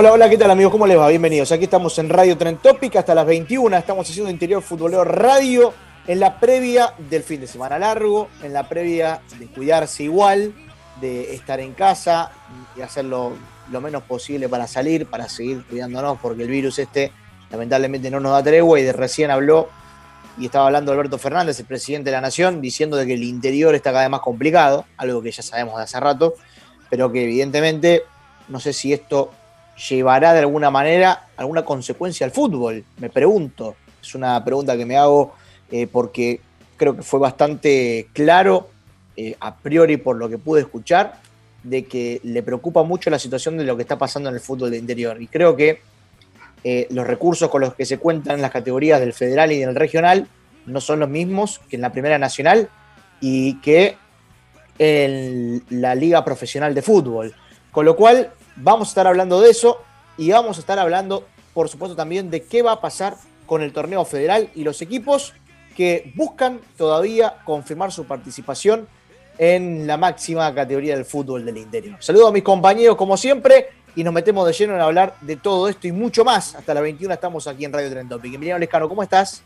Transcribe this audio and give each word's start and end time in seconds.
Hola, 0.00 0.12
hola, 0.12 0.30
¿qué 0.30 0.38
tal 0.38 0.52
amigos? 0.52 0.70
¿Cómo 0.70 0.86
les 0.86 0.96
va? 0.96 1.08
Bienvenidos. 1.08 1.50
Aquí 1.50 1.64
estamos 1.64 1.98
en 1.98 2.08
Radio 2.08 2.38
Tren 2.38 2.58
Topic 2.58 2.94
hasta 2.94 3.16
las 3.16 3.26
21. 3.26 3.76
Estamos 3.76 4.08
haciendo 4.08 4.30
Interior 4.30 4.62
Futbolero 4.62 5.02
Radio 5.02 5.74
en 6.06 6.20
la 6.20 6.38
previa 6.38 6.94
del 7.10 7.24
fin 7.24 7.40
de 7.40 7.48
semana 7.48 7.80
largo, 7.80 8.28
en 8.44 8.52
la 8.52 8.68
previa 8.68 9.20
de 9.40 9.46
cuidarse 9.48 10.04
igual, 10.04 10.54
de 11.00 11.34
estar 11.34 11.58
en 11.58 11.72
casa 11.72 12.30
y 12.76 12.80
hacerlo 12.80 13.32
lo 13.72 13.80
menos 13.80 14.04
posible 14.04 14.48
para 14.48 14.68
salir, 14.68 15.06
para 15.06 15.28
seguir 15.28 15.64
cuidándonos, 15.68 16.16
porque 16.22 16.44
el 16.44 16.48
virus 16.48 16.78
este 16.78 17.10
lamentablemente 17.50 18.08
no 18.08 18.20
nos 18.20 18.30
da 18.30 18.42
tregua 18.44 18.78
y 18.78 18.84
de 18.84 18.92
recién 18.92 19.32
habló 19.32 19.68
y 20.38 20.44
estaba 20.44 20.66
hablando 20.66 20.92
Alberto 20.92 21.18
Fernández, 21.18 21.58
el 21.58 21.66
presidente 21.66 22.10
de 22.10 22.14
la 22.14 22.20
Nación, 22.20 22.60
diciendo 22.60 22.96
de 22.96 23.04
que 23.04 23.14
el 23.14 23.24
interior 23.24 23.74
está 23.74 23.90
cada 23.90 24.04
vez 24.04 24.10
más 24.10 24.20
complicado, 24.20 24.84
algo 24.96 25.20
que 25.22 25.32
ya 25.32 25.42
sabemos 25.42 25.76
de 25.76 25.82
hace 25.82 25.98
rato, 25.98 26.34
pero 26.88 27.10
que 27.10 27.24
evidentemente 27.24 28.04
no 28.46 28.60
sé 28.60 28.72
si 28.72 28.92
esto 28.92 29.32
llevará 29.88 30.32
de 30.32 30.40
alguna 30.40 30.70
manera 30.70 31.28
alguna 31.36 31.64
consecuencia 31.64 32.24
al 32.24 32.32
fútbol, 32.32 32.84
me 32.98 33.10
pregunto. 33.10 33.76
Es 34.02 34.14
una 34.14 34.42
pregunta 34.44 34.76
que 34.76 34.86
me 34.86 34.96
hago 34.96 35.34
eh, 35.70 35.86
porque 35.86 36.40
creo 36.76 36.96
que 36.96 37.02
fue 37.02 37.20
bastante 37.20 38.08
claro, 38.12 38.68
eh, 39.16 39.36
a 39.40 39.56
priori 39.56 39.96
por 39.96 40.16
lo 40.16 40.28
que 40.28 40.38
pude 40.38 40.62
escuchar, 40.62 41.20
de 41.62 41.84
que 41.84 42.20
le 42.22 42.42
preocupa 42.42 42.82
mucho 42.82 43.10
la 43.10 43.18
situación 43.18 43.58
de 43.58 43.64
lo 43.64 43.76
que 43.76 43.82
está 43.82 43.98
pasando 43.98 44.28
en 44.28 44.36
el 44.36 44.40
fútbol 44.40 44.70
de 44.70 44.78
interior. 44.78 45.20
Y 45.20 45.26
creo 45.26 45.56
que 45.56 45.80
eh, 46.64 46.86
los 46.90 47.06
recursos 47.06 47.50
con 47.50 47.60
los 47.60 47.74
que 47.74 47.84
se 47.84 47.98
cuentan 47.98 48.36
en 48.36 48.42
las 48.42 48.50
categorías 48.50 49.00
del 49.00 49.12
federal 49.12 49.52
y 49.52 49.58
del 49.58 49.74
regional 49.74 50.26
no 50.66 50.80
son 50.80 51.00
los 51.00 51.08
mismos 51.08 51.60
que 51.68 51.76
en 51.76 51.82
la 51.82 51.92
primera 51.92 52.18
nacional 52.18 52.68
y 53.20 53.60
que 53.60 53.96
en 54.78 55.62
la 55.70 55.94
liga 55.94 56.24
profesional 56.24 56.74
de 56.74 56.82
fútbol. 56.82 57.34
Con 57.70 57.84
lo 57.84 57.96
cual 57.96 58.30
vamos 58.58 58.88
a 58.88 58.90
estar 58.90 59.06
hablando 59.06 59.40
de 59.40 59.50
eso 59.50 59.78
y 60.16 60.30
vamos 60.30 60.56
a 60.56 60.60
estar 60.60 60.78
hablando, 60.78 61.24
por 61.54 61.68
supuesto, 61.68 61.96
también 61.96 62.30
de 62.30 62.42
qué 62.44 62.62
va 62.62 62.72
a 62.72 62.80
pasar 62.80 63.16
con 63.46 63.62
el 63.62 63.72
torneo 63.72 64.04
federal 64.04 64.50
y 64.54 64.64
los 64.64 64.82
equipos 64.82 65.32
que 65.76 66.12
buscan 66.16 66.60
todavía 66.76 67.36
confirmar 67.44 67.92
su 67.92 68.04
participación 68.04 68.88
en 69.38 69.86
la 69.86 69.96
máxima 69.96 70.52
categoría 70.52 70.96
del 70.96 71.04
fútbol 71.04 71.44
del 71.44 71.56
interior. 71.56 71.96
Saludo 72.00 72.28
a 72.28 72.32
mis 72.32 72.42
compañeros 72.42 72.96
como 72.96 73.16
siempre 73.16 73.68
y 73.94 74.02
nos 74.02 74.12
metemos 74.12 74.46
de 74.46 74.52
lleno 74.52 74.74
en 74.74 74.80
hablar 74.80 75.14
de 75.20 75.36
todo 75.36 75.68
esto 75.68 75.86
y 75.86 75.92
mucho 75.92 76.24
más. 76.24 76.54
Hasta 76.56 76.74
las 76.74 76.82
21 76.82 77.14
estamos 77.14 77.46
aquí 77.46 77.64
en 77.64 77.72
Radio 77.72 77.90
Tren 77.90 78.08
Topic. 78.08 78.34
Emiliano 78.34 78.58
Lescano, 78.58 78.88
¿cómo 78.88 79.02
estás? 79.02 79.42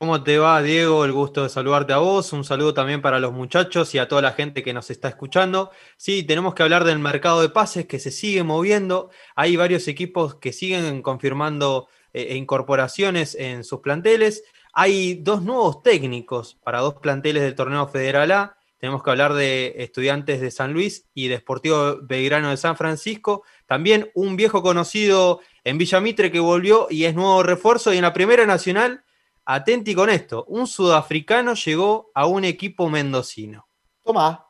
¿Cómo 0.00 0.22
te 0.22 0.38
va, 0.38 0.62
Diego? 0.62 1.04
El 1.04 1.12
gusto 1.12 1.42
de 1.42 1.50
saludarte 1.50 1.92
a 1.92 1.98
vos. 1.98 2.32
Un 2.32 2.42
saludo 2.42 2.72
también 2.72 3.02
para 3.02 3.20
los 3.20 3.34
muchachos 3.34 3.94
y 3.94 3.98
a 3.98 4.08
toda 4.08 4.22
la 4.22 4.32
gente 4.32 4.62
que 4.62 4.72
nos 4.72 4.90
está 4.90 5.08
escuchando. 5.08 5.72
Sí, 5.98 6.22
tenemos 6.22 6.54
que 6.54 6.62
hablar 6.62 6.84
del 6.84 6.98
mercado 6.98 7.42
de 7.42 7.50
pases 7.50 7.84
que 7.84 7.98
se 7.98 8.10
sigue 8.10 8.42
moviendo. 8.42 9.10
Hay 9.36 9.56
varios 9.56 9.88
equipos 9.88 10.36
que 10.36 10.54
siguen 10.54 11.02
confirmando 11.02 11.88
eh, 12.14 12.34
incorporaciones 12.34 13.34
en 13.34 13.62
sus 13.62 13.80
planteles. 13.80 14.42
Hay 14.72 15.16
dos 15.16 15.42
nuevos 15.42 15.82
técnicos 15.82 16.58
para 16.64 16.80
dos 16.80 16.94
planteles 16.94 17.42
del 17.42 17.54
torneo 17.54 17.86
Federal 17.86 18.32
A. 18.32 18.56
Tenemos 18.78 19.02
que 19.02 19.10
hablar 19.10 19.34
de 19.34 19.74
Estudiantes 19.76 20.40
de 20.40 20.50
San 20.50 20.72
Luis 20.72 21.10
y 21.12 21.28
de 21.28 21.36
Sportivo 21.36 21.98
Belgrano 22.00 22.48
de 22.48 22.56
San 22.56 22.74
Francisco. 22.74 23.42
También 23.66 24.10
un 24.14 24.36
viejo 24.36 24.62
conocido 24.62 25.40
en 25.62 25.76
Villa 25.76 26.00
Mitre 26.00 26.32
que 26.32 26.40
volvió 26.40 26.86
y 26.88 27.04
es 27.04 27.14
nuevo 27.14 27.42
refuerzo. 27.42 27.92
Y 27.92 27.98
en 27.98 28.02
la 28.02 28.14
Primera 28.14 28.46
Nacional, 28.46 29.04
atenti 29.44 29.94
con 29.94 30.10
esto, 30.10 30.44
un 30.48 30.66
sudafricano 30.66 31.54
llegó 31.54 32.10
a 32.14 32.26
un 32.26 32.44
equipo 32.44 32.88
mendocino. 32.88 33.66
Tomá. 34.02 34.46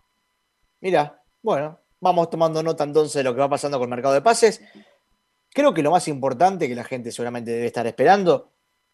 Mira, 0.81 1.23
bueno, 1.43 1.79
vamos 2.01 2.31
tomando 2.31 2.63
nota 2.63 2.85
entonces 2.85 3.15
de 3.15 3.25
lo 3.25 3.35
que 3.35 3.41
va 3.41 3.49
pasando 3.49 3.79
con 3.79 3.87
el 3.87 3.91
mercado 3.91 4.15
de 4.15 4.23
pases. 4.23 4.63
Creo 5.53 5.75
que 5.75 5.83
lo 5.83 5.91
más 5.91 6.09
importante 6.09 6.69
que 6.69 6.75
la 6.75 6.85
gente 6.85 7.13
seguramente 7.13 7.51
debe 7.51 7.67
estar 7.67 7.87
esperando 7.87 8.53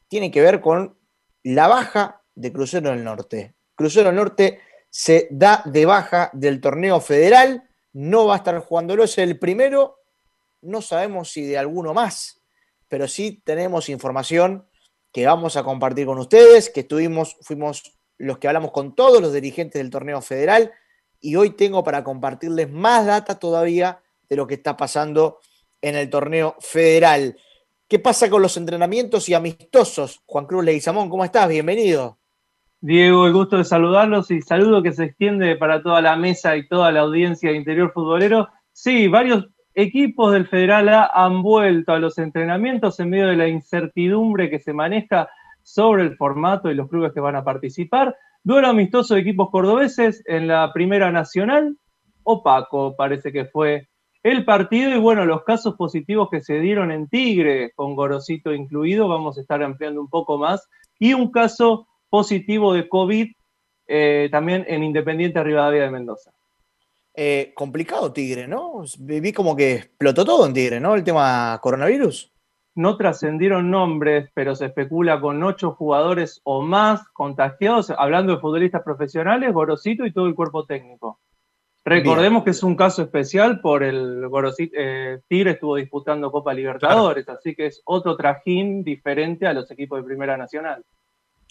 tiene 0.08 0.30
que 0.30 0.40
ver 0.40 0.60
con 0.60 0.96
la 1.42 1.68
baja 1.68 2.22
de 2.34 2.52
Crucero 2.52 2.90
del 2.90 3.04
Norte. 3.04 3.54
Crucero 3.74 4.06
del 4.06 4.16
Norte 4.16 4.60
se 4.90 5.28
da 5.30 5.62
de 5.64 5.84
baja 5.84 6.30
del 6.32 6.60
torneo 6.60 7.00
federal, 7.00 7.68
no 7.92 8.26
va 8.26 8.34
a 8.34 8.38
estar 8.38 8.58
jugándolo, 8.60 9.04
es 9.04 9.18
el 9.18 9.38
primero, 9.38 9.98
no 10.62 10.80
sabemos 10.82 11.30
si 11.30 11.44
de 11.44 11.58
alguno 11.58 11.92
más, 11.92 12.42
pero 12.88 13.08
sí 13.08 13.42
tenemos 13.44 13.88
información 13.88 14.66
que 15.16 15.24
vamos 15.24 15.56
a 15.56 15.64
compartir 15.64 16.04
con 16.04 16.18
ustedes, 16.18 16.68
que 16.68 16.80
estuvimos, 16.80 17.38
fuimos 17.40 17.98
los 18.18 18.36
que 18.36 18.48
hablamos 18.48 18.70
con 18.70 18.94
todos 18.94 19.22
los 19.22 19.32
dirigentes 19.32 19.80
del 19.80 19.88
torneo 19.88 20.20
federal 20.20 20.72
y 21.22 21.36
hoy 21.36 21.56
tengo 21.56 21.82
para 21.82 22.04
compartirles 22.04 22.70
más 22.70 23.06
data 23.06 23.38
todavía 23.38 24.02
de 24.28 24.36
lo 24.36 24.46
que 24.46 24.52
está 24.52 24.76
pasando 24.76 25.40
en 25.80 25.96
el 25.96 26.10
torneo 26.10 26.54
federal. 26.60 27.38
¿Qué 27.88 27.98
pasa 27.98 28.28
con 28.28 28.42
los 28.42 28.58
entrenamientos 28.58 29.30
y 29.30 29.32
amistosos? 29.32 30.20
Juan 30.26 30.44
Cruz 30.44 30.62
Leguizamón, 30.62 31.08
¿cómo 31.08 31.24
estás? 31.24 31.48
Bienvenido. 31.48 32.18
Diego, 32.82 33.26
el 33.26 33.32
gusto 33.32 33.56
de 33.56 33.64
saludarlos 33.64 34.30
y 34.30 34.42
saludo 34.42 34.82
que 34.82 34.92
se 34.92 35.04
extiende 35.04 35.56
para 35.56 35.82
toda 35.82 36.02
la 36.02 36.16
mesa 36.16 36.58
y 36.58 36.68
toda 36.68 36.92
la 36.92 37.00
audiencia 37.00 37.48
de 37.48 37.56
Interior 37.56 37.90
Futbolero. 37.90 38.50
Sí, 38.70 39.08
varios 39.08 39.46
equipos 39.76 40.32
del 40.32 40.48
Federal 40.48 40.88
A 40.88 41.10
han 41.14 41.42
vuelto 41.42 41.92
a 41.92 41.98
los 41.98 42.16
entrenamientos 42.16 42.98
en 42.98 43.10
medio 43.10 43.28
de 43.28 43.36
la 43.36 43.46
incertidumbre 43.46 44.48
que 44.48 44.58
se 44.58 44.72
maneja 44.72 45.28
sobre 45.62 46.02
el 46.02 46.16
formato 46.16 46.70
y 46.70 46.74
los 46.74 46.88
clubes 46.88 47.12
que 47.12 47.20
van 47.20 47.36
a 47.36 47.44
participar. 47.44 48.16
Duelo 48.42 48.68
amistoso 48.68 49.14
de 49.14 49.20
equipos 49.20 49.50
cordobeses 49.50 50.24
en 50.26 50.48
la 50.48 50.72
Primera 50.72 51.12
Nacional. 51.12 51.76
Opaco 52.22 52.96
parece 52.96 53.32
que 53.32 53.44
fue 53.44 53.88
el 54.22 54.46
partido 54.46 54.96
y 54.96 54.98
bueno, 54.98 55.26
los 55.26 55.44
casos 55.44 55.74
positivos 55.76 56.30
que 56.30 56.40
se 56.40 56.58
dieron 56.58 56.90
en 56.90 57.06
Tigre, 57.08 57.72
con 57.74 57.94
Gorosito 57.94 58.54
incluido, 58.54 59.08
vamos 59.08 59.36
a 59.36 59.42
estar 59.42 59.62
ampliando 59.62 60.00
un 60.00 60.08
poco 60.08 60.38
más. 60.38 60.68
Y 60.98 61.12
un 61.12 61.30
caso 61.30 61.86
positivo 62.08 62.72
de 62.72 62.88
COVID 62.88 63.30
eh, 63.88 64.28
también 64.32 64.64
en 64.68 64.82
Independiente 64.82 65.44
Rivadavia 65.44 65.82
de 65.82 65.90
Mendoza. 65.90 66.32
Eh, 67.18 67.52
complicado 67.54 68.12
Tigre, 68.12 68.46
¿no? 68.46 68.82
Vi 68.98 69.32
como 69.32 69.56
que 69.56 69.76
explotó 69.76 70.22
todo 70.26 70.44
en 70.44 70.52
Tigre, 70.52 70.80
¿no? 70.80 70.94
El 70.94 71.02
tema 71.02 71.58
coronavirus. 71.62 72.30
No 72.74 72.98
trascendieron 72.98 73.70
nombres, 73.70 74.28
pero 74.34 74.54
se 74.54 74.66
especula 74.66 75.18
con 75.18 75.42
ocho 75.42 75.72
jugadores 75.72 76.42
o 76.44 76.60
más 76.60 77.08
contagiados, 77.14 77.90
hablando 77.96 78.34
de 78.34 78.40
futbolistas 78.40 78.82
profesionales, 78.82 79.54
Gorosito 79.54 80.04
y 80.04 80.12
todo 80.12 80.26
el 80.26 80.34
cuerpo 80.34 80.66
técnico. 80.66 81.18
Recordemos 81.86 82.42
Bien. 82.42 82.44
que 82.44 82.50
es 82.50 82.62
un 82.62 82.76
caso 82.76 83.00
especial 83.00 83.60
por 83.62 83.82
el 83.82 84.28
Gorosito, 84.28 84.74
eh, 84.76 85.20
Tigre 85.26 85.52
estuvo 85.52 85.76
disputando 85.76 86.30
Copa 86.30 86.52
Libertadores, 86.52 87.24
claro. 87.24 87.38
así 87.38 87.54
que 87.54 87.66
es 87.66 87.80
otro 87.86 88.14
trajín 88.14 88.84
diferente 88.84 89.46
a 89.46 89.54
los 89.54 89.70
equipos 89.70 90.00
de 90.00 90.04
Primera 90.04 90.36
Nacional. 90.36 90.84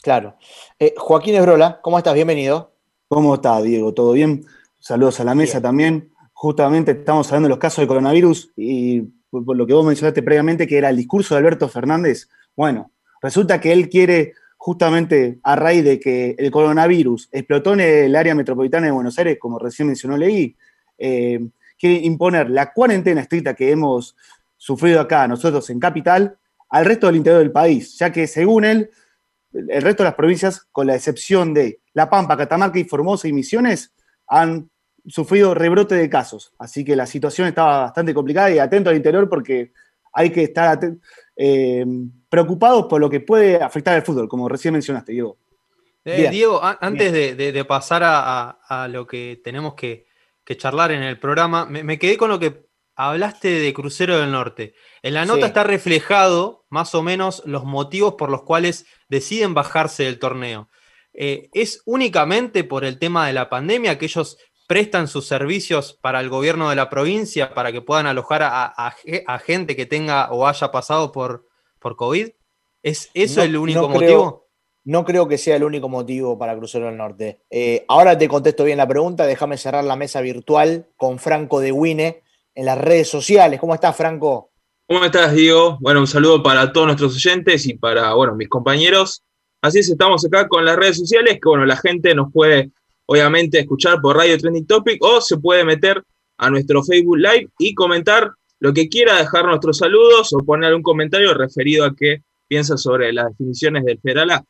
Claro. 0.03 0.35
Eh, 0.77 0.93
Joaquín 0.95 1.33
Esbrola, 1.33 1.79
¿cómo 1.81 1.97
estás? 1.97 2.13
Bienvenido. 2.13 2.73
¿Cómo 3.07 3.33
está, 3.33 3.59
Diego? 3.63 3.93
¿Todo 3.95 4.11
bien? 4.11 4.45
Saludos 4.85 5.19
a 5.19 5.23
la 5.23 5.33
mesa 5.33 5.53
bien. 5.53 5.63
también. 5.63 6.11
Justamente 6.31 6.91
estamos 6.91 7.25
hablando 7.29 7.47
de 7.47 7.49
los 7.49 7.57
casos 7.57 7.81
de 7.81 7.87
coronavirus 7.87 8.51
y 8.55 9.01
por 9.31 9.57
lo 9.57 9.65
que 9.65 9.73
vos 9.73 9.83
mencionaste 9.83 10.21
previamente, 10.21 10.67
que 10.67 10.77
era 10.77 10.91
el 10.91 10.97
discurso 10.97 11.33
de 11.33 11.39
Alberto 11.39 11.67
Fernández. 11.67 12.29
Bueno, 12.55 12.91
resulta 13.19 13.59
que 13.59 13.73
él 13.73 13.89
quiere, 13.89 14.33
justamente 14.57 15.39
a 15.41 15.55
raíz 15.55 15.83
de 15.83 15.99
que 15.99 16.35
el 16.37 16.51
coronavirus 16.51 17.29
explotó 17.31 17.73
en 17.73 17.79
el 17.79 18.15
área 18.15 18.35
metropolitana 18.35 18.85
de 18.85 18.91
Buenos 18.91 19.17
Aires, 19.17 19.39
como 19.39 19.57
recién 19.57 19.87
mencionó 19.87 20.17
Leí, 20.17 20.55
eh, 20.99 21.43
quiere 21.79 22.05
imponer 22.05 22.51
la 22.51 22.71
cuarentena 22.71 23.21
estricta 23.21 23.55
que 23.55 23.71
hemos 23.71 24.15
sufrido 24.55 25.01
acá 25.01 25.27
nosotros 25.27 25.67
en 25.71 25.79
Capital 25.79 26.37
al 26.69 26.85
resto 26.85 27.07
del 27.07 27.15
interior 27.15 27.39
del 27.39 27.51
país, 27.51 27.97
ya 27.97 28.11
que 28.11 28.27
según 28.27 28.65
él, 28.65 28.91
el 29.51 29.81
resto 29.81 30.03
de 30.03 30.09
las 30.09 30.15
provincias, 30.15 30.67
con 30.71 30.85
la 30.85 30.95
excepción 30.95 31.55
de 31.55 31.79
La 31.93 32.07
Pampa, 32.07 32.37
Catamarca 32.37 32.77
y 32.77 32.83
Formosa 32.83 33.27
y 33.27 33.33
Misiones, 33.33 33.91
han 34.27 34.69
sufrido 35.07 35.53
rebrote 35.53 35.95
de 35.95 36.09
casos. 36.09 36.53
Así 36.57 36.83
que 36.83 36.95
la 36.95 37.05
situación 37.05 37.47
estaba 37.47 37.81
bastante 37.81 38.13
complicada 38.13 38.51
y 38.51 38.59
atento 38.59 38.89
al 38.89 38.95
interior 38.95 39.29
porque 39.29 39.71
hay 40.13 40.31
que 40.31 40.43
estar 40.43 40.79
eh, 41.35 41.85
preocupados 42.29 42.85
por 42.87 43.01
lo 43.01 43.09
que 43.09 43.19
puede 43.19 43.61
afectar 43.61 43.95
al 43.95 44.03
fútbol, 44.03 44.27
como 44.27 44.47
recién 44.47 44.73
mencionaste, 44.73 45.11
Diego. 45.11 45.37
Eh, 46.05 46.29
Diego, 46.29 46.61
antes 46.63 47.11
de, 47.11 47.65
pasar 47.65 48.03
a, 48.05 48.87
lo 48.89 49.07
que 49.07 49.41
tenemos 49.43 49.73
que, 49.73 50.05
charlar 50.57 50.91
en 50.91 51.01
el 51.01 51.19
programa, 51.19 51.65
me, 51.65 51.97
quedé 51.97 52.15
con 52.15 52.29
lo 52.29 52.39
que 52.39 52.67
hablaste 52.95 53.49
de 53.49 53.73
Crucero 53.73 54.19
del 54.19 54.31
Norte. 54.31 54.75
En 55.01 55.15
la 55.15 55.25
nota 55.25 55.47
está 55.47 55.63
reflejado 55.63 56.65
más 56.69 56.93
o 56.93 57.01
menos 57.01 57.41
los 57.45 57.65
motivos 57.65 58.13
por 58.13 58.29
los 58.29 58.43
cuales 58.43 58.85
deciden 59.09 59.55
bajarse 59.55 60.03
del 60.03 60.19
torneo. 60.19 60.69
Eh, 61.13 61.49
¿Es 61.53 61.81
únicamente 61.85 62.63
por 62.63 62.85
el 62.85 62.99
tema 62.99 63.25
de 63.25 63.33
la 63.33 63.49
pandemia 63.49 63.97
que 63.97 64.05
ellos 64.05 64.37
prestan 64.67 65.07
sus 65.07 65.27
servicios 65.27 65.97
para 66.01 66.19
el 66.19 66.29
gobierno 66.29 66.69
de 66.69 66.75
la 66.75 66.89
provincia 66.89 67.53
para 67.53 67.71
que 67.71 67.81
puedan 67.81 68.07
alojar 68.07 68.41
a, 68.43 68.95
gente 69.43 69.75
que 69.75 69.85
tenga 69.85 70.31
o 70.31 70.47
haya 70.47 70.71
pasado 70.71 71.11
por, 71.11 71.45
por 71.79 71.95
COVID? 71.95 72.29
¿Es 72.83 73.09
eso 73.13 73.41
el 73.41 73.57
único 73.57 73.89
motivo? 73.89 74.45
no 74.85 75.03
creo 75.03 75.27
que 75.27 75.37
sea 75.37 75.55
el 75.55 75.63
único 75.63 75.89
motivo 75.89 76.37
para 76.37 76.55
Crucero 76.55 76.85
del 76.85 76.97
Norte. 76.97 77.41
Eh, 77.49 77.83
ahora 77.87 78.17
te 78.17 78.27
contesto 78.27 78.63
bien 78.63 78.77
la 78.77 78.87
pregunta, 78.87 79.25
déjame 79.25 79.57
cerrar 79.57 79.83
la 79.83 79.95
mesa 79.95 80.21
virtual 80.21 80.87
con 80.95 81.17
Franco 81.19 81.59
de 81.59 81.71
Wine 81.71 82.21
en 82.53 82.65
las 82.65 82.77
redes 82.77 83.09
sociales. 83.09 83.59
¿Cómo 83.59 83.73
estás, 83.73 83.95
Franco? 83.95 84.51
¿Cómo 84.87 85.03
estás, 85.03 85.33
Diego? 85.33 85.79
Bueno, 85.81 86.01
un 86.01 86.07
saludo 86.07 86.43
para 86.43 86.71
todos 86.71 86.85
nuestros 86.85 87.15
oyentes 87.15 87.65
y 87.65 87.73
para, 87.73 88.13
bueno, 88.13 88.35
mis 88.35 88.47
compañeros. 88.47 89.23
Así 89.59 89.79
es, 89.79 89.89
estamos 89.89 90.23
acá 90.23 90.47
con 90.47 90.63
las 90.63 90.75
redes 90.75 90.97
sociales, 90.97 91.39
que, 91.41 91.49
bueno, 91.49 91.65
la 91.65 91.77
gente 91.77 92.13
nos 92.13 92.31
puede, 92.31 92.69
obviamente, 93.05 93.59
escuchar 93.59 94.01
por 94.01 94.17
Radio 94.17 94.37
Trending 94.37 94.67
Topic 94.67 95.03
o 95.03 95.21
se 95.21 95.37
puede 95.37 95.63
meter 95.63 96.03
a 96.37 96.49
nuestro 96.49 96.83
Facebook 96.83 97.17
Live 97.17 97.49
y 97.59 97.73
comentar 97.73 98.31
lo 98.59 98.73
que 98.73 98.89
quiera, 98.89 99.17
dejar 99.17 99.45
nuestros 99.45 99.77
saludos 99.77 100.33
o 100.33 100.39
poner 100.39 100.69
algún 100.69 100.83
comentario 100.83 101.33
referido 101.33 101.85
a 101.85 101.95
qué 101.95 102.23
piensa 102.47 102.77
sobre 102.77 103.11
las 103.13 103.29
definiciones 103.29 103.83
del 103.85 103.99
Federal 103.99 104.43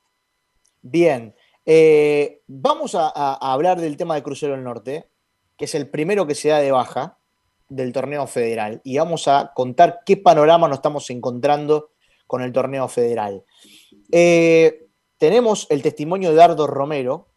Bien, 0.82 1.34
eh, 1.66 2.42
vamos 2.48 2.94
a, 2.94 3.10
hablar 3.34 3.80
del 3.82 3.98
tema 3.98 4.16
de 4.16 4.24
Crucero 4.24 4.54
del 4.54 4.64
Norte, 4.64 5.10
que 5.58 5.66
es 5.66 5.74
el 5.74 5.90
primero 5.90 6.28
que 6.28 6.36
se 6.36 6.50
da 6.50 6.60
de 6.60 6.72
baja 6.72 7.18
del 7.68 7.92
torneo 7.92 8.28
federal, 8.28 8.82
y 8.84 8.98
vamos 8.98 9.28
a 9.28 9.52
contar 9.56 10.02
qué 10.06 10.18
panorama 10.18 10.68
nos 10.68 10.78
estamos 10.78 11.10
encontrando 11.10 11.90
con 12.28 12.44
el 12.44 12.52
torneo 12.52 12.88
federal. 12.88 13.44
Eh, 14.12 14.88
tenemos 15.18 15.66
el 15.72 15.82
testimonio 15.82 16.30
de 16.30 16.36
Dardo 16.36 16.68
Romero, 16.68 17.30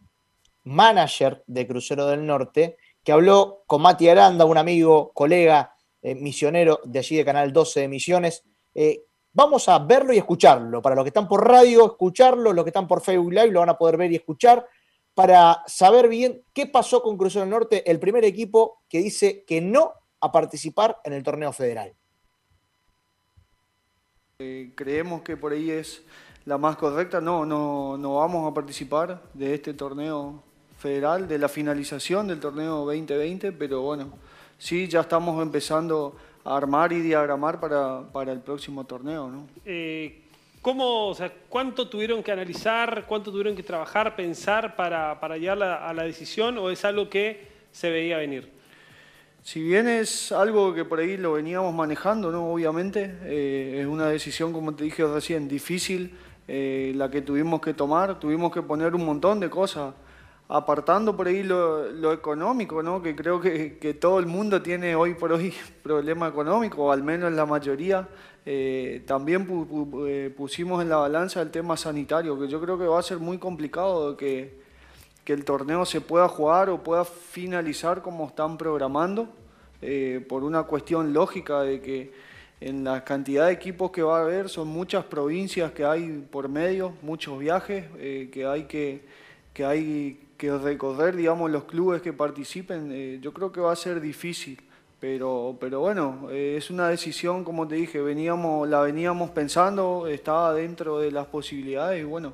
manager 0.65 1.43
de 1.47 1.67
Crucero 1.67 2.07
del 2.07 2.27
Norte, 2.27 2.77
que 3.03 3.13
habló 3.13 3.65
con 3.67 3.83
Mati 3.83 4.09
Aranda, 4.09 4.45
un 4.45 4.59
amigo, 4.59 5.13
colega, 5.13 5.75
eh, 6.03 6.15
misionero 6.15 6.81
de 6.85 6.99
allí 6.99 7.17
de 7.17 7.25
Canal 7.25 7.53
12 7.53 7.81
de 7.81 7.89
Misiones, 7.89 8.45
Vamos 9.39 9.69
a 9.69 9.79
verlo 9.79 10.13
y 10.13 10.19
escucharlo. 10.19 10.83
Para 10.83 10.97
los 10.97 11.05
que 11.05 11.11
están 11.11 11.29
por 11.29 11.47
radio, 11.47 11.87
escucharlo. 11.87 12.53
Los 12.53 12.65
que 12.65 12.71
están 12.71 12.89
por 12.89 13.01
Facebook 13.01 13.33
Live 13.33 13.53
lo 13.53 13.61
van 13.61 13.69
a 13.69 13.79
poder 13.79 13.97
ver 13.97 14.11
y 14.11 14.17
escuchar 14.17 14.67
para 15.15 15.63
saber 15.67 16.09
bien 16.09 16.43
qué 16.53 16.67
pasó 16.67 17.03
con 17.03 17.17
Crucero 17.17 17.43
del 17.43 17.51
Norte, 17.51 17.89
el 17.89 18.01
primer 18.01 18.25
equipo 18.25 18.83
que 18.89 18.99
dice 18.99 19.45
que 19.45 19.61
no 19.61 19.93
a 20.21 20.33
participar 20.33 20.99
en 21.05 21.13
el 21.13 21.23
torneo 21.23 21.53
federal. 21.53 21.95
Eh, 24.41 24.73
creemos 24.75 25.23
que 25.23 25.37
por 25.37 25.53
ahí 25.53 25.71
es 25.71 26.03
la 26.45 26.59
más 26.59 26.77
correcta. 26.77 27.21
No, 27.21 27.47
no, 27.47 27.97
no 27.97 28.17
vamos 28.17 28.51
a 28.51 28.55
participar 28.55 29.23
de 29.35 29.55
este 29.55 29.73
torneo 29.73 30.43
federal, 30.79 31.29
de 31.29 31.39
la 31.39 31.49
finalización 31.49 32.29
del 32.29 32.41
torneo 32.41 32.85
2020, 32.87 33.53
pero 33.53 33.83
bueno, 33.83 34.11
sí, 34.57 34.89
ya 34.89 35.01
estamos 35.01 35.43
empezando 35.43 36.17
armar 36.45 36.93
y 36.93 37.01
diagramar 37.01 37.61
para, 37.61 38.33
el 38.33 38.41
próximo 38.41 38.85
torneo. 38.85 39.29
¿no? 39.29 39.47
Eh, 39.65 40.23
¿Cómo, 40.63 41.09
o 41.09 41.15
sea, 41.15 41.33
¿Cuánto 41.49 41.89
tuvieron 41.89 42.23
que 42.23 42.33
analizar, 42.33 43.05
cuánto 43.07 43.31
tuvieron 43.31 43.55
que 43.55 43.63
trabajar, 43.63 44.17
pensar 44.17 44.77
para, 44.77 45.21
para 45.21 45.37
llegar 45.37 45.63
a 45.63 45.93
la 45.93 46.03
decisión 46.05 46.59
o 46.59 46.71
es 46.71 46.85
algo 46.85 47.09
que 47.09 47.49
se 47.71 47.91
veía 47.91 48.17
venir? 48.19 48.51
Si 49.43 49.63
bien 49.63 49.89
es 49.89 50.33
algo 50.33 50.75
que 50.75 50.85
por 50.85 50.99
ahí 50.99 51.17
lo 51.17 51.33
veníamos 51.33 51.73
manejando, 51.75 52.31
¿no? 52.31 52.51
obviamente, 52.51 53.19
eh, 53.23 53.79
es 53.81 53.87
una 53.87 54.09
decisión, 54.09 54.53
como 54.53 54.75
te 54.75 54.85
dije 54.85 55.07
recién, 55.07 55.49
difícil 55.49 56.15
eh, 56.47 56.93
la 56.97 57.11
que 57.11 57.23
tuvimos 57.23 57.61
que 57.61 57.73
tomar, 57.73 58.19
tuvimos 58.19 58.53
que 58.53 58.63
poner 58.63 58.95
un 58.95 59.07
montón 59.07 59.41
de 59.41 59.49
cosas 59.49 59.95
apartando 60.49 61.15
por 61.15 61.29
ahí 61.29 61.43
lo, 61.43 62.13
económico, 62.13 62.83
¿no? 62.83 63.03
que 63.03 63.15
creo 63.15 63.41
que, 63.41 63.97
todo 64.01 64.19
el 64.19 64.27
mundo 64.27 64.63
tiene 64.63 64.97
hoy 64.97 65.15
por 65.15 65.33
hoy 65.33 65.53
problema 65.83 66.29
económico, 66.29 66.85
o 66.85 66.93
al 66.93 67.03
menos 67.03 67.33
la 67.33 67.45
mayoría, 67.45 68.09
eh, 68.47 69.03
también 69.07 69.47
eh, 70.07 70.33
pusimos 70.35 70.81
en 70.81 70.89
la 70.89 70.97
balanza 70.97 71.43
el 71.43 71.51
tema 71.51 71.77
sanitario, 71.77 72.39
que 72.41 72.49
yo 72.49 72.61
creo 72.61 72.79
que 72.79 72.87
va 72.87 72.99
a 72.99 73.03
ser 73.03 73.19
muy 73.19 73.39
complicado 73.39 74.17
que, 74.17 74.67
el 75.29 75.45
torneo 75.45 75.85
se 75.85 76.01
pueda 76.01 76.27
jugar 76.27 76.71
o 76.71 76.83
pueda 76.83 77.05
finalizar 77.05 78.01
como 78.01 78.29
están 78.29 78.57
programando, 78.57 79.29
eh, 79.83 80.25
por 80.27 80.43
una 80.43 80.63
cuestión 80.63 81.13
lógica 81.13 81.61
de 81.61 81.83
que 81.83 82.15
en 82.63 82.83
la 82.83 83.05
cantidad 83.05 83.45
de 83.45 83.53
equipos 83.53 83.91
que 83.91 84.01
va 84.01 84.21
a 84.21 84.23
haber 84.23 84.49
son 84.49 84.69
muchas 84.69 85.05
provincias 85.05 85.73
que 85.73 85.85
hay 85.85 86.27
por 86.31 86.49
medio, 86.49 86.95
muchos 87.03 87.39
viajes 87.39 87.85
que 88.33 88.47
hay 88.47 88.65
que, 88.65 89.05
que 89.53 89.67
hay 89.67 90.28
que 90.39 90.57
recorrer, 90.57 91.17
digamos, 91.17 91.51
los 91.51 91.65
clubes 91.65 92.01
que 92.01 92.13
participen, 92.13 92.91
eh, 92.93 93.19
yo 93.21 93.35
creo 93.35 93.51
que 93.53 93.61
va 93.61 93.73
a 93.73 93.77
ser 93.77 94.01
difícil. 94.01 94.63
Pero, 95.01 95.57
pero 95.61 95.81
bueno, 95.81 96.29
eh, 96.31 96.57
es 96.57 96.71
una 96.71 96.89
decisión, 96.89 97.45
como 97.45 97.69
te 97.69 97.75
dije, 97.75 98.01
veníamos, 98.01 98.69
la 98.69 98.81
veníamos 98.81 99.31
pensando, 99.31 100.07
estaba 100.07 100.55
dentro 100.55 100.99
de 100.99 101.13
las 101.13 101.27
posibilidades 101.27 102.01
y 102.01 102.05
bueno, 102.05 102.33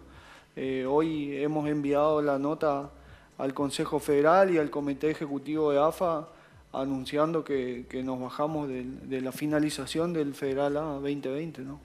eh, 0.56 0.86
hoy 0.88 1.36
hemos 1.36 1.68
enviado 1.68 2.22
la 2.22 2.38
nota 2.38 2.90
al 3.36 3.52
Consejo 3.52 3.98
Federal 3.98 4.50
y 4.50 4.58
al 4.58 4.70
Comité 4.70 5.10
Ejecutivo 5.10 5.72
de 5.72 5.78
AFA 5.78 6.28
anunciando 6.72 7.44
que, 7.44 7.86
nos 8.04 8.20
bajamos 8.20 8.68
de, 8.68 8.84
de, 8.84 9.20
la 9.20 9.32
finalización 9.32 10.12
del 10.12 10.34
Federal 10.34 10.76
A 10.76 10.80
2020. 10.80 11.62
¿no? 11.62 11.80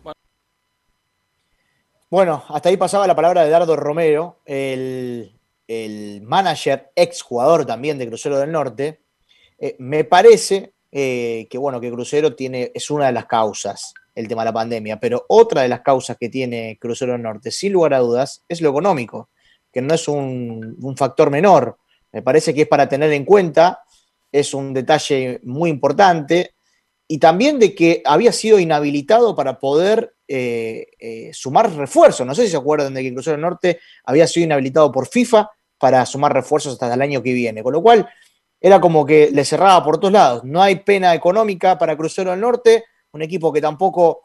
Bueno, 2.09 2.43
hasta 2.47 2.69
ahí 2.69 2.77
pasaba 2.77 3.05
la 3.05 3.15
palabra 3.15 3.43
de 3.43 3.49
Dardo 3.49 3.75
Romero, 3.75 4.37
el, 4.45 5.38
el 5.69 6.23
manager, 6.23 6.89
ex 6.95 7.21
jugador 7.21 7.63
también 7.63 7.99
de 7.99 8.07
Crucero 8.07 8.39
del 8.39 8.51
Norte, 8.51 9.01
eh, 9.59 9.75
me 9.77 10.03
parece 10.03 10.73
eh, 10.91 11.47
que 11.47 11.59
bueno, 11.59 11.79
que 11.79 11.91
Crucero 11.91 12.35
tiene, 12.35 12.71
es 12.73 12.89
una 12.89 13.05
de 13.05 13.11
las 13.11 13.27
causas, 13.27 13.93
el 14.15 14.27
tema 14.27 14.41
de 14.41 14.47
la 14.47 14.53
pandemia, 14.53 14.99
pero 14.99 15.25
otra 15.29 15.61
de 15.61 15.67
las 15.67 15.81
causas 15.81 16.17
que 16.19 16.27
tiene 16.27 16.79
Crucero 16.81 17.11
del 17.11 17.21
Norte, 17.21 17.51
sin 17.51 17.71
lugar 17.71 17.93
a 17.93 17.99
dudas, 17.99 18.43
es 18.49 18.61
lo 18.61 18.69
económico, 18.71 19.29
que 19.71 19.83
no 19.83 19.93
es 19.93 20.07
un, 20.07 20.75
factor 20.97 21.29
menor. 21.29 21.77
Me 22.11 22.23
parece 22.23 22.51
que 22.51 22.63
es 22.63 22.67
para 22.67 22.89
tener 22.89 23.13
en 23.13 23.23
cuenta, 23.23 23.83
es 24.31 24.55
un 24.55 24.73
detalle 24.73 25.39
muy 25.43 25.69
importante, 25.69 26.55
y 27.07 27.19
también 27.19 27.59
de 27.59 27.75
que 27.75 28.01
había 28.05 28.31
sido 28.31 28.57
inhabilitado 28.57 29.35
para 29.35 29.59
poder 29.59 30.15
eh, 30.27 31.29
sumar 31.31 31.71
refuerzos. 31.75 32.25
No 32.25 32.33
sé 32.33 32.45
si 32.45 32.49
se 32.49 32.57
acuerdan 32.57 32.95
de 32.95 33.03
que 33.03 33.13
Crucero 33.13 33.35
del 33.35 33.41
Norte 33.41 33.79
había 34.03 34.25
sido 34.25 34.45
inhabilitado 34.45 34.91
por 34.91 35.07
FIFA 35.07 35.47
para 35.79 36.05
sumar 36.05 36.33
refuerzos 36.33 36.73
hasta 36.73 36.93
el 36.93 37.01
año 37.01 37.23
que 37.23 37.33
viene. 37.33 37.63
Con 37.63 37.73
lo 37.73 37.81
cual, 37.81 38.07
era 38.61 38.81
como 38.81 39.05
que 39.05 39.29
le 39.31 39.45
cerraba 39.45 39.83
por 39.83 39.99
todos 39.99 40.13
lados. 40.13 40.43
No 40.43 40.61
hay 40.61 40.77
pena 40.77 41.13
económica 41.13 41.77
para 41.77 41.95
Crucero 41.95 42.31
del 42.31 42.41
Norte, 42.41 42.85
un 43.11 43.21
equipo 43.21 43.53
que 43.53 43.61
tampoco 43.61 44.21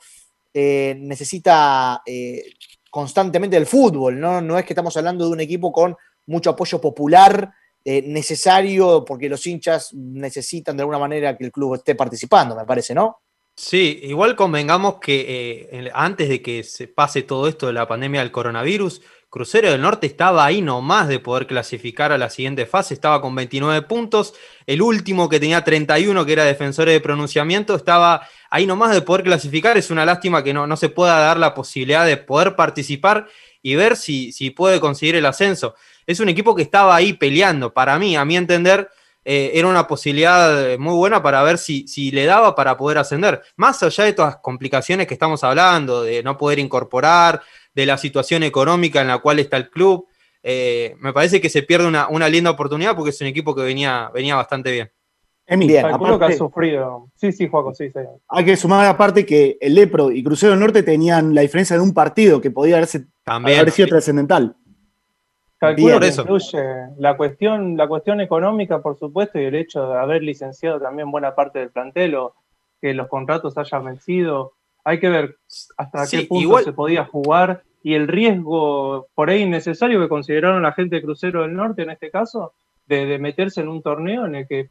eh, 0.52 0.96
necesita 0.98 2.02
eh, 2.04 2.44
constantemente 2.90 3.56
el 3.56 3.66
fútbol, 3.66 4.18
¿no? 4.18 4.40
No 4.40 4.58
es 4.58 4.64
que 4.64 4.72
estamos 4.72 4.96
hablando 4.96 5.26
de 5.26 5.32
un 5.32 5.40
equipo 5.40 5.72
con 5.72 5.96
mucho 6.26 6.50
apoyo 6.50 6.80
popular 6.80 7.52
eh, 7.84 8.02
necesario 8.02 9.04
porque 9.04 9.28
los 9.28 9.46
hinchas 9.46 9.92
necesitan 9.94 10.76
de 10.76 10.82
alguna 10.82 10.98
manera 10.98 11.36
que 11.36 11.44
el 11.44 11.52
club 11.52 11.74
esté 11.74 11.94
participando, 11.94 12.56
me 12.56 12.64
parece, 12.64 12.94
¿no? 12.94 13.20
Sí, 13.56 14.00
igual 14.02 14.34
convengamos 14.34 14.98
que 14.98 15.92
antes 15.94 16.28
de 16.28 16.42
que 16.42 16.64
se 16.64 16.88
pase 16.88 17.22
todo 17.22 17.46
esto 17.46 17.68
de 17.68 17.72
la 17.72 17.86
pandemia 17.86 18.20
del 18.20 18.32
coronavirus, 18.32 19.00
Crucero 19.34 19.68
del 19.68 19.80
Norte 19.80 20.06
estaba 20.06 20.44
ahí 20.44 20.62
nomás 20.62 21.08
de 21.08 21.18
poder 21.18 21.48
clasificar 21.48 22.12
a 22.12 22.18
la 22.18 22.30
siguiente 22.30 22.66
fase, 22.66 22.94
estaba 22.94 23.20
con 23.20 23.34
29 23.34 23.82
puntos. 23.82 24.32
El 24.64 24.80
último 24.80 25.28
que 25.28 25.40
tenía 25.40 25.64
31, 25.64 26.24
que 26.24 26.32
era 26.32 26.44
defensor 26.44 26.88
de 26.88 27.00
pronunciamiento, 27.00 27.74
estaba 27.74 28.28
ahí 28.48 28.64
nomás 28.64 28.94
de 28.94 29.02
poder 29.02 29.24
clasificar. 29.24 29.76
Es 29.76 29.90
una 29.90 30.04
lástima 30.04 30.44
que 30.44 30.54
no, 30.54 30.68
no 30.68 30.76
se 30.76 30.88
pueda 30.88 31.18
dar 31.18 31.36
la 31.36 31.52
posibilidad 31.52 32.06
de 32.06 32.16
poder 32.16 32.54
participar 32.54 33.26
y 33.60 33.74
ver 33.74 33.96
si, 33.96 34.30
si 34.30 34.50
puede 34.50 34.78
conseguir 34.78 35.16
el 35.16 35.26
ascenso. 35.26 35.74
Es 36.06 36.20
un 36.20 36.28
equipo 36.28 36.54
que 36.54 36.62
estaba 36.62 36.94
ahí 36.94 37.14
peleando. 37.14 37.74
Para 37.74 37.98
mí, 37.98 38.14
a 38.14 38.24
mi 38.24 38.36
entender, 38.36 38.88
eh, 39.24 39.52
era 39.54 39.68
una 39.68 39.86
posibilidad 39.86 40.70
eh, 40.70 40.78
muy 40.78 40.94
buena 40.94 41.22
para 41.22 41.42
ver 41.42 41.58
si, 41.58 41.86
si 41.88 42.10
le 42.10 42.26
daba 42.26 42.54
para 42.54 42.76
poder 42.76 42.98
ascender. 42.98 43.42
Más 43.56 43.82
allá 43.82 44.04
de 44.04 44.12
todas 44.12 44.34
las 44.34 44.42
complicaciones 44.42 45.06
que 45.06 45.14
estamos 45.14 45.42
hablando, 45.44 46.02
de 46.02 46.22
no 46.22 46.36
poder 46.36 46.58
incorporar, 46.58 47.40
de 47.74 47.86
la 47.86 47.96
situación 47.98 48.42
económica 48.42 49.00
en 49.00 49.08
la 49.08 49.18
cual 49.18 49.38
está 49.38 49.56
el 49.56 49.70
club, 49.70 50.06
eh, 50.42 50.94
me 51.00 51.12
parece 51.12 51.40
que 51.40 51.48
se 51.48 51.62
pierde 51.62 51.86
una, 51.86 52.08
una 52.08 52.28
linda 52.28 52.50
oportunidad 52.50 52.94
porque 52.94 53.10
es 53.10 53.20
un 53.20 53.26
equipo 53.28 53.54
que 53.54 53.62
venía, 53.62 54.10
venía 54.12 54.36
bastante 54.36 54.70
bien. 54.70 54.90
Emi, 55.46 55.66
Bien, 55.66 55.82
Calculo 55.82 56.10
que 56.18 56.24
aparte- 56.24 56.34
ha 56.34 56.38
sufrido. 56.38 57.10
Sí, 57.16 57.30
sí, 57.32 57.48
Juaco, 57.48 57.74
sí, 57.74 57.88
sí. 57.90 57.98
Hay 58.28 58.44
que 58.46 58.56
sumar 58.56 58.86
aparte 58.86 59.26
que 59.26 59.58
el 59.60 59.74
Lepro 59.74 60.10
y 60.10 60.22
Crucero 60.24 60.52
del 60.52 60.60
Norte 60.60 60.82
tenían 60.82 61.34
la 61.34 61.42
diferencia 61.42 61.76
de 61.76 61.82
un 61.82 61.92
partido 61.92 62.40
que 62.40 62.50
podía 62.50 62.76
haberse, 62.76 63.06
También. 63.24 63.58
haber 63.60 63.70
sido 63.72 63.88
trascendental. 63.88 64.56
Calculo 65.66 66.00
que 66.00 66.06
eso. 66.08 66.22
incluye 66.22 66.62
la 66.98 67.16
cuestión, 67.16 67.76
la 67.76 67.86
cuestión 67.88 68.20
económica, 68.20 68.80
por 68.82 68.98
supuesto, 68.98 69.38
y 69.40 69.44
el 69.44 69.54
hecho 69.54 69.88
de 69.88 69.98
haber 69.98 70.22
licenciado 70.22 70.80
también 70.80 71.10
buena 71.10 71.34
parte 71.34 71.58
del 71.58 71.70
plantel 71.70 72.14
o 72.16 72.34
que 72.80 72.94
los 72.94 73.08
contratos 73.08 73.56
hayan 73.58 73.84
vencido. 73.84 74.52
Hay 74.84 75.00
que 75.00 75.08
ver 75.08 75.36
hasta 75.76 76.06
Sí, 76.06 76.18
qué 76.18 76.26
punto 76.26 76.42
igual- 76.42 76.64
se 76.64 76.72
podía 76.72 77.04
jugar 77.04 77.62
y 77.82 77.94
el 77.94 78.08
riesgo 78.08 79.08
por 79.14 79.30
ahí 79.30 79.42
innecesario 79.42 80.00
que 80.00 80.08
consideraron 80.08 80.62
la 80.62 80.72
gente 80.72 80.96
de 80.96 81.02
Crucero 81.02 81.42
del 81.42 81.54
Norte 81.54 81.82
en 81.82 81.90
este 81.90 82.10
caso, 82.10 82.52
de, 82.86 83.06
de 83.06 83.18
meterse 83.18 83.60
en 83.62 83.68
un 83.68 83.82
torneo 83.82 84.26
en 84.26 84.34
el 84.34 84.46
que 84.48 84.70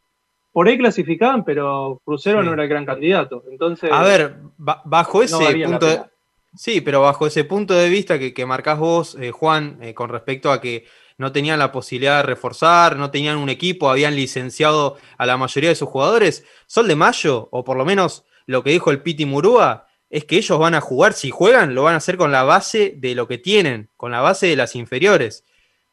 por 0.52 0.68
ahí 0.68 0.78
clasificaban, 0.78 1.44
pero 1.44 2.00
Crucero 2.06 2.42
Sí. 2.42 2.46
no 2.48 2.54
era 2.54 2.64
el 2.64 2.70
gran 2.70 2.86
candidato. 2.86 3.44
Entonces, 3.50 3.92
A 3.92 4.04
ver, 4.04 4.36
ba- 4.58 4.82
bajo 4.86 5.24
ese 5.24 5.36
punto 5.36 5.86
de, 5.88 5.96
pena. 5.96 6.12
Sí, 6.56 6.82
pero 6.82 7.02
bajo 7.02 7.26
ese 7.28 7.44
punto 7.46 7.74
de 7.74 7.90
vista 7.90 8.20
que, 8.20 8.34
que 8.34 8.46
marcás 8.46 8.78
vos, 8.80 9.18
eh, 9.20 9.32
Juan, 9.32 9.78
eh, 9.82 9.94
con 9.94 10.10
respecto 10.10 10.52
a 10.52 10.62
que 10.62 10.86
no 11.18 11.32
tenían 11.32 11.60
la 11.60 11.72
posibilidad 11.72 12.18
de 12.18 12.24
reforzar, 12.24 12.96
no 12.98 13.12
tenían 13.12 13.38
un 13.38 13.50
equipo, 13.50 13.90
habían 13.90 14.16
licenciado 14.16 14.98
a 15.18 15.26
la 15.26 15.38
mayoría 15.38 15.70
de 15.70 15.76
sus 15.76 15.90
jugadores, 15.90 16.44
Sol 16.68 16.88
de 16.88 16.96
Mayo, 16.96 17.48
o 17.52 17.64
por 17.64 17.78
lo 17.78 17.86
menos 17.86 18.26
lo 18.46 18.64
que 18.64 18.72
dijo 18.72 18.92
el 18.92 19.02
Piti 19.02 19.26
Murúa, 19.26 19.88
es 20.10 20.26
que 20.26 20.38
ellos 20.38 20.60
van 20.60 20.76
a 20.76 20.82
jugar, 20.82 21.14
si 21.14 21.32
juegan, 21.32 21.74
lo 21.74 21.84
van 21.84 21.96
a 21.96 21.98
hacer 21.98 22.18
con 22.18 22.32
la 22.32 22.44
base 22.44 22.94
de 22.98 23.16
lo 23.16 23.28
que 23.28 23.40
tienen, 23.40 23.90
con 23.98 24.12
la 24.12 24.22
base 24.22 24.46
de 24.48 24.56
las 24.56 24.76
inferiores. 24.76 25.44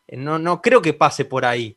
Eh, 0.09 0.17
No, 0.19 0.38
no 0.38 0.61
creo 0.61 0.83
que 0.83 0.93
pase 0.93 1.25
por 1.25 1.45
ahí. 1.47 1.76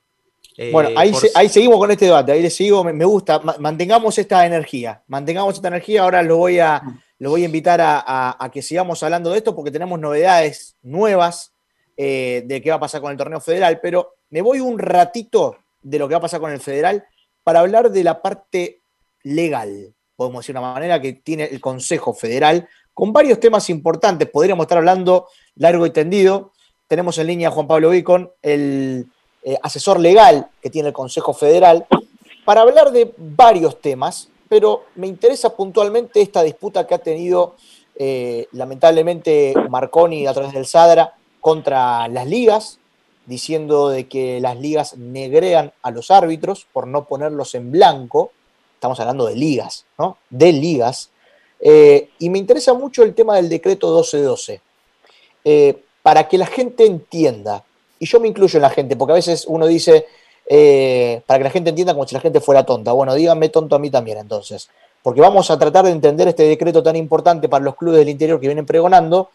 Eh, 0.57 0.69
Bueno, 0.71 0.89
ahí, 0.97 1.11
por- 1.11 1.21
se- 1.21 1.31
ahí 1.35 1.47
seguimos 1.47 1.77
con 1.77 1.89
este 1.91 2.05
debate, 2.05 2.31
ahí 2.33 2.41
le 2.41 2.49
sigo, 2.49 2.83
me, 2.83 2.91
me 2.91 3.05
gusta, 3.05 3.39
ma- 3.39 3.55
mantengamos 3.59 4.17
esta 4.17 4.45
energía, 4.45 5.01
mantengamos 5.07 5.55
esta 5.55 5.69
energía, 5.69 6.03
ahora 6.03 6.21
lo 6.21 6.37
voy 6.37 6.59
a, 6.59 6.81
lo 7.23 7.29
voy 7.29 7.43
a 7.43 7.45
invitar 7.45 7.79
a, 7.81 8.49
que 8.51 8.61
sigamos 8.61 9.01
hablando 9.01 9.31
de 9.31 9.37
esto 9.37 9.55
porque 9.55 9.71
tenemos 9.71 9.97
novedades 9.97 10.75
nuevas 10.81 11.53
eh, 11.95 12.43
de 12.45 12.61
qué 12.61 12.69
va 12.69 12.75
a 12.75 12.81
pasar 12.81 12.99
con 12.99 13.13
el 13.13 13.17
torneo 13.17 13.39
federal, 13.39 13.79
pero 13.81 14.15
me 14.29 14.41
voy 14.41 14.59
un 14.59 14.77
ratito 14.77 15.55
de 15.81 15.99
lo 15.99 16.09
que 16.09 16.15
va 16.15 16.17
a 16.17 16.23
pasar 16.23 16.41
con 16.41 16.51
el 16.51 16.59
federal 16.59 17.05
para 17.41 17.61
hablar 17.61 17.91
de 17.91 18.03
la 18.03 18.21
parte 18.21 18.81
legal, 19.21 19.93
podemos 20.17 20.41
decir 20.43 20.53
de 20.53 20.59
una 20.59 20.73
manera, 20.73 20.99
que 20.99 21.13
tiene 21.13 21.45
el 21.45 21.61
Consejo 21.61 22.13
Federal, 22.13 22.67
con 22.93 23.13
varios 23.13 23.39
temas 23.39 23.69
importantes, 23.69 24.29
podríamos 24.29 24.65
estar 24.65 24.79
hablando 24.79 25.29
largo 25.55 25.85
y 25.85 25.91
tendido, 25.91 26.51
tenemos 26.89 27.17
en 27.19 27.27
línea 27.27 27.47
a 27.47 27.51
Juan 27.51 27.67
Pablo 27.67 27.91
Vicon, 27.91 28.33
el 28.41 29.07
eh, 29.43 29.57
asesor 29.63 29.97
legal 29.97 30.49
que 30.61 30.69
tiene 30.69 30.89
el 30.89 30.93
Consejo 30.93 31.33
Federal, 31.33 31.85
para 32.43 32.59
hablar 32.59 32.91
de 32.91 33.13
varios 33.17 33.79
temas, 33.79 34.27
pero 34.49 34.85
me 34.95 35.07
interesa 35.07 35.55
puntualmente 35.55 36.21
esta 36.21 36.43
disputa 36.43 36.85
que 36.85 36.95
ha 36.95 36.99
tenido 36.99 37.55
eh, 37.95 38.47
lamentablemente 38.53 39.53
Marconi 39.69 40.25
a 40.25 40.33
través 40.33 40.53
del 40.53 40.65
Sadra 40.65 41.15
contra 41.41 42.07
las 42.07 42.27
ligas, 42.27 42.79
diciendo 43.25 43.89
de 43.89 44.07
que 44.07 44.39
las 44.39 44.57
ligas 44.57 44.97
negrean 44.97 45.71
a 45.81 45.91
los 45.91 46.11
árbitros 46.11 46.65
por 46.71 46.87
no 46.87 47.05
ponerlos 47.05 47.55
en 47.55 47.71
blanco. 47.71 48.31
Estamos 48.75 48.99
hablando 48.99 49.25
de 49.25 49.35
ligas, 49.35 49.85
¿no? 49.97 50.17
De 50.29 50.51
ligas. 50.51 51.09
Eh, 51.59 52.09
y 52.19 52.29
me 52.29 52.39
interesa 52.39 52.73
mucho 52.73 53.03
el 53.03 53.13
tema 53.13 53.35
del 53.37 53.49
decreto 53.49 53.87
1212. 53.87 54.61
Eh, 55.45 55.83
para 56.01 56.27
que 56.27 56.37
la 56.37 56.45
gente 56.45 56.85
entienda, 56.85 57.63
y 57.99 58.05
yo 58.05 58.19
me 58.19 58.27
incluyo 58.27 58.57
en 58.57 58.63
la 58.63 58.69
gente, 58.69 58.95
porque 58.97 59.13
a 59.13 59.15
veces 59.15 59.45
uno 59.47 59.65
dice, 59.67 60.05
eh, 60.45 61.21
para 61.25 61.39
que 61.39 61.43
la 61.45 61.49
gente 61.49 61.69
entienda 61.69 61.93
como 61.93 62.07
si 62.07 62.15
la 62.15 62.21
gente 62.21 62.41
fuera 62.41 62.65
tonta. 62.65 62.91
Bueno, 62.91 63.13
díganme 63.15 63.49
tonto 63.49 63.75
a 63.75 63.79
mí 63.79 63.89
también 63.89 64.17
entonces, 64.17 64.69
porque 65.01 65.21
vamos 65.21 65.49
a 65.51 65.57
tratar 65.57 65.85
de 65.85 65.91
entender 65.91 66.27
este 66.27 66.43
decreto 66.43 66.83
tan 66.83 66.95
importante 66.95 67.49
para 67.49 67.63
los 67.63 67.75
clubes 67.75 67.99
del 67.99 68.09
interior 68.09 68.39
que 68.39 68.47
vienen 68.47 68.65
pregonando, 68.65 69.29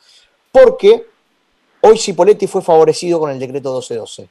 porque 0.53 1.07
hoy 1.81 1.99
Cipoletti 1.99 2.47
fue 2.47 2.63
favorecido 2.63 3.21
con 3.21 3.31
el 3.31 3.39
decreto 3.39 3.71
1212. 3.71 4.29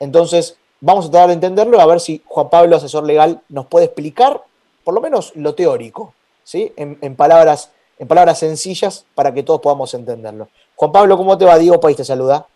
Entonces, 0.00 0.56
vamos 0.80 1.06
a 1.06 1.10
tratar 1.10 1.28
de 1.28 1.34
entenderlo, 1.34 1.80
a 1.80 1.86
ver 1.86 2.00
si 2.00 2.22
Juan 2.26 2.50
Pablo, 2.50 2.76
asesor 2.76 3.04
legal, 3.04 3.40
nos 3.48 3.66
puede 3.66 3.86
explicar, 3.86 4.42
por 4.82 4.94
lo 4.94 5.00
menos 5.00 5.32
lo 5.34 5.54
teórico, 5.54 6.14
¿sí? 6.42 6.72
En, 6.76 7.16
palabras, 7.16 7.70
en 7.98 8.06
palabras 8.06 8.38
sencillas 8.38 9.06
para 9.14 9.32
que 9.32 9.42
todos 9.42 9.60
podamos 9.60 9.94
entenderlo. 9.94 10.48
Juan 10.76 10.92
Pablo, 10.92 11.16
¿cómo 11.16 11.38
te 11.38 11.44
va? 11.44 11.56
Diego 11.58 11.80
País 11.80 11.96
te 11.96 12.04
saluda. 12.04 12.46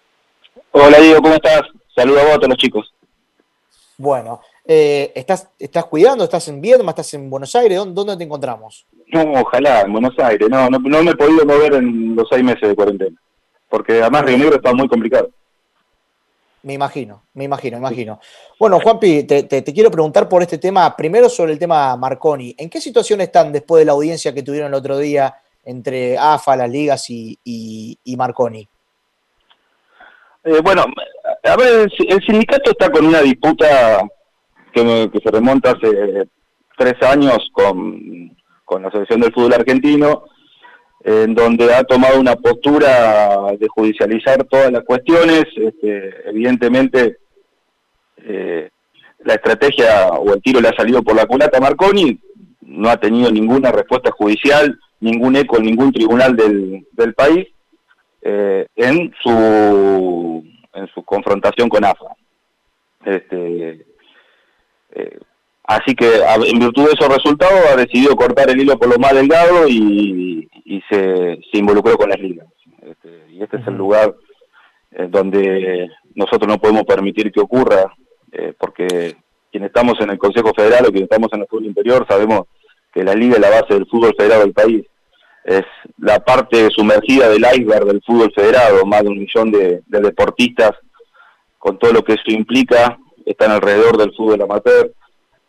Hola 0.73 0.99
Diego, 0.99 1.23
¿cómo 1.23 1.35
estás? 1.35 1.63
Saludos 1.95 2.21
a 2.21 2.25
vos, 2.25 2.33
a 2.33 2.37
todos 2.37 2.49
los 2.51 2.59
chicos. 2.59 2.93
Bueno, 4.01 4.41
eh, 4.65 5.11
¿estás, 5.17 5.49
¿estás 5.59 5.87
cuidando? 5.87 6.23
¿Estás 6.23 6.47
en 6.47 6.61
Viedma? 6.61 6.91
¿Estás 6.91 7.13
en 7.15 7.29
Buenos 7.29 7.55
Aires? 7.57 7.79
¿Dónde, 7.79 7.95
dónde 7.95 8.17
te 8.17 8.23
encontramos? 8.25 8.87
No, 9.09 9.41
ojalá, 9.41 9.81
en 9.81 9.93
Buenos 9.93 10.17
Aires. 10.21 10.49
No, 10.49 10.71
no, 10.71 10.79
no 10.79 11.03
me 11.03 11.11
he 11.11 11.17
podido 11.17 11.45
mover 11.45 11.75
en 11.75 12.15
los 12.15 12.29
seis 12.31 12.45
meses 12.45 12.69
de 12.69 12.77
cuarentena. 12.77 13.17
Porque 13.69 14.01
además 14.01 14.25
Río 14.25 14.39
Negro 14.39 14.55
está 14.57 14.73
muy 14.73 14.89
complicado. 14.89 15.31
Me 16.63 16.75
imagino, 16.75 17.23
me 17.35 17.45
imagino, 17.45 17.77
me 17.79 17.87
imagino. 17.89 18.21
Bueno, 18.59 18.79
Juanpi, 18.81 19.25
te, 19.25 19.43
te- 19.45 19.63
te 19.63 19.73
quiero 19.73 19.91
preguntar 19.91 20.29
por 20.29 20.43
este 20.43 20.59
tema, 20.59 20.95
primero 20.97 21.29
sobre 21.29 21.53
el 21.53 21.59
tema 21.59 21.97
Marconi. 21.97 22.55
¿En 22.57 22.71
qué 22.71 22.81
situación 22.81 23.21
están 23.21 23.53
después 23.53 23.81
de 23.81 23.87
la 23.87 23.93
audiencia 23.93 24.33
que 24.33 24.43
tuvieron 24.45 24.69
el 24.69 24.75
otro 24.75 24.99
día 24.99 25.35
entre 25.65 26.17
AFA, 26.17 26.57
las 26.57 26.71
ligas 26.71 27.11
y, 27.11 27.37
y- 27.45 27.99
y 28.05 28.17
Marconi? 28.17 28.69
Eh, 30.45 30.61
bueno, 30.63 30.85
a 31.49 31.57
ver, 31.57 31.81
el, 31.83 31.91
si- 31.97 32.07
el 32.09 32.21
sindicato 32.25 32.71
está 32.71 32.91
con 32.91 33.07
una 33.07 33.21
disputa 33.21 34.01
que, 34.73 35.11
se 35.23 35.31
remonta 35.31 35.73
hace 35.73 36.29
tres 36.77 36.95
años 37.03 37.39
con, 37.53 38.37
con 38.65 38.83
la 38.83 38.89
Asociación 38.89 39.21
del 39.21 39.33
Fútbol 39.33 39.55
Argentino, 39.55 40.25
en 41.05 41.35
donde 41.35 41.73
ha 41.75 41.85
tomado 41.85 42.21
una 42.21 42.37
postura 42.37 43.53
de 43.59 43.67
judicializar 43.69 44.45
todas 44.45 44.71
las 44.71 44.85
cuestiones. 44.85 45.45
Este, 45.57 46.29
evidentemente, 46.29 47.19
eh, 48.19 48.71
la 49.25 49.35
estrategia 49.35 50.09
o 50.11 50.35
el 50.35 50.43
tiro 50.43 50.61
le 50.61 50.69
ha 50.69 50.77
salido 50.77 51.03
por 51.03 51.17
la 51.17 51.27
culata 51.27 51.59
a 51.59 51.63
Marconi, 51.63 52.21
no 52.63 52.91
ha 52.91 52.97
tenido 52.99 53.31
ninguna 53.31 53.73
respuesta 53.73 54.11
judicial, 54.11 54.79
ningún 55.01 55.37
eco 55.37 55.57
en 55.59 55.65
ningún 55.65 55.93
tribunal 55.93 56.37
del, 56.37 56.87
del 56.93 57.15
país 57.15 57.47
eh, 58.23 58.67
en 58.77 59.13
su 59.23 60.45
en 60.79 60.89
su 60.89 61.03
confrontación 61.03 61.69
con 61.69 61.85
AFA. 61.85 62.07
Este, 63.05 63.87
eh, 64.93 65.19
así 65.65 65.95
que 65.95 66.07
en 66.17 66.59
virtud 66.59 66.87
de 66.87 66.93
esos 66.93 67.15
resultados 67.15 67.61
ha 67.71 67.77
decidido 67.77 68.17
cortar 68.17 68.51
el 68.51 68.61
hilo 68.61 68.79
por 68.79 68.89
lo 68.89 68.99
más 68.99 69.13
delgado 69.13 69.69
y, 69.69 70.49
y 70.65 70.81
se, 70.91 71.39
se 71.51 71.59
involucró 71.59 71.97
con 71.97 72.11
las 72.11 72.21
ligas. 72.21 72.47
Este, 72.83 73.25
y 73.31 73.43
este 73.43 73.59
es 73.59 73.67
el 73.67 73.75
lugar 73.75 74.15
eh, 74.93 75.07
donde 75.09 75.89
nosotros 76.15 76.49
no 76.49 76.59
podemos 76.59 76.85
permitir 76.85 77.31
que 77.31 77.41
ocurra, 77.41 77.93
eh, 78.33 78.55
porque 78.59 79.17
quienes 79.51 79.69
estamos 79.69 80.01
en 80.01 80.11
el 80.11 80.19
Consejo 80.19 80.53
Federal 80.55 80.87
o 80.87 80.91
quienes 80.91 81.11
estamos 81.11 81.29
en 81.33 81.41
el 81.41 81.47
fútbol 81.47 81.67
interior 81.67 82.07
sabemos 82.09 82.43
que 82.93 83.05
la 83.05 83.15
liga 83.15 83.35
es 83.35 83.41
la 83.41 83.51
base 83.51 83.75
del 83.75 83.87
fútbol 83.87 84.15
federado 84.17 84.43
del 84.43 84.53
país 84.53 84.85
es 85.49 85.65
la 85.97 86.21
parte 86.21 86.69
sumergida 86.69 87.31
del 87.31 87.47
iceberg 87.55 87.87
del 87.87 88.03
fútbol 88.03 88.31
federado, 88.35 88.85
más 88.85 89.03
de 89.03 89.09
un 89.09 89.19
millón 89.19 89.51
de, 89.51 89.81
de 89.87 90.01
deportistas, 90.01 90.73
con 91.59 91.79
todo 91.79 91.93
lo 91.95 92.05
que 92.05 92.13
eso 92.13 92.23
implica, 92.27 92.99
están 93.25 93.53
alrededor 93.53 93.97
del 93.97 94.13
fútbol 94.15 94.43
amateur, 94.43 94.93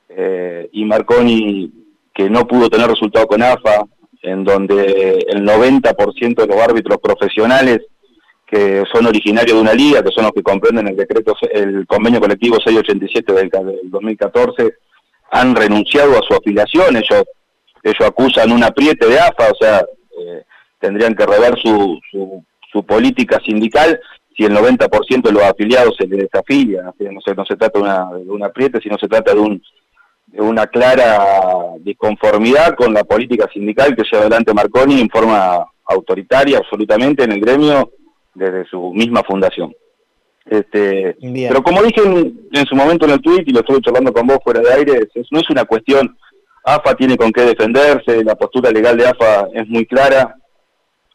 eh, 0.07 0.69
y 0.71 0.85
Marconi, 0.85 1.71
que 2.13 2.29
no 2.29 2.47
pudo 2.47 2.69
tener 2.69 2.87
resultado 2.87 3.27
con 3.27 3.43
AFA, 3.43 3.83
en 4.21 4.45
donde 4.45 5.19
el 5.27 5.45
90% 5.45 6.35
de 6.35 6.47
los 6.47 6.57
árbitros 6.57 6.97
profesionales 6.99 7.81
que 8.45 8.83
son 8.91 9.05
originarios 9.05 9.55
de 9.55 9.61
una 9.61 9.73
liga, 9.73 10.01
que 10.01 10.11
son 10.11 10.23
los 10.23 10.33
que 10.33 10.41
comprenden 10.41 10.87
el 10.87 10.95
decreto, 10.95 11.35
el 11.51 11.85
convenio 11.85 12.19
colectivo 12.19 12.55
687 12.55 13.33
del, 13.33 13.49
del 13.49 13.91
2014, 13.91 14.73
han 15.31 15.55
renunciado 15.55 16.17
a 16.17 16.21
su 16.27 16.33
afiliación, 16.33 16.95
ellos 16.95 17.25
ellos 17.83 18.01
acusan 18.07 18.51
un 18.51 18.63
apriete 18.63 19.07
de 19.07 19.19
AFA, 19.19 19.51
o 19.51 19.55
sea, 19.59 19.79
eh, 19.79 20.43
tendrían 20.79 21.15
que 21.15 21.25
rever 21.25 21.57
su, 21.61 21.99
su, 22.11 22.43
su 22.71 22.83
política 22.85 23.39
sindical 23.45 23.99
si 24.35 24.45
el 24.45 24.55
90% 24.55 25.21
de 25.21 25.31
los 25.33 25.43
afiliados 25.43 25.95
se 25.99 26.07
les 26.07 26.27
que 26.29 27.09
No 27.11 27.19
se, 27.21 27.35
no 27.35 27.45
se 27.45 27.55
trata 27.57 27.77
de, 27.77 27.83
una, 27.83 28.09
de 28.13 28.29
un 28.31 28.43
apriete, 28.43 28.79
sino 28.81 28.97
se 28.97 29.07
trata 29.09 29.33
de, 29.33 29.39
un, 29.41 29.61
de 30.27 30.41
una 30.41 30.65
clara 30.67 31.19
disconformidad 31.79 32.75
con 32.75 32.93
la 32.93 33.03
política 33.03 33.49
sindical 33.53 33.95
que 33.95 34.03
lleva 34.03 34.21
adelante 34.21 34.53
Marconi 34.53 35.01
en 35.01 35.09
forma 35.09 35.65
autoritaria 35.85 36.57
absolutamente 36.59 37.23
en 37.23 37.33
el 37.33 37.41
gremio 37.41 37.91
desde 38.33 38.63
su 38.65 38.93
misma 38.93 39.23
fundación. 39.23 39.73
Este, 40.45 41.15
Bien. 41.19 41.49
pero 41.49 41.61
como 41.61 41.83
dije 41.83 42.01
en, 42.01 42.39
en 42.53 42.65
su 42.65 42.75
momento 42.75 43.05
en 43.05 43.11
el 43.11 43.21
tweet 43.21 43.43
y 43.45 43.51
lo 43.51 43.59
estuve 43.59 43.81
charlando 43.81 44.13
con 44.13 44.25
vos 44.25 44.39
fuera 44.43 44.61
de 44.61 44.73
aire, 44.73 45.07
es- 45.13 45.27
no 45.31 45.39
es 45.41 45.49
una 45.49 45.65
cuestión, 45.65 46.17
AFA 46.63 46.95
tiene 46.95 47.17
con 47.17 47.31
qué 47.31 47.41
defenderse, 47.41 48.23
la 48.23 48.35
postura 48.35 48.71
legal 48.71 48.97
de 48.97 49.07
AFA 49.07 49.47
es 49.53 49.67
muy 49.67 49.85
clara. 49.85 50.38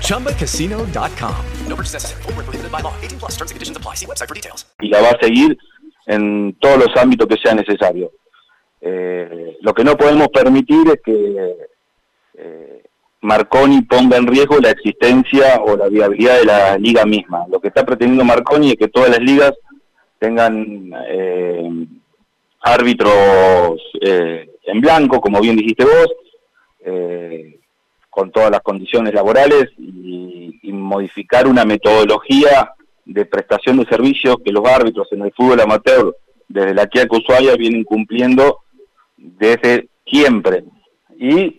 ChumbaCasino.com. 0.00 1.34
No 1.68 1.76
purchase 1.76 1.94
necessary. 1.94 2.22
Void 2.22 2.36
where 2.36 2.44
prohibited 2.44 2.72
by 2.72 2.80
law. 2.80 2.94
18 3.02 3.18
plus 3.18 3.36
terms 3.36 3.50
and 3.50 3.56
conditions 3.56 3.76
apply. 3.76 3.94
See 3.94 4.06
website 4.06 4.28
for 4.28 4.34
details. 4.34 4.66
y 4.80 4.88
la 4.88 5.00
va 5.00 5.10
a 5.10 5.18
seguir 5.20 5.56
en 6.06 6.54
todos 6.60 6.78
los 6.78 6.96
ámbitos 6.96 7.26
que 7.28 7.36
sea 7.36 7.54
necesario. 7.54 8.10
Eh, 8.80 9.56
lo 9.60 9.74
que 9.74 9.84
no 9.84 9.96
podemos 9.96 10.28
permitir 10.28 10.88
es 10.88 11.00
que 11.04 11.56
eh, 12.38 12.82
Marconi 13.20 13.82
ponga 13.82 14.16
en 14.16 14.26
riesgo 14.26 14.58
la 14.60 14.70
existencia 14.70 15.60
o 15.60 15.76
la 15.76 15.88
viabilidad 15.88 16.38
de 16.38 16.44
la 16.44 16.78
liga 16.78 17.04
misma. 17.04 17.46
Lo 17.50 17.60
que 17.60 17.68
está 17.68 17.84
pretendiendo 17.84 18.24
Marconi 18.24 18.70
es 18.70 18.76
que 18.76 18.88
todas 18.88 19.10
las 19.10 19.20
ligas 19.20 19.52
tengan 20.18 20.92
eh, 21.08 21.86
árbitros 22.60 23.80
eh, 24.00 24.48
en 24.64 24.80
blanco, 24.80 25.20
como 25.20 25.40
bien 25.40 25.56
dijiste 25.56 25.84
vos, 25.84 26.08
eh, 26.84 27.57
con 28.18 28.32
todas 28.32 28.50
las 28.50 28.62
condiciones 28.62 29.14
laborales 29.14 29.66
y, 29.78 30.58
y 30.60 30.72
modificar 30.72 31.46
una 31.46 31.64
metodología 31.64 32.72
de 33.04 33.24
prestación 33.26 33.76
de 33.78 33.84
servicios 33.86 34.38
que 34.44 34.50
los 34.50 34.64
árbitros 34.66 35.06
en 35.12 35.22
el 35.22 35.32
fútbol 35.32 35.60
amateur 35.60 36.16
desde 36.48 36.74
la 36.74 36.88
Kia 36.88 37.06
Ushuaia 37.08 37.54
vienen 37.54 37.84
cumpliendo 37.84 38.58
desde 39.16 39.88
siempre 40.04 40.64
y 41.16 41.58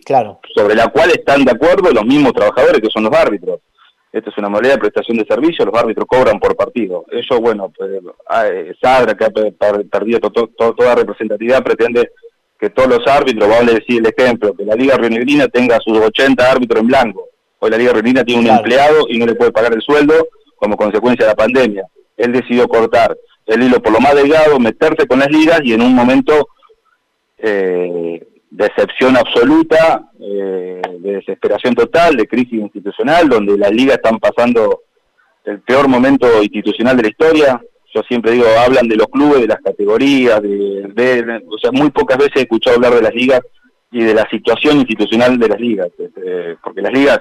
sobre 0.54 0.74
la 0.74 0.88
cual 0.88 1.10
están 1.12 1.46
de 1.46 1.52
acuerdo 1.52 1.90
los 1.92 2.04
mismos 2.04 2.34
trabajadores 2.34 2.80
que 2.82 2.90
son 2.90 3.04
los 3.04 3.12
árbitros. 3.14 3.60
Esta 4.12 4.28
es 4.28 4.36
una 4.36 4.50
modalidad 4.50 4.74
de 4.74 4.80
prestación 4.80 5.16
de 5.16 5.24
servicios, 5.24 5.66
los 5.66 5.80
árbitros 5.82 6.06
cobran 6.06 6.38
por 6.40 6.54
partido. 6.56 7.04
Ellos, 7.10 7.40
bueno, 7.40 7.72
pues, 7.74 7.90
ah, 8.28 8.46
eh, 8.48 8.74
Sadra, 8.82 9.14
que 9.16 9.24
ha 9.24 9.30
pe- 9.30 9.52
per- 9.52 9.88
perdido 9.88 10.20
to- 10.20 10.30
to- 10.58 10.74
toda 10.74 10.94
representatividad, 10.94 11.62
pretende 11.62 12.10
que 12.60 12.70
todos 12.70 12.88
los 12.90 13.06
árbitros, 13.06 13.48
vamos 13.48 13.70
a 13.72 13.74
decir 13.74 14.00
el 14.04 14.12
ejemplo, 14.16 14.54
que 14.54 14.64
la 14.64 14.74
Liga 14.74 14.96
Rionegrina 14.96 15.48
tenga 15.48 15.78
sus 15.80 15.96
80 15.98 16.50
árbitros 16.50 16.82
en 16.82 16.88
blanco. 16.88 17.28
Hoy 17.58 17.70
la 17.70 17.78
Liga 17.78 17.92
Rionegrina 17.92 18.24
tiene 18.24 18.40
un 18.40 18.46
Claro. 18.46 18.60
empleado 18.60 19.06
y 19.08 19.18
no 19.18 19.26
le 19.26 19.34
puede 19.34 19.50
pagar 19.50 19.72
el 19.72 19.80
sueldo 19.80 20.14
como 20.56 20.76
consecuencia 20.76 21.24
de 21.24 21.32
la 21.32 21.36
pandemia. 21.36 21.84
Él 22.18 22.32
decidió 22.32 22.68
cortar 22.68 23.16
el 23.46 23.62
hilo 23.62 23.80
por 23.80 23.92
lo 23.92 24.00
más 24.00 24.14
delgado, 24.14 24.58
meterse 24.58 25.06
con 25.06 25.20
las 25.20 25.30
ligas 25.30 25.60
y 25.64 25.72
en 25.72 25.80
un 25.80 25.94
momento 25.94 26.48
eh, 27.38 28.26
de 28.50 28.66
excepción 28.66 29.16
absoluta, 29.16 30.10
eh, 30.20 30.82
de 30.98 31.12
desesperación 31.14 31.74
total, 31.74 32.16
de 32.16 32.26
crisis 32.26 32.60
institucional, 32.60 33.28
donde 33.28 33.56
las 33.56 33.70
ligas 33.70 33.96
están 33.96 34.18
pasando 34.18 34.82
el 35.44 35.60
peor 35.60 35.88
momento 35.88 36.42
institucional 36.42 36.96
de 36.96 37.02
la 37.04 37.08
historia. 37.08 37.60
Yo 37.94 38.02
siempre 38.02 38.32
digo, 38.32 38.46
hablan 38.64 38.88
de 38.88 38.96
los 38.96 39.08
clubes, 39.08 39.40
de 39.40 39.48
las 39.48 39.60
categorías, 39.60 40.40
de, 40.42 41.42
o 41.48 41.58
sea, 41.58 41.72
muy 41.72 41.90
pocas 41.90 42.18
veces 42.18 42.36
he 42.36 42.40
escuchado 42.42 42.76
hablar 42.76 42.94
de 42.94 43.02
las 43.02 43.14
ligas 43.14 43.40
y 43.90 44.04
de 44.04 44.14
la 44.14 44.28
situación 44.30 44.78
institucional 44.78 45.38
de 45.38 45.48
las 45.48 45.60
ligas, 45.60 45.88
este, 45.98 46.56
porque 46.62 46.82
las 46.82 46.92
ligas 46.92 47.20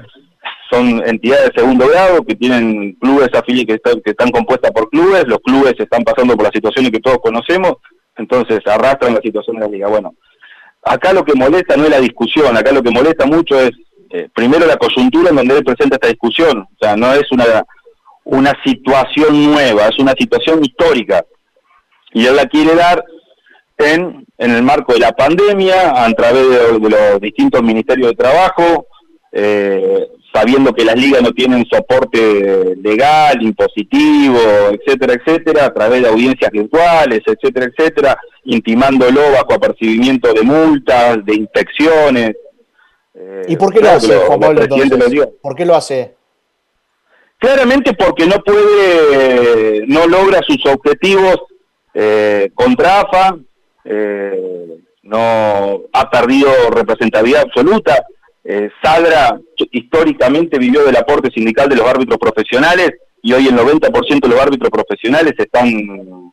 son 0.70 1.02
entidades 1.08 1.50
de 1.50 1.62
segundo 1.62 1.88
grado 1.88 2.24
que 2.24 2.36
tienen 2.36 2.94
clubes 2.94 3.30
afili 3.34 3.66
que 3.66 3.74
están, 3.74 4.02
que 4.02 4.12
están 4.12 4.30
compuestas 4.30 4.72
por 4.72 4.90
clubes, 4.90 5.28
los 5.28 5.40
clubes 5.40 5.74
están 5.78 6.04
pasando 6.04 6.36
por 6.36 6.44
las 6.44 6.54
situaciones 6.54 6.92
que 6.92 7.00
todos 7.00 7.18
conocemos, 7.24 7.74
entonces 8.18 8.60
arrastran 8.68 9.16
la 9.16 9.22
situación 9.22 9.56
de 9.56 9.62
la 9.62 9.72
liga. 9.72 9.88
Bueno, 9.88 10.14
acá 10.84 11.14
lo 11.14 11.26
que 11.26 11.34
molesta 11.34 11.76
no 11.76 11.86
es 11.86 11.90
la 11.90 12.00
discusión, 12.00 12.56
acá 12.56 12.72
lo 12.72 12.84
que 12.84 12.92
molesta 12.92 13.26
mucho 13.26 13.60
es 13.60 13.72
eh, 14.12 14.30
primero 14.34 14.66
la 14.66 14.78
coyuntura 14.78 15.30
en 15.30 15.36
donde 15.38 15.58
él 15.58 15.64
presenta 15.64 15.96
esta 15.96 16.08
discusión, 16.08 16.60
o 16.60 16.78
sea, 16.80 16.96
no 16.96 17.12
es 17.14 17.32
una, 17.32 17.46
una 18.32 18.54
situación 18.64 19.52
nueva, 19.52 19.88
es 19.88 20.00
una 20.00 20.14
situación 20.14 20.64
histórica, 20.64 21.26
y 22.14 22.26
él 22.26 22.36
la 22.36 22.46
quiere 22.46 22.76
dar 22.76 23.04
en, 23.78 24.26
en 24.38 24.52
el 24.52 24.64
marco 24.64 24.94
de 24.94 25.00
la 25.00 25.12
pandemia, 25.12 26.04
a 26.06 26.12
través 26.14 26.50
de, 26.50 26.80
de 26.80 26.90
los 26.90 27.22
distintos 27.22 27.62
ministerios 27.64 28.10
de 28.10 28.16
trabajo, 28.16 28.88
eh, 29.32 30.08
sabiendo 30.34 30.74
que 30.74 30.86
las 30.86 30.96
ligas 30.96 31.22
no 31.22 31.32
tienen 31.32 31.66
soporte 31.72 32.76
legal, 32.82 33.42
impositivo, 33.42 34.40
etcétera, 34.72 35.14
etcétera, 35.14 35.66
a 35.66 35.74
través 35.74 36.04
de 36.04 36.10
audiencias 36.10 36.52
virtuales, 36.52 37.22
etcétera, 37.26 37.66
etcétera, 37.66 38.20
intimándolo 38.46 39.22
bajo 39.32 39.54
apercibimiento 39.54 40.32
de 40.34 40.44
multas, 40.44 41.26
de 41.26 41.36
inspecciones. 41.36 42.36
Eh, 43.16 43.42
¿Y 43.48 43.56
por 43.58 43.74
qué 43.74 43.80
lo 43.80 43.82
claro 43.82 43.98
hace, 43.98 44.16
Juan 44.16 44.40
Pablo? 44.40 44.62
entonces? 44.62 45.28
¿Por 45.42 45.56
qué 45.56 45.66
lo 45.66 45.76
hace? 45.76 46.19
Claramente 47.40 47.94
porque 47.94 48.26
no 48.28 48.36
puede, 48.44 49.86
no 49.88 50.06
logra 50.08 50.40
sus 50.46 50.64
objetivos 50.66 51.38
eh, 51.94 52.50
contra 52.54 53.00
AFA, 53.02 53.38
eh, 53.86 54.78
no 55.04 55.82
ha 55.94 56.10
perdido 56.12 56.50
representatividad 56.70 57.44
absoluta. 57.44 58.04
Eh, 58.44 58.70
Sadra 58.84 59.40
históricamente 59.72 60.60
vivió 60.60 60.84
del 60.86 60.98
aporte 60.98 61.30
sindical 61.32 61.70
de 61.70 61.78
los 61.78 61.88
árbitros 61.88 62.18
profesionales 62.20 62.92
y 63.22 63.34
hoy 63.34 63.48
el 63.48 63.56
90% 63.56 64.20
de 64.22 64.28
los 64.30 64.40
árbitros 64.40 64.70
profesionales 64.70 65.34
están 65.38 65.68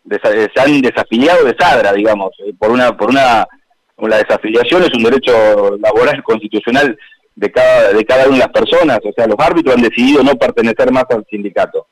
desa- 0.05 0.51
se 0.53 0.61
han 0.61 0.81
desafiliado 0.81 1.45
de 1.45 1.55
Sadra, 1.59 1.93
digamos, 1.93 2.31
eh, 2.47 2.53
por 2.59 2.71
una 2.71 2.97
por 2.97 3.11
una 3.11 3.47
la 3.99 4.19
desafiliación 4.19 4.83
es 4.83 4.93
un 4.95 5.05
derecho 5.05 5.77
laboral 5.79 6.23
constitucional 6.23 6.99
de 7.37 7.53
cada 7.53 7.93
de 7.93 8.05
cada 8.05 8.25
una 8.27 8.33
de 8.35 8.39
las 8.41 8.49
personas, 8.51 8.99
o 9.05 9.13
sea, 9.15 9.27
los 9.27 9.37
árbitros 9.39 9.77
han 9.77 9.83
decidido 9.83 10.23
no 10.23 10.35
pertenecer 10.35 10.91
más 10.91 11.05
al 11.11 11.25
sindicato. 11.31 11.87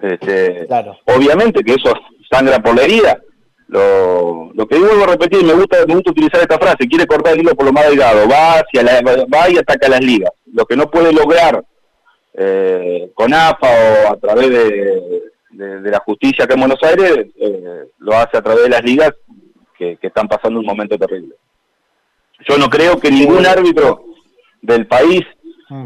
Este, 0.00 0.64
Obviamente 1.06 1.62
que 1.62 1.72
eso 1.74 1.92
sangra 2.30 2.58
por 2.60 2.74
la 2.76 2.82
herida. 2.84 3.20
Lo, 3.68 4.50
lo 4.54 4.66
que 4.66 4.78
yo 4.80 4.86
vuelvo 4.86 5.04
a 5.04 5.08
repetir, 5.08 5.44
me 5.44 5.52
gusta, 5.52 5.84
me 5.86 5.94
gusta 5.94 6.10
utilizar 6.10 6.40
esta 6.40 6.58
frase, 6.58 6.88
quiere 6.88 7.06
cortar 7.06 7.34
el 7.34 7.40
hilo 7.40 7.54
por 7.54 7.66
lo 7.66 7.72
más 7.72 7.86
delgado, 7.88 8.28
va 8.28 8.54
hacia 8.54 8.82
la, 8.82 9.00
va 9.02 9.48
y 9.50 9.58
ataca 9.58 9.88
las 9.88 10.00
ligas. 10.00 10.30
Lo 10.52 10.64
que 10.66 10.74
no 10.76 10.90
puede 10.90 11.12
lograr 11.12 11.62
eh, 12.34 13.10
con 13.14 13.32
AFA 13.32 13.68
o 14.08 14.12
a 14.12 14.16
través 14.16 14.48
de, 14.50 14.64
de- 15.50 15.80
de 15.82 15.90
la 15.90 15.98
justicia 16.00 16.44
acá 16.44 16.54
en 16.54 16.60
Buenos 16.60 16.82
Aires, 16.82 17.26
eh, 17.38 17.84
lo 17.98 18.16
hace 18.16 18.36
a 18.38 18.42
través 18.42 18.62
de 18.64 18.68
las 18.70 18.82
ligas 18.82 19.12
que, 19.76 19.96
que 19.98 20.06
están 20.06 20.26
pasando 20.26 20.58
un 20.60 20.64
momento 20.66 20.96
terrible. 20.96 21.34
Yo 22.48 22.56
no 22.56 22.68
creo 22.70 22.98
que 22.98 23.10
ningún 23.10 23.44
árbitro 23.46 24.04
del 24.62 24.86
país 24.86 25.22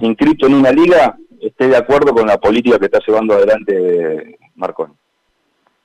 inscrito 0.00 0.46
en 0.46 0.54
una 0.54 0.72
liga 0.72 1.16
esté 1.40 1.68
de 1.68 1.76
acuerdo 1.76 2.14
con 2.14 2.26
la 2.26 2.38
política 2.38 2.78
que 2.78 2.86
está 2.86 3.00
llevando 3.06 3.34
adelante 3.34 4.38
Marconi. 4.54 4.94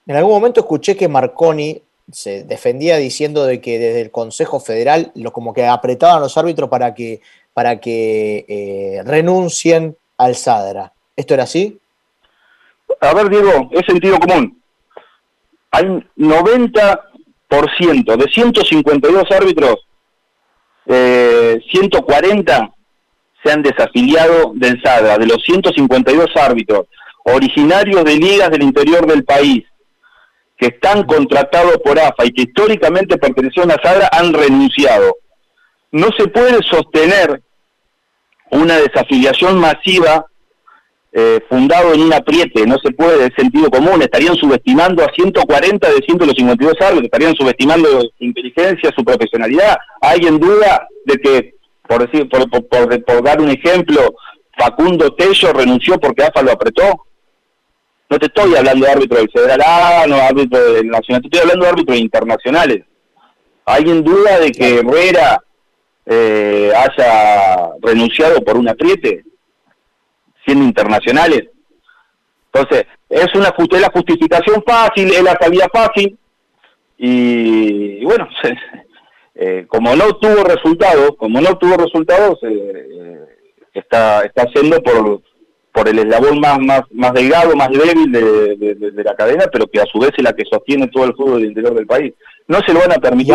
En 0.07 0.15
algún 0.15 0.31
momento 0.31 0.61
escuché 0.61 0.95
que 0.95 1.07
Marconi 1.07 1.81
se 2.11 2.43
defendía 2.43 2.97
diciendo 2.97 3.45
de 3.45 3.61
que 3.61 3.77
desde 3.77 4.01
el 4.01 4.09
Consejo 4.09 4.59
Federal 4.59 5.11
lo 5.15 5.31
como 5.31 5.53
que 5.53 5.67
apretaban 5.67 6.17
a 6.17 6.21
los 6.21 6.37
árbitros 6.37 6.69
para 6.69 6.93
que 6.93 7.21
para 7.53 7.79
que 7.79 8.45
eh, 8.47 9.01
renuncien 9.05 9.97
al 10.17 10.35
Sadra. 10.35 10.93
¿Esto 11.15 11.33
era 11.33 11.43
así? 11.43 11.79
A 13.01 13.13
ver, 13.13 13.29
Diego, 13.29 13.69
es 13.71 13.85
sentido 13.85 14.17
común. 14.19 14.61
Hay 15.71 15.85
90% 16.17 18.17
de 18.17 18.31
152 18.31 19.31
árbitros, 19.31 19.85
eh, 20.87 21.61
140 21.69 22.73
se 23.43 23.51
han 23.51 23.61
desafiliado 23.61 24.53
del 24.55 24.81
SADRA, 24.81 25.17
de 25.17 25.27
los 25.27 25.41
152 25.43 26.27
árbitros 26.35 26.87
originarios 27.23 28.03
de 28.03 28.15
ligas 28.15 28.49
del 28.49 28.63
interior 28.63 29.05
del 29.05 29.23
país, 29.23 29.63
que 30.57 30.67
están 30.67 31.03
contratados 31.03 31.77
por 31.83 31.99
AFA 31.99 32.25
y 32.25 32.31
que 32.31 32.43
históricamente 32.43 33.17
pertenecieron 33.17 33.71
a 33.71 33.81
Sadra 33.81 34.09
han 34.11 34.33
renunciado. 34.33 35.17
No 35.91 36.09
se 36.17 36.27
puede 36.27 36.61
sostener 36.63 37.41
una 38.51 38.77
desafiliación 38.77 39.57
masiva 39.57 40.25
eh, 41.11 41.39
fundado 41.49 41.93
en 41.93 42.01
un 42.01 42.13
apriete, 42.13 42.67
no 42.67 42.77
se 42.77 42.91
puede 42.91 43.29
de 43.29 43.35
sentido 43.35 43.71
común, 43.71 44.01
estarían 44.01 44.35
subestimando 44.35 45.03
a 45.03 45.11
140 45.11 45.89
de 45.89 46.01
152 46.05 46.73
árbitros, 46.81 47.05
estarían 47.05 47.35
subestimando 47.35 48.01
su 48.01 48.11
inteligencia, 48.19 48.91
su 48.95 49.03
profesionalidad. 49.03 49.77
¿Hay 50.01 50.19
en 50.27 50.39
duda 50.39 50.87
de 51.05 51.17
que, 51.17 51.55
por, 51.89 52.07
decir, 52.07 52.29
por, 52.29 52.47
por, 52.49 52.67
por- 52.67 53.03
por 53.03 53.23
dar 53.23 53.41
un 53.41 53.49
ejemplo, 53.49 54.13
Facundo 54.57 55.13
Tello 55.15 55.51
renunció 55.53 55.99
porque 55.99 56.23
AFA 56.23 56.43
lo 56.43 56.51
apretó? 56.51 57.05
No 58.09 58.19
te 58.19 58.27
estoy 58.27 58.55
hablando 58.55 58.85
de 58.85 58.91
árbitro 58.91 59.17
del 59.17 59.31
Federal 59.31 59.61
A, 59.65 60.05
no 60.07 60.15
árbitro 60.17 60.73
del 60.73 60.87
Nacional, 60.87 61.21
te 61.23 61.27
estoy 61.27 61.41
hablando 61.41 61.65
de 61.65 61.71
árbitros 61.71 61.97
internacionales. 61.97 62.85
¿Hay 63.65 63.83
en 63.83 64.03
duda 64.03 64.39
de 64.39 64.51
que 64.51 64.79
Herrera 64.79 65.43
eh, 66.05 66.71
haya 66.75 67.69
renunciado 67.81 68.41
por 68.43 68.57
un 68.57 68.69
apriete, 68.69 69.23
siendo 70.45 70.65
internacionales? 70.65 71.43
Entonces, 72.51 72.85
es 73.09 73.33
una 73.35 73.49
es 73.57 73.81
la 73.81 73.91
justificación 73.91 74.63
fácil, 74.65 75.09
es 75.11 75.23
la 75.23 75.37
salida 75.39 75.67
fácil, 75.73 76.17
y, 76.97 78.01
y 78.01 78.05
bueno, 78.05 78.27
eh, 79.41 79.65
como 79.69 79.95
no 79.95 80.05
tuvo 80.17 80.43
resultados, 80.43 81.11
como 81.17 81.39
no 81.39 81.57
tuvo 81.57 81.77
resultados, 81.77 82.37
eh, 82.43 82.49
eh, 82.51 83.19
está, 83.73 84.21
está 84.23 84.43
haciendo 84.43 84.81
por, 84.83 85.21
por 85.71 85.87
el 85.87 85.99
eslabón 85.99 86.39
más, 86.41 86.59
más, 86.59 86.81
más 86.91 87.13
delgado, 87.13 87.55
más 87.55 87.69
débil 87.69 88.11
de, 88.11 88.55
de- 88.57 88.75
de- 88.75 88.91
de 88.91 89.03
la 89.03 89.15
cadena, 89.15 89.45
pero 89.51 89.65
que 89.67 89.79
a 89.79 89.85
su 89.85 89.97
vez 89.99 90.11
es 90.17 90.23
la 90.23 90.33
que 90.33 90.43
sostiene 90.43 90.87
todo 90.89 91.05
el 91.05 91.13
fútbol 91.15 91.39
del 91.39 91.49
interior 91.51 91.73
del 91.73 91.87
país. 91.87 92.13
No 92.49 92.59
se 92.65 92.73
lo 92.73 92.79
van 92.81 92.91
a 92.91 92.95
permitir. 92.95 93.33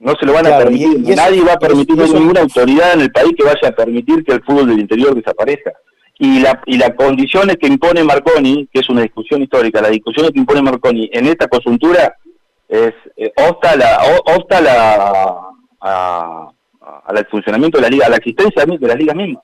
no 0.00 0.14
se 0.18 0.26
lo 0.26 0.32
van 0.32 0.46
a 0.46 0.50
permitir. 0.64 0.88
y- 0.98 1.08
y 1.08 1.12
eso- 1.12 1.22
Nadie 1.22 1.42
va 1.44 1.52
a 1.52 1.58
permitir, 1.58 1.94
y 1.94 1.96
no 1.98 2.02
hay 2.04 2.08
eso- 2.10 2.18
ninguna 2.20 2.40
autoridad 2.40 2.92
en 2.94 3.00
el 3.02 3.12
país 3.12 3.32
que 3.38 3.44
vaya 3.44 3.68
a 3.68 3.72
permitir 3.72 4.24
que 4.24 4.32
el 4.32 4.42
fútbol 4.44 4.66
del 4.68 4.80
interior 4.80 5.14
desaparezca. 5.14 5.72
Y 6.20 6.40
la 6.40 6.60
y 6.66 6.76
las 6.76 6.90
condiciones 6.96 7.56
que 7.60 7.68
impone 7.68 8.02
Marconi, 8.02 8.68
que 8.72 8.80
es 8.80 8.88
una 8.88 9.02
discusión 9.02 9.40
histórica, 9.42 9.80
las 9.80 9.92
discusiones 9.92 10.32
que 10.32 10.40
impone 10.40 10.62
Marconi 10.62 11.08
en 11.12 11.26
esta 11.26 11.46
coyuntura 11.46 12.16
es 12.68 12.92
eh, 13.16 13.32
obsta 13.36 13.76
la 13.76 13.98
o- 14.04 14.36
obsta 14.36 14.60
la 14.60 14.94
a, 15.80 15.80
a- 15.80 16.52
al 17.06 17.26
funcionamiento 17.28 17.78
de 17.78 17.82
la 17.82 17.88
liga, 17.88 18.06
a 18.06 18.10
la 18.10 18.16
existencia 18.16 18.64
de 18.64 18.86
la 18.86 18.94
liga 18.94 19.14
misma. 19.14 19.42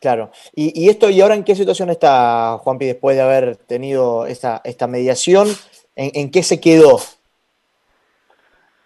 Claro. 0.00 0.30
Y, 0.54 0.84
y 0.84 0.88
esto, 0.88 1.10
¿y 1.10 1.20
ahora 1.20 1.34
en 1.34 1.42
qué 1.44 1.56
situación 1.56 1.90
está 1.90 2.56
Juanpi 2.58 2.86
después 2.86 3.16
de 3.16 3.22
haber 3.22 3.56
tenido 3.56 4.26
esta, 4.26 4.60
esta 4.64 4.86
mediación? 4.86 5.48
¿En, 5.96 6.10
en 6.14 6.30
qué 6.30 6.42
se 6.44 6.60
quedó? 6.60 7.00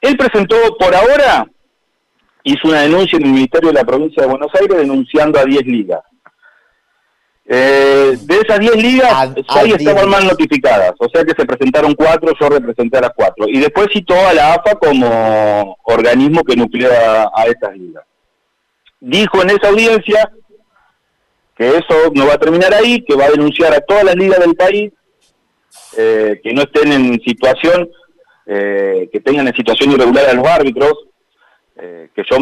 Él 0.01 0.17
presentó 0.17 0.57
por 0.79 0.95
ahora, 0.95 1.47
hizo 2.45 2.69
una 2.69 2.81
denuncia 2.83 3.19
en 3.19 3.27
el 3.27 3.33
Ministerio 3.33 3.69
de 3.69 3.75
la 3.75 3.85
Provincia 3.85 4.23
de 4.23 4.29
Buenos 4.29 4.51
Aires 4.59 4.79
denunciando 4.79 5.39
a 5.39 5.45
10 5.45 5.67
ligas. 5.67 6.01
Eh, 7.55 8.17
de 8.19 8.35
esas 8.39 8.61
10 8.61 8.77
ligas, 8.77 9.13
a 9.13 9.27
6 9.27 9.45
10 9.65 9.81
estaban 9.81 10.09
mal 10.09 10.27
notificadas, 10.27 10.95
o 10.99 11.07
sea 11.13 11.23
que 11.23 11.35
se 11.37 11.45
presentaron 11.45 11.95
4, 11.95 12.33
yo 12.41 12.49
representé 12.49 12.97
a 12.97 13.03
las 13.03 13.11
4. 13.15 13.47
Y 13.49 13.61
después 13.61 13.89
citó 13.93 14.15
a 14.15 14.33
la 14.33 14.55
AFA 14.55 14.75
como 14.77 15.77
organismo 15.85 16.43
que 16.45 16.57
nuclea 16.57 17.29
a 17.35 17.45
estas 17.45 17.77
ligas. 17.77 18.05
Dijo 19.01 19.43
en 19.43 19.51
esa 19.51 19.69
audiencia 19.69 20.33
que 21.55 21.77
eso 21.77 22.11
no 22.15 22.27
va 22.27 22.35
a 22.35 22.39
terminar 22.39 22.73
ahí, 22.73 23.05
que 23.05 23.17
va 23.17 23.27
a 23.27 23.31
denunciar 23.33 23.75
a 23.75 23.83
todas 23.83 24.05
las 24.05 24.17
ligas 24.17 24.41
del 24.41 24.55
país 24.55 24.91
eh, 25.99 26.41
que 26.43 26.55
no 26.55 26.63
estén 26.63 26.91
en 26.91 27.21
situación, 27.21 27.87
eh, 28.47 29.11
que 29.13 29.21
tengan 29.21 29.47
en 29.47 29.55
situación 29.55 29.93
irregular 29.93 30.25
a 30.25 30.33
los 30.33 30.47
árbitros, 30.47 30.95
eh, 31.77 32.09
que 32.15 32.23
yo 32.31 32.37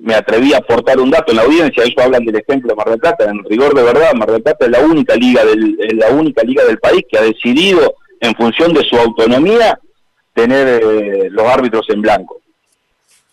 me 0.00 0.14
atreví 0.14 0.54
a 0.54 0.58
aportar 0.58 0.98
un 1.00 1.10
dato 1.10 1.32
en 1.32 1.36
la 1.38 1.42
audiencia, 1.42 1.82
ellos 1.84 1.96
hablan 2.04 2.24
del 2.24 2.36
ejemplo 2.36 2.68
de 2.70 2.74
Mar 2.76 2.88
del 2.90 2.98
Plata, 3.00 3.24
en 3.28 3.42
rigor 3.44 3.74
de 3.74 3.82
verdad, 3.82 4.14
Mar 4.14 4.30
del 4.30 4.42
Plata 4.42 4.64
es 4.66 4.70
la 4.70 4.80
única 4.80 5.14
liga 5.16 5.44
del, 5.44 5.76
es 5.80 5.94
la 5.94 6.10
única 6.10 6.42
liga 6.42 6.64
del 6.64 6.78
país 6.78 7.02
que 7.10 7.18
ha 7.18 7.22
decidido, 7.22 7.94
en 8.20 8.34
función 8.34 8.72
de 8.72 8.82
su 8.84 8.96
autonomía, 8.96 9.78
tener 10.34 10.66
eh, 10.82 11.28
los 11.30 11.44
árbitros 11.46 11.86
en 11.90 12.00
blanco. 12.02 12.40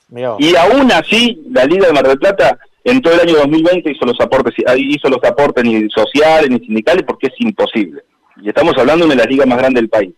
Mirá. 0.10 0.36
Y 0.39 0.56
aún 0.56 0.92
así, 0.92 1.42
la 1.52 1.66
Liga 1.66 1.88
de 1.88 1.94
Mar 1.94 2.08
del 2.08 2.20
Plata 2.20 2.58
en 2.84 3.02
todo 3.02 3.13
el 3.13 3.22
año 3.22 3.36
2020 3.38 3.92
hizo 3.92 4.06
los 4.06 4.20
aportes, 4.20 4.54
hizo 4.78 5.10
los 5.10 5.24
aportes 5.24 5.63
ni 5.63 5.89
sociales 5.89 6.50
ni 6.50 6.60
sindicales 6.60 7.04
porque 7.08 7.28
es 7.28 7.34
imposible. 7.39 8.04
Y 8.42 8.50
estamos 8.50 8.74
hablando 8.78 9.08
de 9.08 9.16
las 9.16 9.28
ligas 9.28 9.48
más 9.48 9.58
grandes 9.58 9.82
del 9.82 9.89
país. 9.89 10.13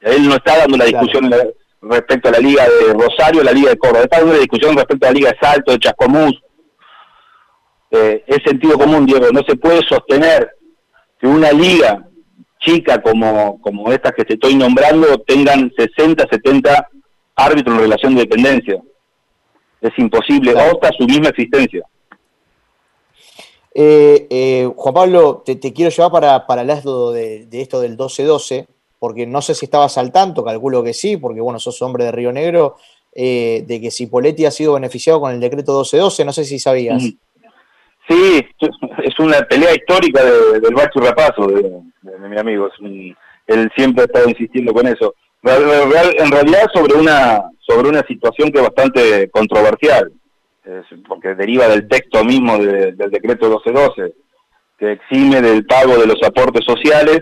Él 0.00 0.28
no 0.28 0.34
está 0.36 0.58
dando 0.58 0.76
una 0.76 0.84
discusión 0.84 1.24
en 1.24 1.30
la- 1.30 1.46
respecto 1.82 2.28
a 2.28 2.32
la 2.32 2.38
Liga 2.38 2.64
de 2.64 2.94
Rosario, 2.94 3.42
la 3.42 3.52
Liga 3.52 3.70
de 3.70 3.78
Córdoba, 3.78 4.04
está 4.04 4.24
una 4.24 4.38
discusión 4.38 4.76
respecto 4.76 5.06
a 5.06 5.10
la 5.10 5.14
Liga 5.14 5.30
de 5.30 5.38
Salto, 5.40 5.72
de 5.72 5.78
Chascomús. 5.78 6.40
Eh, 7.90 8.24
es 8.26 8.38
sentido 8.44 8.78
común, 8.78 9.04
Diego, 9.04 9.26
no 9.32 9.42
se 9.46 9.56
puede 9.56 9.82
sostener 9.86 10.50
que 11.20 11.26
una 11.26 11.52
liga 11.52 12.08
chica 12.58 13.02
como, 13.02 13.60
como 13.60 13.92
estas 13.92 14.12
que 14.12 14.24
te 14.24 14.34
estoy 14.34 14.54
nombrando 14.54 15.18
tengan 15.18 15.70
60, 15.76 16.26
70 16.30 16.88
árbitros 17.34 17.76
en 17.76 17.82
relación 17.82 18.14
de 18.14 18.22
dependencia. 18.22 18.82
Es 19.80 19.92
imposible, 19.98 20.52
hasta 20.58 20.90
su 20.96 21.04
misma 21.04 21.28
existencia. 21.28 21.84
Eh, 23.74 24.26
eh, 24.30 24.70
Juan 24.76 24.94
Pablo, 24.94 25.42
te, 25.44 25.56
te 25.56 25.72
quiero 25.72 25.90
llevar 25.90 26.12
para, 26.12 26.46
para 26.46 26.62
el 26.62 26.68
lado 26.68 27.12
de, 27.12 27.46
de 27.46 27.60
esto 27.60 27.80
del 27.80 27.96
12-12, 27.96 28.66
porque 29.02 29.26
no 29.26 29.42
sé 29.42 29.56
si 29.56 29.64
estabas 29.64 29.98
al 29.98 30.12
tanto, 30.12 30.44
calculo 30.44 30.80
que 30.84 30.94
sí, 30.94 31.16
porque 31.16 31.40
bueno, 31.40 31.58
sos 31.58 31.82
hombre 31.82 32.04
de 32.04 32.12
Río 32.12 32.30
Negro, 32.30 32.76
eh, 33.12 33.64
de 33.66 33.80
que 33.80 33.90
Cipoletti 33.90 34.46
ha 34.46 34.52
sido 34.52 34.74
beneficiado 34.74 35.20
con 35.20 35.32
el 35.32 35.40
decreto 35.40 35.72
12-12, 35.82 36.24
no 36.24 36.32
sé 36.32 36.44
si 36.44 36.60
sabías. 36.60 37.02
Sí, 38.08 38.46
es 39.02 39.18
una 39.18 39.40
pelea 39.42 39.74
histórica 39.74 40.22
de- 40.24 40.60
del 40.60 40.72
Bacho 40.72 41.00
Rapazo, 41.00 41.48
de, 41.48 41.62
de- 41.64 42.18
de 42.20 42.28
mi 42.28 42.38
amigo. 42.38 42.68
él 43.48 43.70
siempre 43.76 44.02
ha 44.02 44.06
estado 44.06 44.28
insistiendo 44.28 44.72
con 44.72 44.86
eso. 44.86 45.14
En 45.42 46.30
realidad 46.30 46.68
sobre 46.72 46.94
una 46.94 47.42
sobre 47.58 47.88
una 47.88 48.02
situación 48.06 48.52
que 48.52 48.58
es 48.58 48.64
bastante 48.64 49.28
controversial, 49.30 50.12
porque 51.08 51.34
deriva 51.34 51.66
del 51.66 51.88
texto 51.88 52.22
mismo 52.24 52.56
de- 52.56 52.92
del 52.92 53.10
decreto 53.10 53.46
1212, 53.48 54.14
que 54.78 54.92
exime 54.92 55.42
del 55.42 55.66
pago 55.66 55.96
de 55.98 56.06
los 56.06 56.22
aportes 56.22 56.64
sociales 56.64 57.20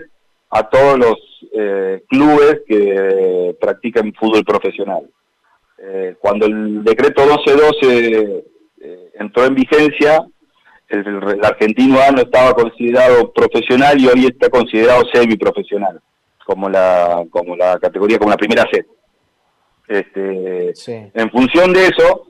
a 0.51 0.63
todos 0.69 0.99
los 0.99 1.15
eh, 1.53 2.03
clubes 2.07 2.61
que 2.67 3.55
practican 3.59 4.13
fútbol 4.13 4.43
profesional. 4.43 5.09
Eh, 5.77 6.15
cuando 6.19 6.45
el 6.45 6.83
decreto 6.83 7.25
1212 7.25 8.43
eh, 8.81 9.11
entró 9.15 9.45
en 9.45 9.55
vigencia, 9.55 10.23
el, 10.89 11.07
el 11.07 11.45
argentino 11.45 11.99
A 11.99 12.11
no 12.11 12.21
estaba 12.21 12.53
considerado 12.53 13.31
profesional 13.31 13.99
y 13.99 14.07
hoy 14.07 14.25
está 14.25 14.49
considerado 14.49 15.03
semiprofesional, 15.11 15.99
como 16.45 16.69
la, 16.69 17.25
como 17.31 17.55
la 17.55 17.79
categoría, 17.79 18.19
como 18.19 18.31
la 18.31 18.37
primera 18.37 18.67
C. 18.71 18.85
Este, 19.87 20.73
En 21.13 21.29
función 21.31 21.73
de 21.73 21.87
eso, 21.87 22.27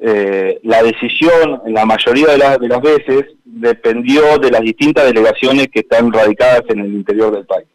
eh, 0.00 0.60
la 0.62 0.82
decisión, 0.82 1.62
en 1.66 1.74
la 1.74 1.84
mayoría 1.84 2.28
de, 2.28 2.38
las 2.38 2.58
de 2.58 2.68
las 2.68 2.80
veces, 2.80 3.24
dependió 3.44 4.38
de 4.38 4.50
las 4.50 4.60
distintas 4.60 5.06
delegaciones 5.06 5.68
que 5.68 5.80
están 5.80 6.12
radicadas 6.12 6.62
en 6.68 6.80
el 6.80 6.94
interior 6.94 7.32
del 7.32 7.46
país. 7.46 7.66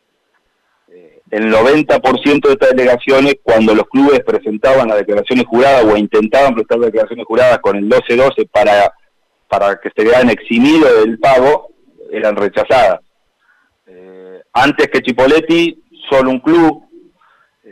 Eh, 0.89 1.21
el 1.31 1.51
90% 1.51 2.47
de 2.47 2.53
estas 2.53 2.69
delegaciones, 2.69 3.35
cuando 3.43 3.75
los 3.75 3.87
clubes 3.89 4.21
presentaban 4.21 4.87
las 4.87 4.99
declaraciones 4.99 5.45
juradas 5.45 5.83
o 5.83 5.97
intentaban 5.97 6.55
prestar 6.55 6.79
declaraciones 6.79 7.25
juradas 7.25 7.59
con 7.59 7.75
el 7.75 7.89
12-12 7.89 8.47
para, 8.49 8.93
para 9.49 9.75
que 9.75 9.89
se 9.93 10.05
vean 10.05 10.29
eximidos 10.29 11.03
del 11.03 11.19
pago, 11.19 11.71
eran 12.09 12.37
rechazadas. 12.37 13.01
Eh, 13.85 14.41
antes 14.53 14.87
que 14.87 15.01
Chipoletti, 15.01 15.83
solo 16.09 16.29
un 16.29 16.39
club 16.39 16.82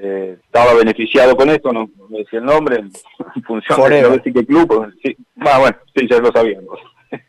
eh, 0.04 0.38
estaba 0.44 0.74
beneficiado 0.74 1.36
con 1.36 1.50
esto, 1.50 1.72
no, 1.72 1.90
no 1.96 2.08
me 2.10 2.20
decía 2.20 2.40
el 2.40 2.46
nombre, 2.46 2.78
en 2.78 2.92
función 3.44 3.78
de 3.78 3.84
Forever. 3.84 4.10
no 4.10 4.18
decir 4.18 4.34
qué 4.34 4.46
club, 4.46 4.68
pues, 4.68 4.94
sí, 5.04 5.16
ah, 5.42 5.60
bueno, 5.60 5.78
sí, 5.96 6.08
ya 6.10 6.20
lo 6.20 6.32
sabíamos. 6.32 6.80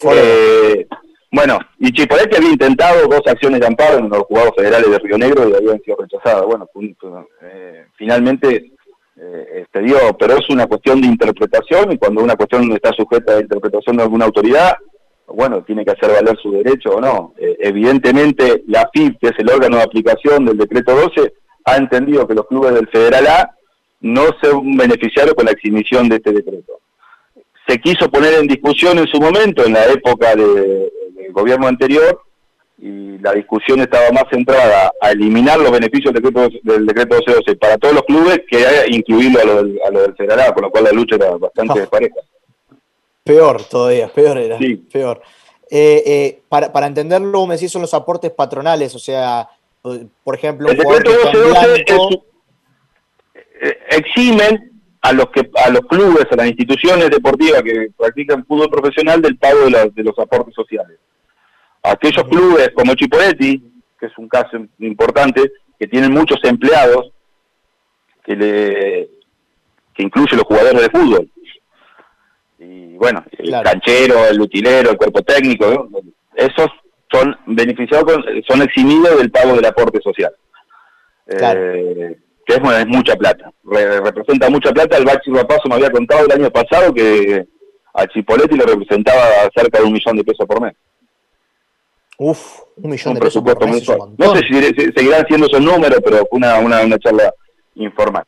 Eh, 0.00 0.86
bueno, 1.32 1.58
y 1.80 1.90
Chipoletti 1.90 2.36
había 2.36 2.52
intentado 2.52 3.08
dos 3.08 3.22
acciones 3.26 3.58
de 3.58 3.66
amparo 3.66 3.98
en 3.98 4.08
los 4.08 4.22
juzgados 4.22 4.52
federales 4.56 4.88
de 4.88 4.98
Río 5.00 5.18
Negro 5.18 5.48
y 5.48 5.54
habían 5.54 5.80
sido 5.80 5.96
rechazadas. 5.96 6.46
Bueno, 6.46 6.66
punto, 6.72 7.26
eh, 7.42 7.84
finalmente 7.96 8.70
eh, 9.16 9.66
se 9.72 9.80
dio, 9.80 9.96
pero 10.16 10.34
es 10.38 10.48
una 10.50 10.66
cuestión 10.66 11.00
de 11.00 11.08
interpretación 11.08 11.90
y 11.90 11.98
cuando 11.98 12.22
una 12.22 12.36
cuestión 12.36 12.70
está 12.72 12.92
sujeta 12.92 13.32
a 13.32 13.36
la 13.36 13.42
interpretación 13.42 13.96
de 13.96 14.04
alguna 14.04 14.26
autoridad, 14.26 14.76
bueno, 15.26 15.62
tiene 15.62 15.84
que 15.84 15.90
hacer 15.90 16.10
valer 16.10 16.38
su 16.40 16.52
derecho 16.52 16.90
o 16.90 17.00
no. 17.00 17.34
Eh, 17.36 17.56
evidentemente, 17.60 18.62
la 18.66 18.88
FIP, 18.92 19.18
que 19.20 19.28
es 19.28 19.38
el 19.38 19.50
órgano 19.50 19.76
de 19.76 19.82
aplicación 19.82 20.44
del 20.44 20.56
decreto 20.56 20.94
12, 20.94 21.34
ha 21.64 21.76
entendido 21.76 22.26
que 22.26 22.34
los 22.34 22.46
clubes 22.46 22.74
del 22.74 22.88
Federal 22.88 23.26
A 23.26 23.54
no 24.00 24.22
se 24.40 24.48
beneficiaron 24.62 25.34
con 25.34 25.46
la 25.46 25.52
exhibición 25.52 26.08
de 26.08 26.16
este 26.16 26.32
decreto. 26.32 26.80
Se 27.66 27.78
quiso 27.80 28.08
poner 28.10 28.34
en 28.34 28.46
discusión 28.46 28.98
en 28.98 29.06
su 29.08 29.20
momento, 29.20 29.64
en 29.64 29.72
la 29.74 29.84
época 29.86 30.34
de- 30.34 30.90
del 31.16 31.32
gobierno 31.32 31.66
anterior, 31.66 32.22
y 32.80 33.18
la 33.18 33.32
discusión 33.32 33.80
estaba 33.80 34.10
más 34.12 34.22
centrada 34.30 34.92
a 35.00 35.10
eliminar 35.10 35.58
los 35.58 35.72
beneficios 35.72 36.14
del 36.14 36.22
decreto, 36.22 36.48
del 36.62 36.86
decreto 36.86 37.16
1212 37.16 37.56
para 37.56 37.76
todos 37.76 37.94
los 37.94 38.04
clubes 38.04 38.42
que 38.48 38.64
incluirlo 38.88 39.40
a 39.40 39.44
lo 39.44 39.54
del, 39.64 39.80
a 39.86 39.90
lo 39.90 40.02
del 40.02 40.14
Federal 40.14 40.40
A, 40.40 40.54
con 40.54 40.62
lo 40.62 40.70
cual 40.70 40.84
la 40.84 40.92
lucha 40.92 41.16
era 41.16 41.30
bastante 41.36 41.80
despareja. 41.80 42.14
Peor 43.24 43.62
todavía, 43.64 44.08
peor 44.08 44.38
era. 44.38 44.58
Sí. 44.58 44.76
Peor. 44.76 45.20
Eh, 45.70 46.02
eh, 46.06 46.40
para, 46.48 46.72
para 46.72 46.86
entenderlo, 46.86 47.46
me 47.46 47.54
decís, 47.56 47.70
son 47.70 47.82
los 47.82 47.92
aportes 47.92 48.30
patronales, 48.30 48.94
o 48.94 48.98
sea, 48.98 49.48
por 49.82 50.34
ejemplo, 50.34 50.68
El 50.68 50.76
decreto 50.76 51.10
que 51.10 51.16
está 51.16 51.30
en 51.30 51.44
1212 51.44 51.84
blanco, 51.84 52.24
eh, 53.60 53.78
eximen 53.90 54.72
a 55.00 55.12
los 55.12 55.30
que 55.30 55.48
a 55.64 55.70
los 55.70 55.80
clubes, 55.82 56.26
a 56.30 56.36
las 56.36 56.46
instituciones 56.48 57.08
deportivas 57.10 57.62
que 57.62 57.88
practican 57.96 58.44
fútbol 58.44 58.68
profesional 58.70 59.22
del 59.22 59.36
pago 59.38 59.60
de, 59.64 59.70
la- 59.70 59.86
de 59.86 60.02
los 60.02 60.18
aportes 60.18 60.54
sociales. 60.54 60.98
Aquellos 61.82 62.24
clubes 62.28 62.70
como 62.74 62.94
Chipoletti, 62.94 63.62
que 63.98 64.06
es 64.06 64.18
un 64.18 64.28
caso 64.28 64.56
importante, 64.80 65.50
que 65.78 65.86
tienen 65.86 66.12
muchos 66.12 66.38
empleados, 66.42 67.12
que 68.24 68.34
le 68.36 69.10
que 69.94 70.02
incluye 70.02 70.36
los 70.36 70.44
jugadores 70.44 70.80
de 70.82 70.90
fútbol. 70.90 71.30
Y 72.60 72.94
bueno, 72.96 73.24
el 73.38 73.50
canchero, 73.62 74.26
el 74.26 74.40
utilero, 74.40 74.90
el 74.90 74.96
cuerpo 74.96 75.22
técnico, 75.22 75.66
¿no? 75.90 76.00
esos 76.34 76.68
son 77.10 77.36
beneficiados, 77.46 78.04
con- 78.04 78.24
son 78.46 78.62
eximidos 78.62 79.16
del 79.18 79.30
pago 79.30 79.54
del 79.54 79.64
aporte 79.64 80.00
social. 80.02 80.32
Eh, 81.26 82.16
que 82.46 82.54
es, 82.54 82.60
bueno, 82.60 82.78
es 82.78 82.86
mucha 82.86 83.14
plata. 83.16 83.50
Re- 83.64 84.00
representa 84.00 84.48
mucha 84.48 84.72
plata. 84.72 84.96
El 84.96 85.04
Bachi 85.04 85.30
Rapazo 85.30 85.68
me 85.68 85.74
había 85.74 85.90
contado 85.90 86.24
el 86.26 86.32
año 86.32 86.50
pasado 86.50 86.92
que 86.94 87.46
a 87.94 88.06
Chipoletti 88.06 88.56
le 88.56 88.64
representaba 88.64 89.20
cerca 89.54 89.78
de 89.78 89.84
un 89.84 89.92
millón 89.92 90.16
de 90.16 90.24
pesos 90.24 90.46
por 90.46 90.60
mes. 90.60 90.74
uf, 92.18 92.60
un 92.76 92.90
millón 92.90 93.08
Un 93.12 93.14
de 93.14 93.20
pesos 93.20 93.42
por 93.42 93.66
mes 93.68 93.88
un. 93.88 94.14
No 94.18 94.34
sé 94.34 94.42
si 94.46 94.54
si 94.54 94.92
seguirán 94.92 95.26
siendo 95.26 95.46
esos 95.46 95.60
números, 95.60 96.00
pero 96.04 96.18
fue 96.28 96.38
una, 96.38 96.58
una, 96.58 96.80
una 96.82 96.98
charla 96.98 97.32
informal. 97.74 98.24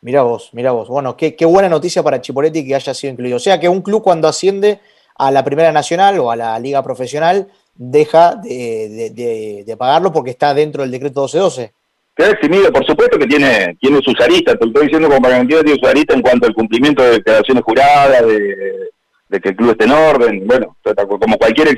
Mirá 0.00 0.22
vos, 0.22 0.50
mirá 0.52 0.70
vos. 0.72 0.88
Bueno, 0.88 1.16
qué, 1.16 1.34
qué 1.34 1.44
buena 1.44 1.68
noticia 1.68 2.02
para 2.02 2.20
Chipoletti 2.20 2.66
que 2.66 2.74
haya 2.74 2.94
sido 2.94 3.12
incluido. 3.12 3.36
O 3.36 3.40
sea 3.40 3.58
que 3.60 3.68
un 3.68 3.82
club 3.82 4.02
cuando 4.02 4.28
asciende 4.28 4.80
a 5.18 5.30
la 5.30 5.44
Primera 5.44 5.72
Nacional 5.72 6.18
o 6.20 6.30
a 6.30 6.36
la 6.36 6.58
Liga 6.58 6.82
Profesional 6.82 7.48
deja 7.74 8.36
de, 8.36 9.10
de- 9.14 9.64
de- 9.66 9.76
pagarlo 9.76 10.12
porque 10.12 10.30
está 10.30 10.54
dentro 10.54 10.82
del 10.82 10.90
decreto 10.90 11.20
1212. 11.22 11.72
Queda 12.16 12.30
eximido, 12.30 12.72
por 12.72 12.84
supuesto 12.84 13.16
que 13.18 13.26
tiene, 13.26 13.76
tiene 13.80 14.00
sus 14.02 14.20
aristas, 14.20 14.56
te 14.58 14.64
lo 14.64 14.70
estoy 14.72 14.86
diciendo 14.86 15.08
como 15.08 15.20
para 15.22 15.36
que 15.36 15.40
entiendas, 15.42 15.64
tiene 15.66 15.80
sus 15.80 15.88
aristas 15.90 16.16
en 16.16 16.22
cuanto 16.22 16.46
al 16.48 16.54
cumplimiento 16.54 17.02
de 17.04 17.10
declaraciones 17.12 17.62
juradas, 17.62 18.26
de, 18.26 19.40
que 19.40 19.48
el 19.50 19.56
club 19.56 19.70
esté 19.70 19.84
en 19.84 19.92
orden, 19.92 20.46
bueno, 20.46 20.76
como 21.20 21.36
cualquier 21.38 21.68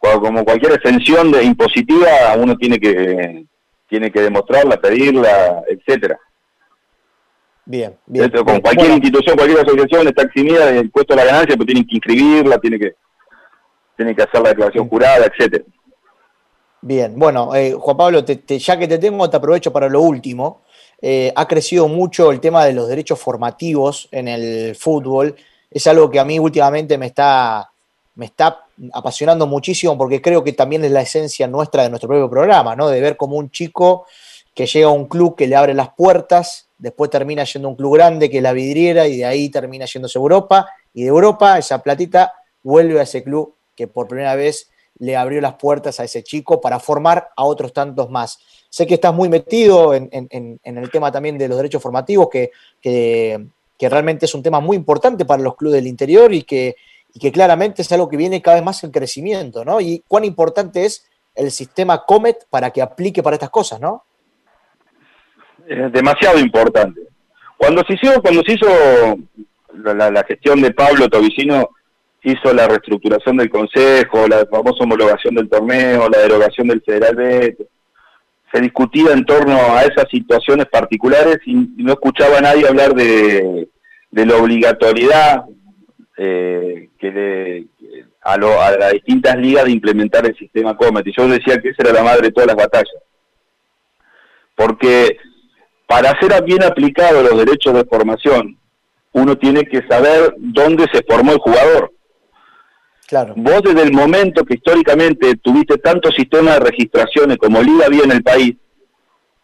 como 0.00 0.44
cualquier 0.44 0.72
exención 0.72 1.30
de 1.30 1.42
impositiva, 1.44 2.08
uno 2.38 2.56
tiene 2.56 2.78
que 2.78 3.44
tiene 3.86 4.10
que 4.10 4.20
demostrarla, 4.22 4.80
pedirla, 4.80 5.62
etcétera. 5.68 6.18
Bien, 7.64 7.96
bien. 8.06 8.24
Esto, 8.26 8.44
bien. 8.44 8.60
cualquier 8.60 8.88
Bueno, 8.88 8.94
institución, 9.04 9.36
cualquier 9.36 9.60
asociación 9.60 10.08
está 10.08 10.22
eximida 10.22 10.66
del 10.66 10.84
impuesto 10.86 11.12
a 11.14 11.16
la 11.16 11.24
ganancia, 11.24 11.54
pero 11.56 11.66
tienen 11.66 11.86
que 11.86 11.94
inscribirla, 11.96 12.58
tiene 12.58 12.78
que 12.78 12.94
tiene 13.96 14.16
que 14.16 14.22
hacer 14.22 14.40
la 14.40 14.48
declaración 14.48 14.88
jurada, 14.88 15.26
etcétera. 15.26 15.64
Bien, 16.80 17.18
bueno, 17.18 17.54
eh, 17.54 17.74
Juan 17.78 17.96
Pablo, 17.98 18.24
te- 18.24 18.36
te- 18.36 18.58
ya 18.58 18.78
que 18.78 18.88
te 18.88 18.96
tengo, 18.96 19.28
te 19.28 19.36
aprovecho 19.36 19.70
para 19.70 19.90
lo 19.90 20.00
último. 20.00 20.62
Eh, 21.02 21.30
ha 21.36 21.46
crecido 21.46 21.86
mucho 21.86 22.30
el 22.32 22.40
tema 22.40 22.64
de 22.64 22.72
los 22.72 22.88
derechos 22.88 23.18
formativos 23.20 24.08
en 24.10 24.28
el 24.28 24.74
fútbol. 24.74 25.36
Es 25.70 25.86
algo 25.86 26.10
que 26.10 26.18
a 26.18 26.24
mí 26.24 26.38
últimamente 26.38 26.96
me 26.96 27.06
está, 27.06 27.70
me 28.14 28.24
está 28.24 28.64
apasionando 28.94 29.46
muchísimo 29.46 29.98
porque 29.98 30.22
creo 30.22 30.42
que 30.42 30.54
también 30.54 30.82
es 30.86 30.90
la 30.90 31.02
esencia 31.02 31.46
nuestra 31.46 31.82
de 31.82 31.90
nuestro 31.90 32.08
propio 32.08 32.30
programa, 32.30 32.74
¿no? 32.74 32.88
De 32.88 33.02
ver 33.02 33.18
como 33.18 33.36
un 33.36 33.50
chico 33.50 34.06
que 34.54 34.64
llega 34.64 34.86
a 34.86 34.92
un 34.92 35.04
club 35.06 35.36
que 35.36 35.46
le 35.46 35.56
abre 35.56 35.74
las 35.74 35.90
puertas, 35.94 36.69
después 36.80 37.10
termina 37.10 37.44
yendo 37.44 37.68
a 37.68 37.70
un 37.70 37.76
club 37.76 37.94
grande 37.94 38.30
que 38.30 38.38
es 38.38 38.42
la 38.42 38.52
vidriera 38.52 39.06
y 39.06 39.18
de 39.18 39.24
ahí 39.24 39.48
termina 39.48 39.84
yéndose 39.84 40.18
a 40.18 40.20
Europa 40.20 40.66
y 40.94 41.02
de 41.02 41.08
Europa 41.08 41.58
esa 41.58 41.82
platita 41.82 42.32
vuelve 42.62 42.98
a 42.98 43.04
ese 43.04 43.22
club 43.22 43.54
que 43.76 43.86
por 43.86 44.08
primera 44.08 44.34
vez 44.34 44.70
le 44.98 45.16
abrió 45.16 45.40
las 45.40 45.54
puertas 45.54 46.00
a 46.00 46.04
ese 46.04 46.22
chico 46.22 46.60
para 46.60 46.78
formar 46.78 47.30
a 47.36 47.44
otros 47.44 47.72
tantos 47.72 48.10
más. 48.10 48.38
Sé 48.68 48.86
que 48.86 48.94
estás 48.94 49.14
muy 49.14 49.28
metido 49.28 49.94
en, 49.94 50.10
el 50.62 50.90
tema 50.90 51.10
también 51.10 51.38
de 51.38 51.48
los 51.48 51.56
derechos 51.56 51.82
formativos, 51.82 52.28
que 52.28 52.50
realmente 53.80 54.26
es 54.26 54.34
un 54.34 54.42
tema 54.42 54.60
muy 54.60 54.76
importante 54.76 55.24
para 55.24 55.42
los 55.42 55.56
clubes 55.56 55.76
del 55.76 55.86
interior 55.86 56.34
y 56.34 56.42
que, 56.42 56.76
y 57.14 57.18
que 57.18 57.32
claramente 57.32 57.82
es 57.82 57.92
algo 57.92 58.08
que 58.08 58.16
viene 58.16 58.42
cada 58.42 58.56
vez 58.56 58.64
más 58.64 58.84
en 58.84 58.90
crecimiento, 58.90 59.64
¿no? 59.64 59.80
Y 59.80 60.04
cuán 60.06 60.24
importante 60.24 60.84
es 60.84 61.06
el 61.34 61.50
sistema 61.50 62.04
Comet 62.04 62.46
para 62.50 62.70
que 62.70 62.82
aplique 62.82 63.22
para 63.22 63.36
estas 63.36 63.50
cosas, 63.50 63.80
¿no? 63.80 64.04
Es 65.70 65.92
demasiado 65.92 66.38
importante. 66.38 67.00
Cuando 67.56 67.82
se 67.86 67.94
hizo, 67.94 68.20
cuando 68.22 68.42
se 68.42 68.54
hizo 68.54 68.66
la, 69.84 70.10
la- 70.10 70.24
gestión 70.24 70.60
de 70.60 70.72
Pablo 70.72 71.08
Tobicino, 71.08 71.68
hizo 72.22 72.52
la 72.52 72.66
reestructuración 72.68 73.36
del 73.36 73.50
Consejo, 73.50 74.26
la 74.28 74.44
famosa 74.50 74.84
homologación 74.84 75.34
del 75.34 75.48
torneo, 75.48 76.08
la 76.08 76.18
derogación 76.18 76.68
del 76.68 76.82
Federal 76.82 77.14
B, 77.16 77.56
se 78.52 78.60
discutía 78.60 79.12
en 79.12 79.24
torno 79.24 79.54
a 79.56 79.82
esas 79.84 80.06
situaciones 80.10 80.66
particulares 80.66 81.38
y, 81.46 81.54
no 81.54 81.92
escuchaba 81.92 82.38
a 82.38 82.42
nadie 82.42 82.66
hablar 82.66 82.94
de, 82.94 83.68
de 84.10 84.26
la 84.26 84.36
obligatoriedad 84.36 85.44
eh, 86.16 86.88
que 86.98 87.10
le- 87.10 87.66
a, 88.22 88.36
lo- 88.36 88.60
a 88.60 88.72
las 88.72 88.92
distintas 88.92 89.36
ligas 89.36 89.64
de 89.64 89.70
implementar 89.72 90.26
el 90.26 90.36
sistema 90.36 90.76
Comet. 90.76 91.06
Y 91.06 91.12
yo 91.16 91.28
decía 91.28 91.58
que 91.58 91.68
esa 91.70 91.84
era 91.84 91.92
la 91.92 92.02
madre 92.02 92.22
de 92.26 92.32
todas 92.32 92.48
las 92.48 92.56
batallas. 92.56 92.92
Porque 94.54 95.16
para 95.90 96.16
ser 96.20 96.40
bien 96.44 96.62
aplicados 96.62 97.28
los 97.28 97.36
derechos 97.44 97.74
de 97.74 97.84
formación, 97.84 98.56
uno 99.10 99.36
tiene 99.36 99.64
que 99.64 99.84
saber 99.88 100.32
dónde 100.38 100.86
se 100.92 101.02
formó 101.02 101.32
el 101.32 101.38
jugador. 101.38 101.92
Claro. 103.08 103.34
Vos 103.36 103.60
desde 103.64 103.82
el 103.82 103.92
momento 103.92 104.44
que 104.44 104.54
históricamente 104.54 105.34
tuviste 105.42 105.78
tantos 105.78 106.14
sistemas 106.14 106.60
de 106.60 106.66
registraciones 106.66 107.38
como 107.38 107.60
liga 107.60 107.86
había 107.86 108.04
en 108.04 108.12
el 108.12 108.22
país, 108.22 108.54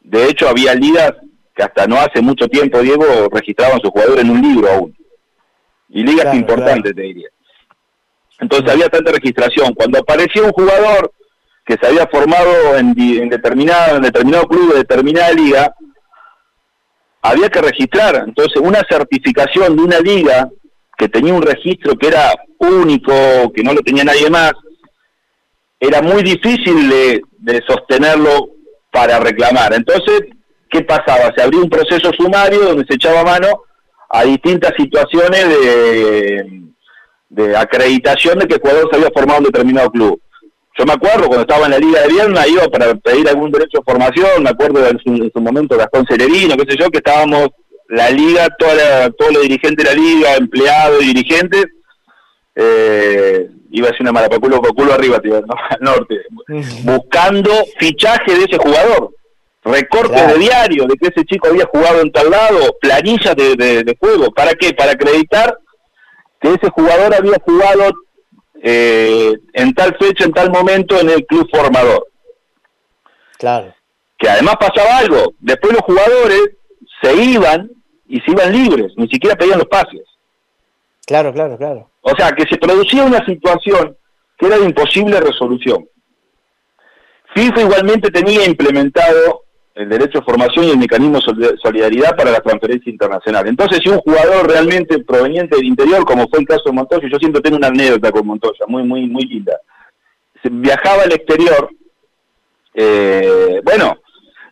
de 0.02 0.26
hecho 0.28 0.48
había 0.48 0.72
ligas 0.76 1.14
que 1.52 1.64
hasta 1.64 1.88
no 1.88 1.96
hace 1.96 2.22
mucho 2.22 2.46
tiempo, 2.46 2.80
Diego, 2.80 3.04
registraban 3.32 3.80
sus 3.80 3.90
jugadores 3.90 4.22
en 4.22 4.30
un 4.30 4.40
libro 4.40 4.70
aún. 4.70 4.96
Y 5.88 6.04
ligas 6.04 6.26
Claro, 6.26 6.38
importantes, 6.38 6.94
te 6.94 7.02
diría. 7.02 7.28
Entonces 8.38 8.70
había 8.70 8.88
tanta 8.88 9.10
registración. 9.10 9.74
Cuando 9.74 9.98
aparecía 9.98 10.44
un 10.44 10.52
jugador 10.52 11.12
que 11.64 11.74
se 11.74 11.88
había 11.88 12.06
formado 12.06 12.76
en, 12.76 12.94
en 12.96 13.30
determinado, 13.30 13.96
en 13.96 14.02
determinado 14.02 14.46
club 14.46 14.74
de 14.74 14.78
determinada 14.78 15.32
liga, 15.32 15.74
había 17.30 17.48
que 17.48 17.60
registrar. 17.60 18.24
Entonces, 18.26 18.60
una 18.62 18.82
certificación 18.88 19.76
de 19.76 19.82
una 19.82 20.00
liga 20.00 20.48
que 20.96 21.08
tenía 21.08 21.34
un 21.34 21.42
registro 21.42 21.96
que 21.96 22.08
era 22.08 22.32
único, 22.58 23.12
que 23.54 23.62
no 23.62 23.72
lo 23.72 23.80
tenía 23.80 24.04
nadie 24.04 24.30
más, 24.30 24.52
era 25.78 26.00
muy 26.00 26.22
difícil 26.22 26.88
de, 26.88 27.22
sostenerlo 27.66 28.50
para 28.90 29.20
reclamar. 29.20 29.74
Entonces, 29.74 30.22
¿qué 30.70 30.82
pasaba? 30.82 31.32
Se 31.36 31.42
abría 31.42 31.60
un 31.60 31.70
proceso 31.70 32.10
sumario 32.12 32.60
donde 32.60 32.84
se 32.88 32.94
echaba 32.94 33.22
mano 33.22 33.62
a 34.08 34.24
distintas 34.24 34.72
situaciones 34.76 35.48
de, 35.48 36.62
de 37.28 37.56
acreditación 37.56 38.38
de 38.38 38.46
que 38.46 38.54
el 38.54 38.60
jugador 38.60 38.88
se 38.90 38.96
había 38.96 39.10
formado 39.14 39.40
un 39.40 39.46
determinado 39.46 39.90
club. 39.90 40.20
Yo 40.78 40.84
me 40.84 40.92
acuerdo 40.92 41.26
cuando 41.28 41.40
estaba 41.42 41.64
en 41.66 41.72
la 41.72 41.78
Liga 41.78 42.02
de 42.02 42.08
Vierna, 42.08 42.46
iba 42.46 42.66
para 42.68 42.94
pedir 42.96 43.28
algún 43.28 43.50
derecho 43.50 43.78
de 43.78 43.84
formación, 43.84 44.42
me 44.42 44.50
acuerdo 44.50 44.86
en 44.86 44.98
su, 44.98 45.08
en 45.22 45.30
su 45.32 45.40
momento 45.40 45.76
Gastón 45.76 46.04
Celerino, 46.06 46.54
qué 46.56 46.70
sé 46.70 46.76
yo, 46.78 46.90
que 46.90 46.98
estábamos 46.98 47.48
la 47.88 48.10
Liga, 48.10 48.48
toda 48.58 48.74
la- 48.74 49.10
todos 49.10 49.32
los 49.32 49.42
dirigentes 49.42 49.84
de 49.84 49.94
la 49.94 50.00
Liga, 50.00 50.34
empleados 50.34 51.02
y 51.02 51.06
dirigentes, 51.14 51.66
eh, 52.54 53.48
iba 53.70 53.88
a 53.88 53.90
decir 53.90 54.02
una 54.02 54.12
mala, 54.12 54.28
culo, 54.28 54.60
culo 54.60 54.92
arriba, 54.94 55.18
tío, 55.20 55.40
¿no? 55.40 55.54
al 55.70 55.78
norte, 55.80 56.16
buscando 56.82 57.50
fichaje 57.78 58.34
de 58.34 58.44
ese 58.44 58.58
jugador, 58.58 59.10
recortes 59.64 60.12
Claro. 60.20 60.34
de 60.34 60.38
diario 60.40 60.84
de 60.86 60.94
que 60.96 61.08
ese 61.08 61.24
chico 61.24 61.48
había 61.48 61.66
jugado 61.66 62.00
en 62.00 62.12
tal 62.12 62.30
lado, 62.30 62.76
planillas 62.80 63.34
de, 63.34 63.56
de, 63.56 63.82
de 63.82 63.96
juego, 63.98 64.30
¿para 64.32 64.52
qué? 64.54 64.72
Para 64.74 64.92
acreditar 64.92 65.58
que 66.40 66.48
ese 66.48 66.68
jugador 66.70 67.14
había 67.14 67.36
jugado 67.44 67.90
eh, 68.62 69.34
en 69.52 69.74
tal 69.74 69.96
fecha, 69.96 70.24
en 70.24 70.32
tal 70.32 70.50
momento 70.50 70.98
en 70.98 71.10
el 71.10 71.26
club 71.26 71.48
formador. 71.50 72.08
Claro. 73.38 73.74
Que 74.18 74.28
además 74.28 74.56
pasaba 74.58 74.98
algo, 74.98 75.34
después 75.38 75.72
los 75.72 75.82
jugadores 75.82 76.50
se 77.02 77.14
iban 77.14 77.70
y 78.08 78.20
se 78.20 78.30
iban 78.30 78.52
libres, 78.52 78.92
ni 78.96 79.08
siquiera 79.08 79.36
pedían 79.36 79.58
los 79.58 79.68
pases. 79.68 80.02
Claro, 81.06 81.32
claro, 81.32 81.56
claro. 81.56 81.90
O 82.00 82.12
sea, 82.16 82.30
que 82.32 82.44
se 82.48 82.56
producía 82.56 83.04
una 83.04 83.24
situación 83.24 83.96
que 84.38 84.46
era 84.46 84.58
de 84.58 84.66
imposible 84.66 85.20
resolución. 85.20 85.88
FIFA 87.34 87.60
igualmente 87.60 88.10
tenía 88.10 88.44
implementado 88.44 89.45
el 89.76 89.90
derecho 89.90 90.18
de 90.18 90.24
formación 90.24 90.64
y 90.64 90.70
el 90.70 90.78
mecanismo 90.78 91.18
de 91.36 91.54
solidaridad 91.62 92.16
para 92.16 92.30
la 92.30 92.40
transferencia 92.40 92.90
internacional. 92.90 93.46
Entonces, 93.46 93.80
si 93.82 93.90
un 93.90 93.98
jugador 93.98 94.48
realmente 94.48 94.98
proveniente 95.04 95.56
del 95.56 95.66
interior, 95.66 96.04
como 96.06 96.26
fue 96.28 96.40
el 96.40 96.46
caso 96.46 96.62
de 96.66 96.72
Montoya, 96.72 97.06
yo 97.10 97.18
siempre 97.18 97.42
tengo 97.42 97.58
una 97.58 97.68
anécdota 97.68 98.10
con 98.10 98.26
Montoya, 98.26 98.64
muy, 98.66 98.84
muy, 98.84 99.06
muy 99.06 99.24
linda. 99.24 99.60
viajaba 100.44 101.02
al 101.02 101.12
exterior, 101.12 101.68
eh, 102.72 103.60
bueno, 103.64 103.98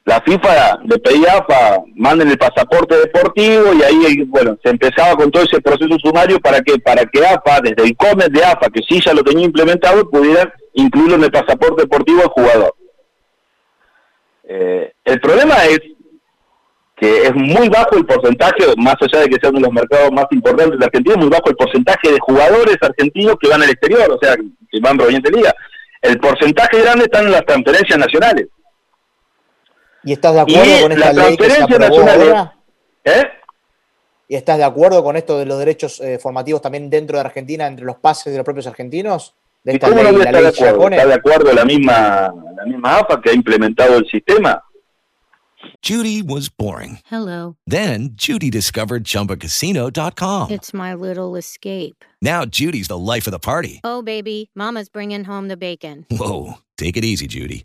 la 0.05 0.21
FIFA 0.21 0.81
le 0.85 0.99
pedía 0.99 1.33
a 1.33 1.39
AFA, 1.39 1.83
manden 1.95 2.29
el 2.29 2.37
pasaporte 2.37 2.95
deportivo 2.95 3.73
y 3.73 3.83
ahí, 3.83 4.23
bueno, 4.25 4.59
se 4.63 4.69
empezaba 4.69 5.17
con 5.17 5.31
todo 5.31 5.43
ese 5.45 5.63
proceso 5.63 5.97
sumario 6.03 6.39
para 6.39 6.61
que 6.61 6.79
para 6.79 7.07
que 7.07 7.25
AFA, 7.25 7.63
desde 7.63 7.83
el 7.83 7.97
COMET 7.97 8.31
de 8.31 8.45
AFA, 8.45 8.69
que 8.69 8.83
sí 8.87 9.01
ya 9.03 9.15
lo 9.15 9.25
tenía 9.25 9.47
implementado, 9.47 10.11
pudiera 10.11 10.53
incluirlo 10.75 11.15
en 11.15 11.25
el 11.25 11.31
pasaporte 11.31 11.83
deportivo 11.83 12.21
al 12.21 12.29
jugador. 12.29 12.75
Eh, 14.49 14.93
el 15.05 15.21
problema 15.21 15.65
es 15.65 15.81
que 16.97 17.23
es 17.25 17.35
muy 17.35 17.69
bajo 17.69 17.97
el 17.97 18.07
porcentaje, 18.07 18.63
más 18.77 18.95
allá 19.01 19.21
de 19.23 19.29
que 19.29 19.37
sea 19.41 19.51
uno 19.51 19.59
de 19.59 19.65
los 19.65 19.73
mercados 19.73 20.13
más 20.13 20.27
importantes 20.31 20.79
de 20.79 20.85
Argentina, 20.85 21.15
es 21.15 21.21
muy 21.21 21.29
bajo 21.29 21.49
el 21.51 21.57
porcentaje 21.57 22.13
de 22.13 22.19
jugadores 22.21 22.77
argentinos 22.81 23.37
que 23.41 23.49
van 23.49 23.63
al 23.63 23.71
exterior, 23.71 24.11
o 24.13 24.19
sea, 24.23 24.37
que 24.37 24.81
van 24.81 24.97
provenientes 24.97 25.33
de 25.33 25.39
liga. 25.39 25.55
El 26.01 26.19
porcentaje 26.21 26.81
grande 26.83 27.05
está 27.05 27.21
en 27.21 27.31
las 27.33 27.45
transferencias 27.47 27.99
nacionales. 27.99 28.47
¿Y 30.05 30.13
estás 30.13 30.35
de 30.35 30.41
acuerdo 30.41 30.63
Y 30.79 30.83
con 30.83 30.93
esta 30.93 31.13
la 31.13 31.29
ley 31.29 31.37
que 31.37 31.45
se 31.45 31.57
transferencia 31.57 31.77
aprobó 31.87 32.05
nacional 32.05 32.21
es- 32.23 32.29
ahora? 32.29 32.55
¿Eh? 33.05 33.23
¿Y 34.29 34.37
estás 34.37 34.59
de 34.59 34.65
acuerdo 34.65 35.03
con 35.05 35.17
esto 35.17 35.39
de 35.39 35.47
los 35.47 35.59
derechos 35.59 36.01
eh, 36.01 36.19
formativos 36.19 36.61
también 36.63 36.89
dentro 36.91 37.17
de 37.19 37.25
Argentina, 37.25 37.67
entre 37.67 37.85
los 37.85 37.97
pases 37.97 38.33
de 38.33 38.39
los 38.39 38.45
propios 38.45 38.67
argentinos? 38.67 39.35
De 39.65 39.73
¿Y 39.73 39.75
esta 39.77 39.89
cómo 39.89 40.03
ley, 40.03 40.13
voy 40.13 40.21
a 40.21 40.25
la 40.25 40.25
estar 40.25 40.35
de 40.35 40.43
ley 40.43 40.69
acuerdo? 40.69 40.89
¿Está 40.91 41.07
de 41.07 41.15
acuerdo 41.15 41.53
la 41.53 41.65
misma, 41.65 42.33
la 42.57 42.65
misma 42.67 42.99
AFA 42.99 43.21
que 43.21 43.31
ha 43.31 43.35
implementado 43.35 43.97
el 43.97 44.07
sistema? 44.11 44.63
Judy 45.83 46.23
was 46.23 46.49
boring. 46.51 46.99
Hello. 47.07 47.57
Then 47.67 48.11
Judy 48.15 48.51
discovered 48.51 49.05
ChumbaCasino.com. 49.05 50.51
It's 50.51 50.75
my 50.75 50.95
little 50.95 51.37
escape. 51.37 52.05
Now 52.21 52.45
Judy's 52.45 52.89
the 52.89 52.99
life 52.99 53.27
of 53.27 53.33
the 53.33 53.39
party. 53.39 53.81
Oh, 53.85 54.03
baby, 54.03 54.51
Mama's 54.55 54.89
bringing 54.91 55.25
home 55.25 55.49
the 55.49 55.57
bacon. 55.57 56.07
Whoa, 56.11 56.59
take 56.77 56.97
it 56.99 57.05
easy, 57.05 57.27
Judy. 57.27 57.65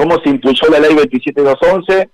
cómo 0.00 0.18
se 0.24 0.30
impulsó 0.30 0.66
la 0.70 0.80
ley 0.80 0.94
27211, 0.94 2.08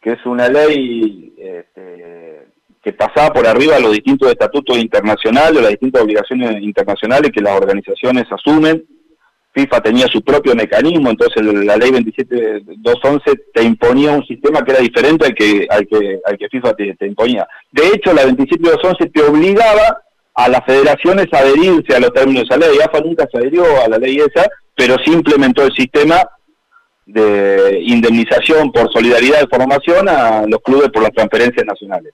que 0.00 0.10
es 0.10 0.26
una 0.26 0.48
ley 0.48 1.32
este, 1.38 2.48
que 2.82 2.92
pasaba 2.92 3.32
por 3.32 3.46
arriba 3.46 3.78
los 3.78 3.92
distintos 3.92 4.28
estatutos 4.28 4.76
internacionales, 4.76 5.62
las 5.62 5.70
distintas 5.70 6.02
obligaciones 6.02 6.60
internacionales 6.60 7.30
que 7.32 7.40
las 7.40 7.56
organizaciones 7.56 8.24
asumen. 8.32 8.84
FIFA 9.52 9.80
tenía 9.80 10.06
su 10.08 10.22
propio 10.22 10.56
mecanismo, 10.56 11.10
entonces 11.10 11.40
la 11.42 11.76
ley 11.76 11.92
27211 11.92 13.30
te 13.54 13.62
imponía 13.62 14.12
un 14.12 14.26
sistema 14.26 14.62
que 14.64 14.72
era 14.72 14.80
diferente 14.80 15.26
al 15.26 15.34
que, 15.34 15.66
al 15.70 15.86
que, 15.86 16.20
al 16.24 16.36
que 16.36 16.48
FIFA 16.48 16.74
te, 16.74 16.94
te 16.96 17.06
imponía. 17.06 17.46
De 17.70 17.86
hecho, 17.86 18.12
la 18.12 18.24
27211 18.24 19.06
te 19.10 19.22
obligaba 19.22 20.02
a 20.34 20.48
las 20.48 20.64
federaciones 20.66 21.26
a 21.32 21.38
adherirse 21.38 21.94
a 21.94 22.00
los 22.00 22.12
términos 22.12 22.48
de 22.48 22.56
esa 22.56 22.56
ley. 22.56 22.78
AFA 22.80 23.00
nunca 23.00 23.26
se 23.30 23.38
adhirió 23.38 23.64
a 23.84 23.88
la 23.88 23.98
ley 23.98 24.16
esa, 24.16 24.48
pero 24.74 24.96
sí 25.04 25.12
implementó 25.12 25.64
el 25.64 25.72
sistema 25.72 26.22
de 27.12 27.80
indemnización 27.84 28.70
por 28.70 28.92
solidaridad 28.92 29.40
de 29.40 29.46
formación 29.48 30.08
a 30.10 30.44
los 30.46 30.60
clubes 30.60 30.90
por 30.90 31.02
las 31.02 31.12
transferencias 31.12 31.64
nacionales. 31.64 32.12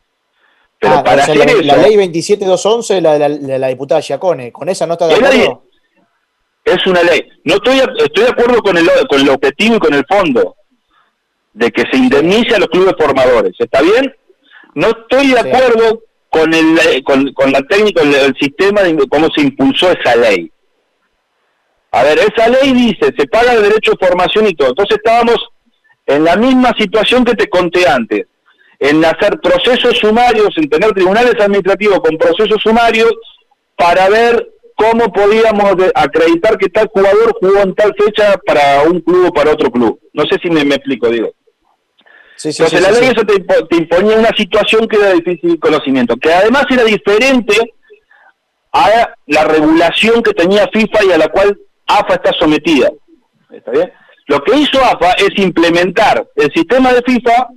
Pero 0.78 0.94
Ah, 0.94 1.02
para 1.04 1.22
o 1.22 1.26
sea, 1.26 1.35
hacer 1.35 1.46
la, 1.46 1.52
eso, 1.52 1.62
la 1.62 1.76
ley 1.78 1.96
27211, 1.96 3.00
la 3.00 3.12
de 3.14 3.18
la, 3.18 3.28
la- 3.28 3.59
la 3.59 3.68
diputada 3.68 4.00
Giacone, 4.00 4.52
¿con 4.52 4.68
esa 4.68 4.87
no 4.87 4.92
está 4.92 5.09
de 5.09 5.14
acuerdo? 5.14 5.64
es 6.64 6.87
una 6.87 7.02
ley. 7.02 7.22
No 7.44 7.57
estoy, 7.57 7.78
estoy 7.78 8.24
de 8.24 8.30
acuerdo 8.30 8.62
con 8.62 8.76
el, 8.78 8.88
con 9.09 9.20
el 9.20 9.28
objetivo 9.30 9.76
y 9.76 9.78
con 9.80 9.94
el 9.94 10.04
fondo 10.09 10.54
de 11.52 11.70
que 11.70 11.83
se 11.90 11.96
indemnice 11.98 12.54
a 12.54 12.59
los 12.59 12.68
clubes 12.68 12.94
formadores. 12.98 13.52
¿Está 13.59 13.83
bien? 13.83 14.14
No 14.74 14.88
estoy 14.88 15.33
de 15.33 15.40
acuerdo 15.40 16.02
con 16.30 16.52
el 16.54 17.02
con, 17.04 17.33
con 17.33 17.52
la 17.52 17.61
técnica, 17.62 18.02
el, 18.02 18.14
el 18.14 18.35
sistema 18.40 18.83
de 18.83 18.96
cómo 19.09 19.28
se 19.35 19.42
impulsó 19.42 19.90
esa 19.90 20.16
ley. 20.16 20.50
A 21.94 22.02
ver, 22.02 22.18
esa 22.18 22.48
ley 22.48 22.72
dice, 22.72 23.12
se 23.16 23.26
paga 23.28 23.52
el 23.52 23.62
derecho 23.62 23.92
de 23.92 24.07
formación 24.07 24.46
y 24.48 24.54
todo. 24.54 24.68
Entonces 24.70 24.96
estábamos 24.96 25.37
en 26.07 26.24
la 26.24 26.37
misma 26.37 26.72
situación 26.78 27.24
que 27.24 27.35
te 27.35 27.48
conté 27.48 27.87
antes, 27.88 28.26
en 28.78 29.04
hacer 29.04 29.38
procesos 29.40 29.96
sumarios, 29.98 30.48
en 30.57 30.68
tener 30.68 30.90
tribunales 30.92 31.35
administrativos 31.40 32.00
con 32.00 32.18
procesos 32.18 32.61
sumarios 32.62 33.12
para 33.76 34.09
ver 34.09 34.48
cómo 34.76 35.12
podíamos 35.12 35.76
de- 35.76 35.92
acreditar 35.94 36.59
que 36.59 36.68
tal 36.68 36.88
jugador 36.92 37.33
jugó 37.40 37.61
en 37.61 37.74
tal 37.74 37.94
fecha 37.96 38.37
para 38.44 38.83
un 38.83 39.00
club 39.00 39.26
o 39.28 39.33
para 39.33 39.52
otro 39.52 39.70
club. 39.70 40.00
No 40.12 40.24
sé 40.26 40.37
si 40.42 40.50
me, 40.50 40.64
me 40.64 40.74
explico, 40.74 41.09
digo. 41.09 41.33
Sí, 42.37 42.52
sí, 42.52 42.62
Entonces 42.64 42.85
sí, 42.87 42.92
la 42.92 43.00
ley 43.00 43.11
eso 43.14 43.24
te, 43.24 43.35
impo- 43.35 43.68
te 43.68 43.76
imponía 43.76 44.16
una 44.18 44.37
situación 44.37 44.88
que 44.88 44.96
era 44.96 45.07
de 45.11 45.14
difícil 45.20 45.61
conocimiento, 45.61 46.16
que 46.16 46.33
además 46.33 46.64
era 46.68 46.83
diferente 46.83 47.57
a 48.72 49.14
la 49.26 49.44
regulación 49.44 50.22
que 50.22 50.33
tenía 50.33 50.68
FIFA 50.72 51.04
y 51.04 51.12
a 51.12 51.18
la 51.18 51.28
cual 51.28 51.57
AFA 51.87 52.14
está 52.14 52.33
sometida. 52.38 52.90
¿Está 53.51 53.70
bien? 53.70 53.92
Lo 54.27 54.40
que 54.42 54.57
hizo 54.57 54.83
AFA 54.83 55.12
es 55.12 55.31
implementar 55.37 56.27
el 56.37 56.51
sistema 56.53 56.92
de 56.92 57.03
FIFA 57.03 57.49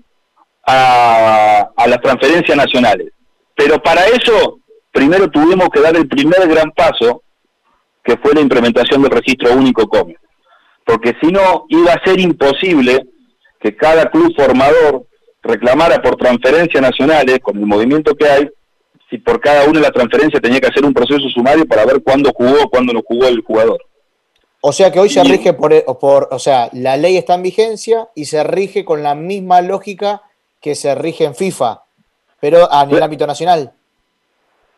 a, 0.68 1.88
las 1.88 2.02
transferencias 2.02 2.58
nacionales. 2.58 3.12
Pero 3.56 3.82
para 3.82 4.06
eso, 4.06 4.60
primero 4.92 5.30
tuvimos 5.30 5.70
que 5.70 5.80
dar 5.80 5.96
el 5.96 6.08
primer 6.08 6.48
gran 6.48 6.72
paso, 6.72 7.24
que 8.04 8.18
fue 8.18 8.34
la 8.34 8.42
implementación 8.42 9.02
del 9.02 9.12
registro 9.12 9.54
único 9.54 9.88
COME. 9.88 10.18
Porque 10.86 11.16
si 11.22 11.32
no, 11.32 11.66
iba 11.70 11.94
a 11.94 12.04
ser 12.04 12.20
imposible 12.20 13.06
que 13.60 13.76
cada 13.76 14.10
club 14.10 14.34
formador 14.36 15.08
reclamara 15.42 16.02
por 16.02 16.16
transferencias 16.18 16.82
nacionales, 16.82 17.40
con 17.40 17.58
el 17.58 17.66
movimiento 17.66 18.16
que 18.16 18.28
hay, 18.28 18.50
si 19.10 19.18
por 19.18 19.40
cada 19.40 19.64
una 19.64 19.80
de 19.80 19.82
las 19.82 19.94
transferencias 19.94 20.42
tenía 20.42 20.60
que 20.60 20.68
hacer 20.68 20.86
un 20.86 20.94
proceso 20.94 21.28
sumario 21.30 21.66
para 21.66 21.86
ver 21.86 22.02
cuándo 22.04 22.32
jugó, 22.34 22.70
cuándo 22.70 22.94
no 22.94 23.02
jugó 23.06 23.28
el 23.28 23.42
jugador. 23.42 23.80
O 24.62 24.72
sea 24.72 24.92
que 24.92 25.00
hoy 25.00 25.10
se 25.10 25.24
rige 25.24 25.54
por, 25.54 25.72
e, 25.72 25.84
por, 26.00 26.30
o 26.32 26.40
sea, 26.40 26.70
la 26.74 26.98
ley 26.98 27.18
está 27.18 27.36
en 27.36 27.44
vigencia 27.44 28.10
y 28.16 28.26
se 28.26 28.44
rige 28.44 28.84
con 28.84 29.04
la 29.04 29.16
misma 29.16 29.62
lógica 29.62 30.24
que 30.62 30.76
se 30.76 30.96
rige 30.96 31.26
en 31.26 31.36
FIFA, 31.36 31.84
pero 32.40 32.72
a 32.72 32.86
nivel 32.86 33.04
ámbito 33.04 33.28
nacional. 33.28 33.72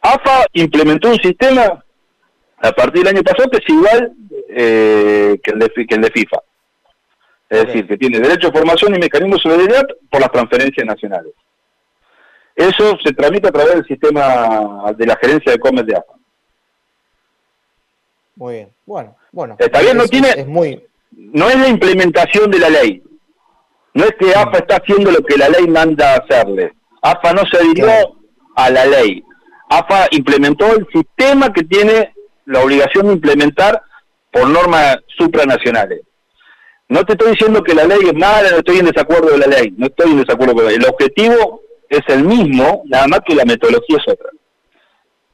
AFA 0.02 0.46
implementó 0.54 1.10
un 1.10 1.20
sistema 1.20 1.84
a 2.58 2.72
partir 2.72 3.04
del 3.04 3.16
año 3.16 3.24
pasado 3.24 3.50
que 3.50 3.58
es 3.58 3.70
igual 3.70 4.14
eh, 4.50 5.40
que, 5.42 5.52
el 5.52 5.60
de, 5.60 5.70
que 5.70 5.96
el 5.96 6.02
de 6.02 6.12
FIFA. 6.12 6.38
Es 7.50 7.66
decir, 7.66 7.88
que 7.88 7.98
tiene 7.98 8.20
derecho 8.20 8.50
a 8.50 8.52
formación 8.52 8.96
y 8.96 9.00
mecanismo 9.00 9.36
de 9.36 9.42
solidaridad 9.42 9.88
por 10.12 10.22
las 10.22 10.32
transferencias 10.32 10.86
nacionales. 10.86 11.34
Eso 12.56 12.98
se 13.04 13.14
tramita 13.14 13.50
a 13.50 13.52
través 13.52 13.76
del 13.76 13.86
sistema 13.86 14.94
de 14.96 15.06
la 15.06 15.16
gerencia 15.16 15.54
de 15.54 15.60
Comes 15.60 15.86
de 15.86 15.96
AFA. 15.96 16.14
Muy 18.36 18.54
bien. 18.56 18.70
Bueno, 18.86 19.16
bueno. 19.32 19.56
Está 19.60 19.82
bien, 19.82 19.98
no 19.98 20.04
Es- 20.04 20.10
tiene- 20.10 20.30
Es 20.30 20.48
muy. 20.48 20.84
No 21.12 21.50
es 21.50 21.58
la 21.58 21.68
implementación 21.68 22.50
de 22.52 22.60
la 22.60 22.70
ley. 22.70 23.04
No 23.94 24.06
es 24.06 24.12
que 24.20 24.34
AFA 24.34 24.60
está 24.60 24.78
haciendo 24.78 25.12
lo 25.12 25.22
que 25.24 25.38
la 25.38 25.50
ley 25.50 25.68
manda 25.68 26.16
hacerle. 26.16 26.74
AFA 27.02 27.34
no 27.34 27.44
se 27.46 27.58
adhirió 27.58 27.88
a 28.56 28.70
la 28.70 28.86
ley. 28.86 29.24
AFA 29.70 30.08
implementó 30.12 30.74
el 30.76 30.88
sistema 30.94 31.52
que 31.52 31.64
tiene 31.64 32.14
la 32.46 32.62
obligación 32.64 33.08
de 33.08 33.14
implementar 33.14 33.82
por 34.32 34.48
normas 34.48 34.98
supranacionales. 35.18 36.02
No 36.88 37.04
te 37.06 37.14
estoy 37.14 37.32
diciendo 37.32 37.64
que 37.64 37.76
la 37.76 37.84
ley 37.86 38.00
es 38.04 38.14
mala, 38.14 38.50
no 38.52 38.58
estoy 38.58 38.80
en 38.80 38.86
desacuerdo 38.86 39.30
de 39.32 39.38
la 39.38 39.48
ley, 39.48 39.74
no 39.78 39.88
estoy 39.88 40.12
en 40.12 40.22
desacuerdo 40.22 40.54
con 40.56 40.64
la 40.64 40.70
ley. 40.72 40.80
El 40.80 40.88
objetivo 40.88 41.62
es 41.88 42.02
el 42.08 42.24
mismo, 42.24 42.84
nada 42.86 43.08
más 43.08 43.20
que 43.26 43.36
la 43.36 43.46
metodología 43.46 43.98
es 43.98 44.12
otra. 44.14 44.30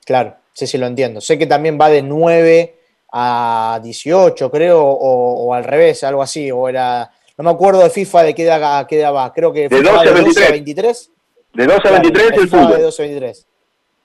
Claro, 0.05 0.35
sí, 0.53 0.67
sí, 0.67 0.77
lo 0.77 0.85
entiendo. 0.87 1.21
Sé 1.21 1.37
que 1.37 1.45
también 1.45 1.77
va 1.79 1.89
de 1.89 2.01
9 2.01 2.75
a 3.17 3.79
18, 3.81 4.51
creo, 4.51 4.81
o, 4.83 5.45
o 5.45 5.53
al 5.53 5.63
revés, 5.63 6.03
algo 6.03 6.21
así, 6.21 6.51
o 6.51 6.67
era. 6.67 7.09
No 7.37 7.45
me 7.45 7.51
acuerdo 7.51 7.81
de 7.81 7.89
FIFA 7.89 8.23
de 8.23 8.35
qué 8.35 8.43
edad, 8.43 8.79
a 8.79 8.85
qué 8.85 8.99
edad 8.99 9.13
va. 9.13 9.31
Creo 9.31 9.53
que 9.53 9.69
De 9.69 9.77
FIFA 9.77 9.91
va 9.91 10.03
12 10.03 10.09
a 10.09 10.13
de 10.13 10.21
12 10.21 10.45
a 10.45 10.51
23. 10.51 10.51
23. 10.51 11.11
De 11.53 11.65
12 11.65 11.87
a 11.87 11.91
23 11.91 12.25
el 12.25 12.31
va 12.31 12.41
de 12.41 12.47
fútbol. 12.47 12.81
12 12.81 13.01
a 13.01 13.05
23. 13.05 13.47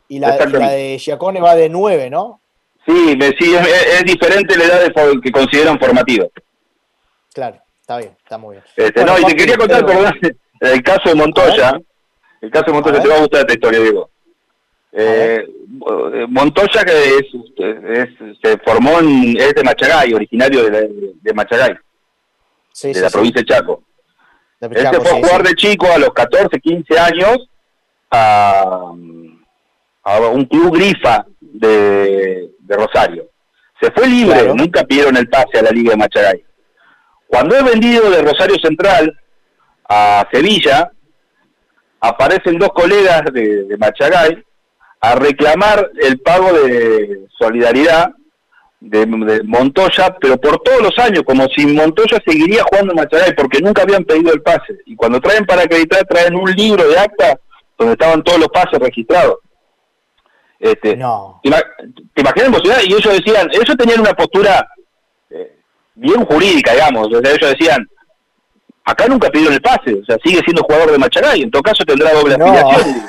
Y 0.09 0.19
la, 0.21 0.37
y 0.37 0.53
la 0.53 0.71
de 0.71 0.99
Giacone 0.99 1.41
va 1.41 1.57
de 1.57 1.69
9, 1.69 2.11
¿no? 2.11 2.41
Sí, 2.87 3.19
sí, 3.39 3.55
es, 3.55 4.01
es 4.01 4.05
diferente 4.05 4.57
la 4.57 4.65
edad 4.65 4.81
de 4.85 5.21
que 5.21 5.33
consideran 5.33 5.79
formativa. 5.79 6.27
Claro, 7.33 7.59
está 7.81 7.99
bien, 7.99 8.17
está 8.23 8.39
muy 8.39 8.57
bien. 8.57 8.65
Este, 8.77 8.93
Bueno, 8.93 9.19
no, 9.19 9.21
y 9.21 9.25
te 9.31 9.37
quería 9.37 9.57
contar, 9.57 9.85
perdón, 9.85 10.13
el 10.61 10.83
caso 10.83 11.09
de 11.09 11.15
Montoya. 11.17 11.81
El 12.41 12.51
caso 12.51 12.67
de 12.67 12.73
Montoya, 12.73 13.03
te 13.03 13.09
va 13.09 13.17
a 13.17 13.21
gustar 13.21 13.41
esta 13.41 13.53
historia, 13.55 13.81
Diego. 13.81 14.11
Eh, 14.93 15.47
Montoya 16.29 16.85
que 16.85 17.17
es, 17.19 17.27
es- 17.91 18.39
se 18.43 18.59
formó 18.59 18.99
en, 18.99 19.37
es 19.39 19.55
de 19.55 19.63
Machagay, 19.63 20.13
originario 20.15 20.65
de, 20.65 20.71
la- 20.71 20.89
de 21.21 21.33
Machagay, 21.35 21.77
Sí, 22.73 22.89
de 22.89 22.95
sí, 22.95 23.01
la 23.01 23.09
sí. 23.09 23.13
provincia 23.13 23.41
de 23.43 23.47
Chaco. 23.47 23.83
De 24.61 24.67
Él 24.67 24.83
Chaco, 24.83 24.95
se 24.97 25.01
fue 25.01 25.11
a 25.11 25.23
jugar 25.23 25.43
de 25.45 25.55
chico 25.55 25.87
a 25.93 25.99
los 25.99 26.11
14, 26.13 26.59
15 26.61 26.99
años 26.99 27.49
a, 28.11 28.93
a 30.05 30.19
un 30.33 30.45
club 30.47 30.75
grifa 30.75 31.25
de, 31.41 32.51
de 32.59 32.77
Rosario. 32.77 33.29
Se 33.81 33.91
fue 33.93 34.07
libre, 34.09 34.35
Claro. 34.41 34.55
nunca 34.55 34.83
pidieron 34.85 35.17
el 35.17 35.29
pase 35.29 35.59
a 35.59 35.63
la 35.63 35.71
Liga 35.71 35.93
de 35.93 35.97
Machagay. 35.99 36.45
Cuando 37.29 37.55
es 37.57 37.65
vendido 37.65 38.11
de 38.11 38.23
Rosario 38.23 38.57
Central 38.63 39.17
a 39.89 40.27
Sevilla, 40.33 40.91
aparecen 42.01 42.59
dos 42.59 42.71
colegas 42.71 43.23
de, 43.33 43.65
de 43.65 43.77
Machagay 43.79 44.45
a 45.01 45.15
reclamar 45.15 45.91
el 46.03 46.21
pago 46.21 46.53
de 46.53 47.27
solidaridad 47.39 48.11
de, 48.81 49.01
de 49.07 49.43
Montoya, 49.45 50.17
pero 50.21 50.39
por 50.39 50.59
todos 50.63 50.83
los 50.83 50.99
años, 50.99 51.23
como 51.25 51.47
si 51.49 51.67
Montoya 51.67 52.19
seguiría 52.27 52.63
jugando 52.65 52.93
en 52.93 52.97
Machagay, 52.97 53.35
porque 53.35 53.61
nunca 53.61 53.83
habían 53.83 54.05
pedido 54.05 54.33
el 54.33 54.43
pase. 54.43 54.79
Y 54.87 54.97
cuando 54.97 55.21
traen 55.21 55.45
para 55.45 55.63
acreditar, 55.63 56.05
traen 56.07 56.35
un 56.35 56.51
libro 56.53 56.87
de 56.89 56.99
acta 56.99 57.39
donde 57.79 57.93
estaban 57.93 58.23
todos 58.23 58.39
los 58.41 58.49
pases 58.49 58.79
registrados. 58.79 59.37
Este, 60.59 60.95
no. 60.97 61.41
¿Te, 61.43 61.49
ima- 61.49 61.65
te 62.15 62.21
imaginas? 62.21 62.63
Y 62.87 62.93
ellos 62.95 63.19
decían, 63.19 63.49
ellos 63.53 63.77
tenían 63.79 64.01
una 64.01 64.13
postura 64.13 64.67
eh, 65.31 65.57
bien 65.95 66.25
jurídica, 66.27 66.73
digamos. 66.75 67.09
O 67.09 67.21
sea, 67.23 67.33
ellos 67.33 67.51
decían, 67.59 67.89
acá 68.85 69.07
nunca 69.07 69.31
pidieron 69.31 69.55
el 69.55 69.61
pase, 69.61 69.95
o 69.95 70.05
sea, 70.05 70.17
sigue 70.25 70.41
siendo 70.45 70.63
jugador 70.63 70.91
de 70.93 70.99
Machagay, 70.99 71.43
en 71.43 71.51
todo 71.51 71.63
caso 71.63 71.85
tendrá 71.85 72.13
doble 72.13 72.37
No. 72.37 72.47
afiliación. 72.47 73.03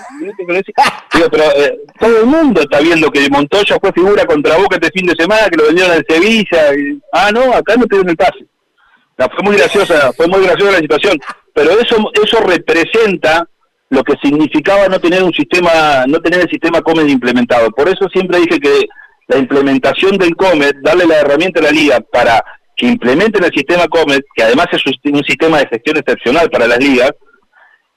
Digo, 1.14 1.28
pero 1.32 1.44
eh, 1.56 1.78
todo 2.00 2.20
el 2.20 2.26
mundo 2.26 2.62
está 2.62 2.80
viendo 2.80 3.10
que 3.10 3.30
Montoya 3.30 3.78
fue 3.82 3.92
figura 3.92 4.26
contra 4.26 4.58
Boca 4.58 4.78
este 4.80 4.92
fin 4.92 5.08
de 5.08 5.16
semana, 5.18 5.50
que 5.50 5.58
lo 5.58 5.66
vendieron 5.66 5.96
en 5.98 6.06
Sevilla. 6.08 6.74
y- 6.76 7.00
ah, 7.14 7.32
no, 7.32 7.54
acá 7.54 7.76
no 7.78 7.86
pidieron 7.88 8.10
el 8.10 8.18
pase. 8.18 8.46
No, 9.18 9.28
fue 9.30 9.44
muy 9.44 9.56
graciosa, 9.58 10.12
fue 10.14 10.28
muy 10.28 10.42
graciosa 10.44 10.72
la 10.74 10.80
situación. 10.80 11.18
Pero 11.54 11.72
eso, 11.80 11.96
eso 12.24 12.40
representa 12.42 13.46
lo 13.90 14.04
que 14.04 14.14
significaba 14.24 14.88
no 14.88 15.00
tener 15.00 15.22
un 15.24 15.34
sistema, 15.34 16.06
no 16.08 16.20
tener 16.22 16.42
el 16.42 16.50
sistema 16.50 16.82
Comet 16.82 17.10
implementado. 17.10 17.70
Por 17.72 17.90
eso 17.90 18.08
siempre 18.14 18.40
dije 18.40 18.60
que 18.60 18.86
la 19.28 19.38
implementación 19.38 20.18
del 20.18 20.36
Comet, 20.36 20.76
darle 20.82 21.06
la 21.06 21.20
herramienta 21.20 21.60
a 21.60 21.64
la 21.64 21.72
liga 21.72 22.00
para 22.12 22.44
que 22.76 22.88
implementen 22.88 23.44
el 23.44 23.52
sistema 23.54 23.88
Comet, 23.88 24.24
que 24.36 24.44
además 24.44 24.68
es 24.72 24.82
un 24.86 25.24
sistema 25.24 25.60
de 25.60 25.68
gestión 25.68 25.98
excepcional 25.98 26.50
para 26.50 26.68
las 26.68 26.80
ligas, 26.80 27.12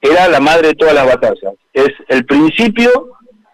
era 0.01 0.29
la 0.29 0.41
madre 0.41 0.69
de 0.69 0.75
todas 0.75 0.95
las 0.95 1.07
batallas. 1.07 1.55
Es 1.73 1.91
el 2.09 2.27
principio 2.27 2.91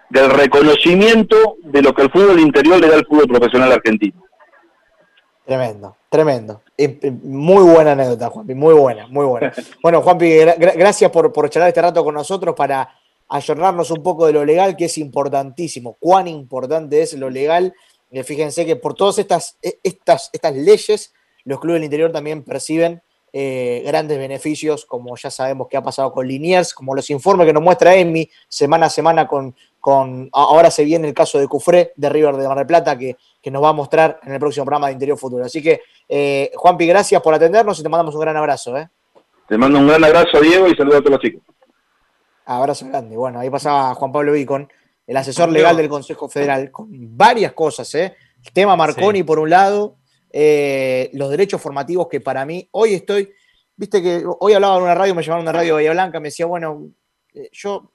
del 0.08 0.30
reconocimiento 0.30 1.56
de 1.62 1.82
lo 1.82 1.94
que 1.94 2.02
el 2.02 2.10
fútbol 2.10 2.40
interior 2.40 2.80
le 2.80 2.88
da 2.88 2.96
al 2.96 3.06
fútbol 3.06 3.28
profesional 3.28 3.70
argentino. 3.72 4.24
Tremendo, 5.46 5.96
tremendo. 6.08 6.62
Muy 7.22 7.62
buena 7.72 7.92
anécdota, 7.92 8.28
Juanpi, 8.30 8.54
muy 8.54 8.74
buena, 8.74 9.06
muy 9.08 9.26
buena. 9.26 9.52
Bueno, 9.82 10.00
Juanpi, 10.02 10.26
gra- 10.26 10.76
gracias 10.76 11.10
por, 11.10 11.32
por 11.32 11.48
charlar 11.50 11.68
este 11.68 11.82
rato 11.82 12.04
con 12.04 12.14
nosotros 12.14 12.54
para 12.56 12.88
ayornarnos 13.28 13.90
un 13.90 14.02
poco 14.02 14.26
de 14.26 14.32
lo 14.32 14.44
legal, 14.44 14.76
que 14.76 14.84
es 14.86 14.98
importantísimo. 14.98 15.96
Cuán 15.98 16.28
importante 16.28 17.02
es 17.02 17.14
lo 17.14 17.30
legal. 17.30 17.72
Eh, 18.11 18.24
fíjense 18.24 18.66
que 18.66 18.76
por 18.76 18.94
todas 18.94 19.18
estas, 19.18 19.56
eh, 19.62 19.78
estas, 19.82 20.30
estas 20.32 20.54
leyes, 20.54 21.12
los 21.44 21.61
clubes 21.61 21.76
del 21.76 21.84
interior 21.84 22.12
también 22.12 22.42
perciben 22.42 23.02
eh, 23.32 23.82
grandes 23.86 24.18
beneficios, 24.18 24.84
como 24.84 25.16
ya 25.16 25.30
sabemos 25.30 25.68
que 25.68 25.76
ha 25.76 25.82
pasado 25.82 26.11
con 26.12 26.26
Liniers, 26.26 26.74
como 26.74 26.96
los 26.96 27.08
informes 27.11 27.46
que 27.46 27.52
nos 27.52 27.62
muestra 27.62 27.94
Emi 27.94 28.28
semana 28.48 28.86
a 28.86 28.90
semana 28.90 29.28
con, 29.28 29.54
con 29.78 30.28
ahora 30.32 30.68
se 30.70 30.84
viene 30.84 31.06
el 31.06 31.14
caso 31.14 31.38
de 31.38 31.46
Cufré 31.46 31.92
de 31.94 32.08
River 32.08 32.34
de 32.36 32.48
Mar 32.48 32.58
del 32.58 32.66
Plata 32.66 32.98
que, 32.98 33.16
que 33.40 33.50
nos 33.50 33.62
va 33.62 33.68
a 33.68 33.72
mostrar 33.72 34.18
en 34.24 34.32
el 34.32 34.40
próximo 34.40 34.64
programa 34.64 34.88
de 34.88 34.94
Interior 34.94 35.16
Futuro. 35.16 35.44
Así 35.44 35.62
que, 35.62 35.80
eh, 36.08 36.50
Juanpi, 36.56 36.86
gracias 36.86 37.22
por 37.22 37.32
atendernos 37.32 37.78
y 37.78 37.82
te 37.84 37.88
mandamos 37.88 38.16
un 38.16 38.20
gran 38.20 38.36
abrazo. 38.36 38.76
¿eh? 38.76 38.88
Te 39.48 39.56
mando 39.56 39.78
un 39.78 39.86
gran 39.86 40.02
abrazo, 40.02 40.40
Diego, 40.40 40.66
y 40.66 40.74
saludo 40.74 40.96
a 40.96 41.00
todos 41.00 41.12
los 41.12 41.20
chicos. 41.20 41.42
Abrazo 42.46 42.88
grande. 42.88 43.16
Bueno, 43.16 43.38
ahí 43.38 43.48
pasaba 43.48 43.94
Juan 43.94 44.11
Pablo 44.11 44.32
Vicon, 44.32 44.68
el 45.11 45.16
asesor 45.16 45.50
legal 45.50 45.76
del 45.76 45.88
Consejo 45.88 46.28
Federal, 46.28 46.70
con 46.70 46.86
varias 46.88 47.52
cosas. 47.52 47.92
¿eh? 47.96 48.14
El 48.44 48.52
tema 48.52 48.76
Marconi, 48.76 49.24
por 49.24 49.40
un 49.40 49.50
lado, 49.50 49.96
eh, 50.32 51.11
los 51.14 51.28
derechos 51.30 51.61
formativos 51.61 52.06
que 52.06 52.20
para 52.20 52.44
mí, 52.46 52.68
hoy 52.70 52.94
estoy, 52.94 53.28
viste 53.74 54.00
que 54.00 54.22
hoy 54.38 54.52
hablaba 54.52 54.76
en 54.76 54.84
una 54.84 54.94
radio, 54.94 55.16
me 55.16 55.24
llamaron 55.24 55.48
a 55.48 55.50
una 55.50 55.58
radio 55.58 55.74
de 55.74 55.82
Bahía 55.82 55.90
Blanca, 55.90 56.20
me 56.20 56.28
decía, 56.28 56.46
bueno, 56.46 56.92
eh, 57.34 57.48
yo 57.52 57.90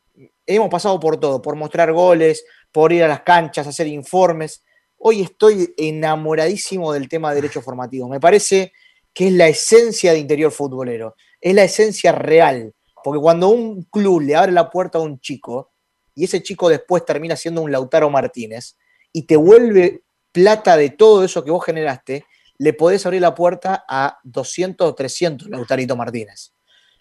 hemos 0.45 0.69
pasado 0.69 0.99
por 0.99 1.17
todo, 1.17 1.41
por 1.41 1.55
mostrar 1.55 1.93
goles, 1.93 2.43
por 2.69 2.91
ir 2.91 3.05
a 3.05 3.07
las 3.07 3.21
canchas, 3.21 3.65
hacer 3.65 3.87
informes. 3.87 4.65
Hoy 4.97 5.21
estoy 5.21 5.73
enamoradísimo 5.77 6.91
del 6.91 7.07
tema 7.07 7.29
de 7.29 7.35
derechos 7.35 7.63
formativos. 7.63 8.09
Me 8.09 8.19
parece 8.19 8.73
que 9.13 9.27
es 9.27 9.33
la 9.33 9.47
esencia 9.47 10.11
de 10.11 10.19
interior 10.19 10.51
futbolero, 10.51 11.15
es 11.39 11.55
la 11.55 11.63
esencia 11.63 12.11
real. 12.11 12.73
Porque 13.01 13.21
cuando 13.21 13.47
un 13.47 13.83
club 13.83 14.19
le 14.19 14.35
abre 14.35 14.51
la 14.51 14.69
puerta 14.69 14.97
a 14.97 15.01
un 15.01 15.21
chico 15.21 15.71
y 16.15 16.23
ese 16.23 16.41
chico 16.41 16.69
después 16.69 17.05
termina 17.05 17.35
siendo 17.35 17.61
un 17.61 17.71
Lautaro 17.71 18.09
Martínez 18.09 18.77
y 19.11 19.23
te 19.23 19.35
vuelve 19.35 20.03
plata 20.31 20.77
de 20.77 20.89
todo 20.89 21.23
eso 21.23 21.43
que 21.43 21.51
vos 21.51 21.63
generaste, 21.63 22.25
le 22.57 22.73
podés 22.73 23.05
abrir 23.05 23.21
la 23.21 23.35
puerta 23.35 23.85
a 23.87 24.19
200 24.23 24.87
o 24.87 24.95
300 24.95 25.49
Lautarito 25.49 25.95
Martínez. 25.95 26.53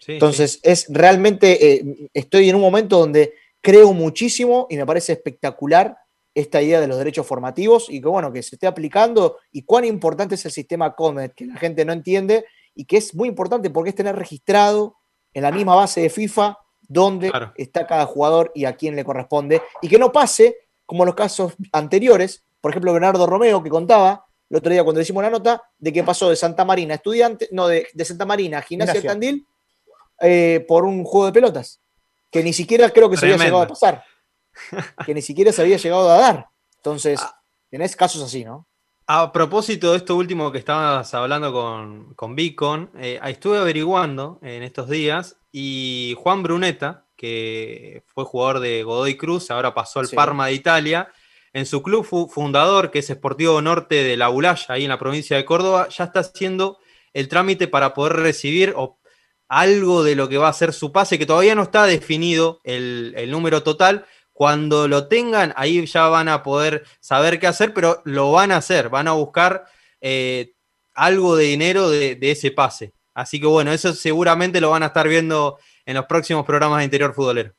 Entonces, 0.07 0.59
es 0.61 0.85
realmente, 0.89 1.73
eh, 1.73 2.09
estoy 2.13 2.49
en 2.49 2.55
un 2.55 2.61
momento 2.61 2.99
donde 2.99 3.33
creo 3.61 3.93
muchísimo 3.93 4.67
y 4.69 4.77
me 4.77 4.85
parece 4.85 5.13
espectacular 5.13 5.97
esta 6.35 6.61
idea 6.61 6.81
de 6.81 6.87
los 6.87 6.97
derechos 6.97 7.25
formativos 7.25 7.89
y 7.89 8.01
que 8.01 8.07
bueno, 8.07 8.31
que 8.31 8.43
se 8.43 8.55
esté 8.55 8.67
aplicando 8.67 9.37
y 9.51 9.63
cuán 9.63 9.85
importante 9.85 10.35
es 10.35 10.45
el 10.45 10.51
sistema 10.51 10.93
COMET, 10.93 11.33
que 11.33 11.45
la 11.45 11.55
gente 11.55 11.85
no 11.85 11.93
entiende 11.93 12.45
y 12.75 12.85
que 12.85 12.97
es 12.97 13.15
muy 13.15 13.29
importante 13.29 13.69
porque 13.69 13.89
es 13.89 13.95
tener 13.95 14.15
registrado 14.15 14.97
en 15.33 15.43
la 15.43 15.51
misma 15.51 15.75
base 15.75 16.01
de 16.01 16.09
FIFA 16.09 16.57
dónde 16.87 17.31
está 17.55 17.87
cada 17.87 18.05
jugador 18.05 18.51
y 18.55 18.65
a 18.65 18.75
quién 18.75 18.95
le 18.95 19.05
corresponde 19.05 19.61
y 19.81 19.87
que 19.87 19.97
no 19.97 20.11
pase 20.11 20.57
como 20.85 21.05
los 21.05 21.15
casos 21.15 21.53
anteriores, 21.71 22.43
por 22.61 22.71
ejemplo, 22.71 22.93
Bernardo 22.93 23.25
Romeo 23.25 23.61
que 23.63 23.69
contaba 23.69 24.25
el 24.49 24.57
otro 24.57 24.71
día 24.71 24.83
cuando 24.83 24.99
le 24.99 25.03
hicimos 25.03 25.23
la 25.23 25.29
nota 25.29 25.63
de 25.77 25.91
que 25.91 26.03
pasó 26.03 26.29
de 26.29 26.35
Santa 26.35 26.65
Marina 26.65 26.93
a 26.93 26.97
estudiante, 26.97 27.49
no, 27.51 27.67
de, 27.67 27.87
de 27.93 28.05
Santa 28.05 28.25
Marina 28.25 28.59
a 28.59 28.61
Gimnasia 28.61 29.01
de. 29.01 29.07
Tandil 29.07 29.47
eh, 30.21 30.63
por 30.67 30.85
un 30.85 31.03
juego 31.03 31.25
de 31.25 31.31
pelotas, 31.33 31.81
que 32.31 32.43
ni 32.43 32.53
siquiera 32.53 32.89
creo 32.91 33.09
que 33.09 33.17
se 33.17 33.25
había 33.25 33.37
llegado 33.37 33.63
a 33.63 33.67
pasar, 33.67 34.03
que 35.05 35.13
ni 35.13 35.21
siquiera 35.21 35.51
se 35.51 35.61
había 35.61 35.77
llegado 35.77 36.09
a 36.09 36.17
dar. 36.17 36.47
Entonces, 36.77 37.19
tenés 37.69 37.95
casos 37.95 38.21
así, 38.21 38.45
¿no? 38.45 38.67
A 39.07 39.31
propósito 39.31 39.91
de 39.91 39.97
esto 39.97 40.15
último 40.15 40.51
que 40.51 40.57
estabas 40.57 41.13
hablando 41.13 41.51
con, 41.53 42.13
con 42.15 42.35
Beacon, 42.35 42.89
eh, 42.97 43.19
estuve 43.25 43.59
averiguando 43.59 44.39
en 44.41 44.63
estos 44.63 44.89
días 44.89 45.37
y 45.57 46.15
Juan 46.17 46.43
Bruneta, 46.43 47.05
que 47.15 48.03
fue 48.07 48.25
jugador 48.25 48.59
de 48.59 48.83
Godoy 48.83 49.15
Cruz, 49.15 49.49
ahora 49.51 49.73
pasó 49.73 50.01
al 50.01 50.07
Sí. 50.07 50.15
Parma 50.17 50.47
de 50.47 50.53
Italia, 50.53 51.07
en 51.53 51.65
su 51.65 51.81
club 51.81 52.03
fu- 52.03 52.27
fundador, 52.27 52.91
que 52.91 52.99
es 52.99 53.07
Sportivo 53.07 53.61
Norte 53.61 54.03
de 54.03 54.17
La 54.17 54.27
Bulaya, 54.27 54.65
ahí 54.67 54.83
en 54.83 54.89
la 54.89 54.99
provincia 54.99 55.37
de 55.37 55.45
Córdoba, 55.45 55.87
ya 55.87 56.03
está 56.03 56.19
haciendo 56.19 56.77
el 57.13 57.29
trámite 57.29 57.69
para 57.69 57.93
poder 57.93 58.17
recibir 58.17 58.73
o- 58.75 58.99
algo 59.47 60.03
de 60.03 60.15
lo 60.15 60.27
que 60.27 60.37
va 60.37 60.49
a 60.49 60.53
ser 60.53 60.73
su 60.73 60.91
pase, 60.91 61.17
que 61.17 61.25
todavía 61.25 61.55
no 61.55 61.63
está 61.63 61.85
definido 61.85 62.59
el, 62.65 63.13
el 63.15 63.31
número 63.31 63.63
total. 63.63 64.05
Cuando 64.33 64.89
lo 64.89 65.07
tengan, 65.07 65.53
ahí 65.55 65.85
ya 65.85 66.09
van 66.09 66.27
a 66.27 66.43
poder 66.43 66.83
saber 66.99 67.39
qué 67.39 67.47
hacer, 67.47 67.73
pero 67.73 68.01
lo 68.03 68.33
van 68.33 68.51
a 68.51 68.57
hacer, 68.57 68.89
van 68.89 69.07
a 69.07 69.13
buscar 69.13 69.63
eh, 70.01 70.51
algo 70.93 71.37
de 71.37 71.45
dinero 71.45 71.89
de, 71.89 72.15
de 72.15 72.31
ese 72.31 72.51
pase. 72.51 72.91
Así 73.15 73.39
que 73.39 73.47
bueno, 73.47 73.71
eso 73.71 73.93
seguramente 73.93 74.61
lo 74.61 74.69
van 74.69 74.83
a 74.83 74.87
estar 74.87 75.07
viendo 75.07 75.57
en 75.85 75.95
los 75.95 76.05
próximos 76.05 76.45
programas 76.45 76.79
de 76.79 76.85
Interior 76.85 77.13
Futbolero. 77.13 77.53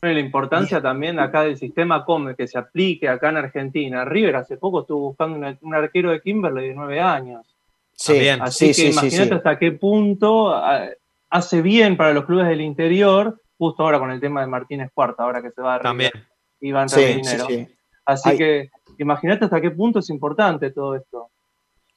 Bueno, 0.00 0.14
La 0.14 0.20
importancia 0.20 0.80
también 0.80 1.18
acá 1.18 1.42
del 1.42 1.56
sistema 1.56 2.04
COME 2.04 2.36
que 2.36 2.46
se 2.46 2.58
aplique 2.58 3.08
acá 3.08 3.30
en 3.30 3.38
Argentina. 3.38 4.04
River 4.04 4.36
hace 4.36 4.56
poco 4.58 4.82
estuvo 4.82 5.08
buscando 5.08 5.56
un 5.62 5.74
arquero 5.74 6.12
de 6.12 6.20
Kimberley 6.20 6.68
de 6.68 6.74
nueve 6.74 7.00
años. 7.00 7.56
Sí, 7.94 8.12
También. 8.12 8.42
Así 8.42 8.72
sí, 8.74 8.82
que 8.84 8.92
sí, 8.92 8.98
imagínate 8.98 9.28
sí. 9.30 9.34
hasta 9.34 9.58
qué 9.58 9.72
punto 9.72 10.54
ah, 10.54 10.86
hace 11.30 11.62
bien 11.62 11.96
para 11.96 12.12
los 12.12 12.26
clubes 12.26 12.46
del 12.46 12.60
interior, 12.60 13.40
justo 13.56 13.82
ahora 13.82 13.98
con 13.98 14.10
el 14.12 14.20
tema 14.20 14.40
de 14.42 14.46
Martínez 14.46 14.90
Cuarta, 14.94 15.24
ahora 15.24 15.42
que 15.42 15.50
se 15.50 15.60
va 15.62 15.74
a 15.74 15.78
River, 15.78 15.82
También. 15.90 16.12
y 16.60 16.70
va 16.70 16.82
a 16.82 16.88
Sí, 16.88 17.00
entrar 17.02 17.24
sí, 17.24 17.30
dinero. 17.32 17.46
sí. 17.68 17.74
Así 18.04 18.36
que 18.38 18.70
imagínate 18.98 19.46
hasta 19.46 19.60
qué 19.60 19.70
punto 19.72 19.98
es 19.98 20.10
importante 20.10 20.70
todo 20.70 20.94
esto. 20.94 21.30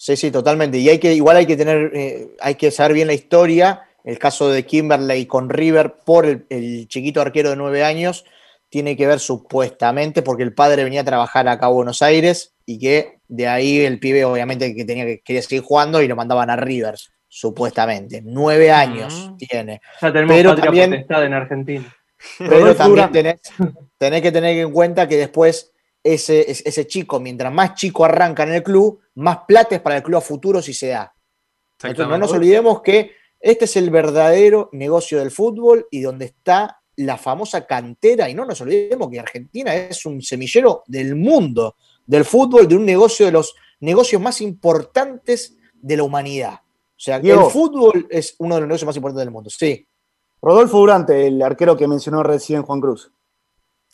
Sí, 0.03 0.15
sí, 0.15 0.31
totalmente. 0.31 0.79
Y 0.79 0.89
hay 0.89 0.97
que, 0.97 1.13
igual 1.13 1.37
hay 1.37 1.45
que 1.45 1.55
tener, 1.55 1.91
eh, 1.93 2.29
hay 2.39 2.55
que 2.55 2.71
saber 2.71 2.93
bien 2.93 3.05
la 3.05 3.13
historia 3.13 3.83
El 4.03 4.17
caso 4.17 4.49
de 4.49 4.65
Kimberley 4.65 5.27
con 5.27 5.47
River 5.47 5.93
por 6.03 6.25
el, 6.25 6.47
el 6.49 6.87
chiquito 6.87 7.21
arquero 7.21 7.51
de 7.51 7.55
nueve 7.55 7.83
años 7.83 8.25
tiene 8.69 8.97
que 8.97 9.05
ver 9.05 9.19
supuestamente 9.19 10.23
porque 10.23 10.41
el 10.41 10.55
padre 10.55 10.83
venía 10.83 11.01
a 11.01 11.03
trabajar 11.03 11.47
acá 11.47 11.67
a 11.67 11.69
Buenos 11.69 12.01
Aires 12.01 12.55
y 12.65 12.79
que 12.79 13.19
de 13.27 13.47
ahí 13.47 13.81
el 13.81 13.99
pibe 13.99 14.25
obviamente 14.25 14.73
que 14.73 14.85
tenía 14.85 15.05
que 15.05 15.21
quería 15.21 15.43
seguir 15.43 15.61
jugando 15.61 16.01
y 16.01 16.07
lo 16.07 16.15
mandaban 16.15 16.49
a 16.49 16.55
River, 16.55 16.95
supuestamente. 17.27 18.23
Nueve 18.23 18.71
años 18.71 19.33
tiene. 19.37 19.81
Ya 20.01 20.11
tenemos 20.11 20.35
Pero 20.35 20.55
también- 20.55 20.89
potestad 20.89 21.25
en 21.25 21.33
Argentina. 21.33 21.95
Pero 22.39 22.75
también 22.75 23.11
tenés, 23.11 23.39
tenés 23.99 24.21
que 24.23 24.31
tener 24.31 24.57
en 24.57 24.71
cuenta 24.71 25.07
que 25.07 25.17
después 25.17 25.71
ese, 26.03 26.49
ese 26.49 26.67
ese 26.67 26.87
chico, 26.87 27.19
mientras 27.19 27.53
más 27.53 27.75
chico 27.75 28.05
arranca 28.05 28.43
en 28.43 28.53
el 28.53 28.63
club, 28.63 28.99
más 29.15 29.39
plata 29.47 29.75
es 29.75 29.81
para 29.81 29.97
el 29.97 30.03
club 30.03 30.17
a 30.17 30.21
futuro 30.21 30.61
si 30.61 30.73
se 30.73 30.87
da. 30.87 31.13
Entonces, 31.83 32.07
no 32.07 32.17
nos 32.17 32.31
olvidemos 32.31 32.81
que 32.81 33.11
este 33.39 33.65
es 33.65 33.75
el 33.75 33.89
verdadero 33.89 34.69
negocio 34.71 35.19
del 35.19 35.31
fútbol 35.31 35.87
y 35.89 36.01
donde 36.01 36.25
está 36.25 36.81
la 36.97 37.17
famosa 37.17 37.65
cantera. 37.65 38.29
Y 38.29 38.35
no 38.35 38.45
nos 38.45 38.61
olvidemos 38.61 39.09
que 39.09 39.19
Argentina 39.19 39.75
es 39.75 40.05
un 40.05 40.21
semillero 40.21 40.83
del 40.85 41.15
mundo 41.15 41.75
del 42.05 42.25
fútbol, 42.25 42.67
de 42.67 42.75
un 42.75 42.85
negocio 42.85 43.25
de 43.25 43.31
los 43.31 43.55
negocios 43.79 44.21
más 44.21 44.41
importantes 44.41 45.57
de 45.73 45.97
la 45.97 46.03
humanidad. 46.03 46.53
O 46.53 47.03
sea, 47.03 47.19
Diego. 47.19 47.45
el 47.45 47.51
fútbol 47.51 48.07
es 48.09 48.35
uno 48.37 48.55
de 48.55 48.61
los 48.61 48.67
negocios 48.67 48.87
más 48.87 48.95
importantes 48.95 49.25
del 49.25 49.33
mundo. 49.33 49.49
Sí. 49.49 49.87
Rodolfo 50.39 50.77
Durante, 50.77 51.27
el 51.27 51.41
arquero 51.41 51.75
que 51.77 51.87
mencionó 51.87 52.21
recién 52.21 52.63
Juan 52.63 52.81
Cruz. 52.81 53.11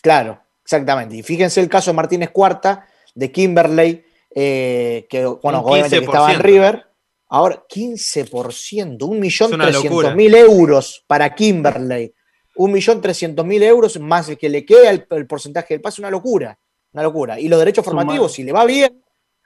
Claro, 0.02 0.42
exactamente. 0.68 1.16
Y 1.16 1.24
fíjense 1.24 1.62
el 1.62 1.70
caso 1.70 1.92
de 1.92 1.96
Martínez 1.96 2.30
Cuarta, 2.32 2.86
de 3.16 3.32
Kimberley, 3.32 4.04
eh, 4.36 5.08
que 5.10 5.26
bueno, 5.26 5.62
obviamente 5.62 6.00
que 6.00 6.06
estaba 6.06 6.34
en 6.34 6.40
15%. 6.40 6.42
River. 6.44 6.86
Ahora, 7.30 7.64
15%, 7.68 9.04
un 9.04 9.20
millón 9.20 9.50
Es 9.50 9.56
una 9.56 9.64
trescientos 9.66 9.92
locura. 10.04 10.16
mil 10.16 10.36
euros 10.36 11.04
para 11.08 11.34
Kimberley. 11.34 12.14
Un 12.58 12.72
millón 12.74 13.02
trescientos 13.02 13.46
mil 13.46 13.64
euros 13.64 13.98
más 14.00 14.28
el 14.30 14.38
que 14.38 14.50
le 14.50 14.66
queda 14.66 14.90
el, 14.90 15.06
el 15.10 15.26
porcentaje 15.28 15.74
del 15.74 15.82
pase, 15.82 16.02
una 16.02 16.10
locura. 16.12 16.58
Una 16.94 17.04
locura. 17.04 17.40
Y 17.40 17.48
los 17.48 17.60
derechos 17.60 17.86
formativos, 17.86 18.34
si 18.34 18.44
le 18.44 18.52
va 18.52 18.66
bien 18.66 19.02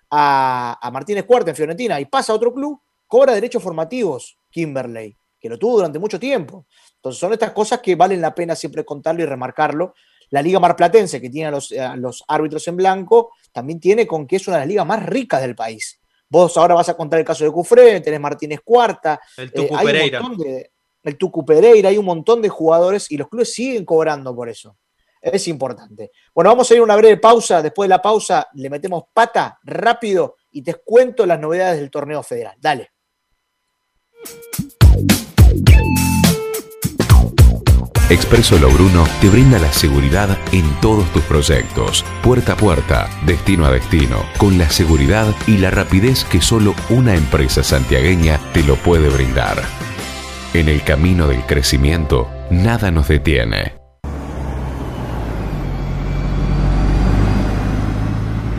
a, 0.09 0.78
a 0.82 0.91
Martínez 0.91 1.26
Cuarta 1.26 1.51
en 1.51 1.55
Fiorentina 1.55 1.99
y 1.99 2.05
pasa 2.05 2.34
a 2.34 2.36
otro 2.36 2.53
club, 2.53 2.80
cobra 3.07 3.34
derechos 3.34 3.61
formativos 3.61 4.38
Kimberley, 4.49 5.15
que 5.39 5.49
lo 5.49 5.57
tuvo 5.59 5.78
durante 5.78 5.99
mucho 5.99 6.19
tiempo. 6.19 6.65
Entonces 6.95 7.19
son 7.19 7.34
estas 7.34 7.51
cosas 7.51 7.80
que 7.80 7.95
valen 7.95 8.22
la 8.22 8.34
pena 8.36 8.55
siempre 8.55 8.86
contarlo 8.86 9.22
y 9.24 9.26
remarcarlo. 9.26 9.93
La 10.32 10.41
Liga 10.41 10.59
Marplatense, 10.59 11.21
que 11.21 11.29
tiene 11.29 11.47
a 11.47 11.51
los, 11.51 11.71
a 11.71 11.95
los 11.95 12.23
árbitros 12.27 12.67
en 12.67 12.75
blanco, 12.77 13.32
también 13.51 13.79
tiene 13.79 14.07
con 14.07 14.25
que 14.25 14.38
es 14.38 14.47
una 14.47 14.57
de 14.57 14.61
las 14.61 14.67
ligas 14.67 14.86
más 14.86 15.05
ricas 15.05 15.41
del 15.41 15.55
país. 15.55 15.99
Vos 16.29 16.55
ahora 16.57 16.75
vas 16.75 16.88
a 16.89 16.95
contar 16.95 17.19
el 17.19 17.25
caso 17.25 17.43
de 17.43 17.51
Cufré, 17.51 17.99
tenés 18.01 18.19
Martínez 18.19 18.61
Cuarta, 18.63 19.19
El 19.38 19.47
eh, 19.49 19.51
Tucu 19.53 19.75
hay 19.77 19.86
un 19.86 20.11
montón 20.21 20.38
de- 20.38 20.71
el 21.03 21.17
Tucu 21.17 21.43
Pereira, 21.45 21.89
hay 21.89 21.97
un 21.97 22.05
montón 22.05 22.41
de 22.41 22.49
jugadores 22.49 23.11
y 23.11 23.17
los 23.17 23.27
clubes 23.27 23.53
siguen 23.53 23.84
cobrando 23.86 24.36
por 24.36 24.47
eso. 24.47 24.77
Es 25.19 25.47
importante. 25.47 26.11
Bueno, 26.34 26.49
vamos 26.51 26.69
a 26.69 26.73
ir 26.73 26.79
a 26.79 26.84
una 26.84 26.95
breve 26.95 27.17
pausa. 27.17 27.61
Después 27.61 27.86
de 27.88 27.89
la 27.89 28.01
pausa 28.01 28.47
le 28.53 28.69
metemos 28.69 29.03
pata 29.13 29.59
rápido 29.63 30.36
y 30.51 30.61
te 30.63 30.75
cuento 30.75 31.25
las 31.25 31.39
novedades 31.39 31.79
del 31.79 31.91
torneo 31.91 32.23
federal. 32.23 32.55
Dale. 32.59 32.91
Expreso 38.12 38.59
Logruno 38.59 39.05
te 39.22 39.30
brinda 39.30 39.57
la 39.57 39.72
seguridad 39.72 40.38
en 40.51 40.70
todos 40.82 41.09
tus 41.14 41.24
proyectos, 41.24 42.03
puerta 42.22 42.51
a 42.51 42.57
puerta, 42.57 43.09
destino 43.26 43.66
a 43.66 43.72
destino, 43.72 44.18
con 44.38 44.57
la 44.57 44.70
seguridad 44.70 45.34
y 45.47 45.55
la 45.59 45.72
rapidez 45.72 46.26
que 46.26 46.41
solo 46.41 46.76
una 46.89 47.16
empresa 47.16 47.64
santiagueña 47.64 48.38
te 48.51 48.64
lo 48.64 48.76
puede 48.76 49.07
brindar. 49.07 49.64
En 50.53 50.68
el 50.68 50.84
camino 50.84 51.30
del 51.30 51.45
crecimiento, 51.45 52.28
nada 52.49 52.91
nos 52.91 53.07
detiene. 53.07 53.76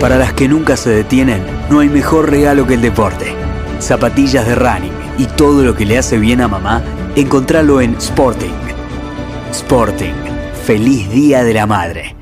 Para 0.00 0.18
las 0.18 0.32
que 0.32 0.48
nunca 0.48 0.76
se 0.76 0.90
detienen, 0.90 1.40
no 1.70 1.78
hay 1.78 1.88
mejor 1.88 2.30
regalo 2.32 2.66
que 2.66 2.74
el 2.74 2.82
deporte. 2.82 3.32
Zapatillas 3.78 4.44
de 4.44 4.56
running 4.56 4.92
y 5.18 5.26
todo 5.26 5.62
lo 5.62 5.76
que 5.76 5.86
le 5.86 5.98
hace 5.98 6.18
bien 6.18 6.40
a 6.40 6.48
mamá, 6.48 6.82
encontralo 7.14 7.80
en 7.80 7.94
Sporting. 7.94 8.58
Sporting. 9.52 10.14
Feliz 10.66 11.08
Día 11.12 11.44
de 11.44 11.54
la 11.54 11.66
Madre. 11.68 12.21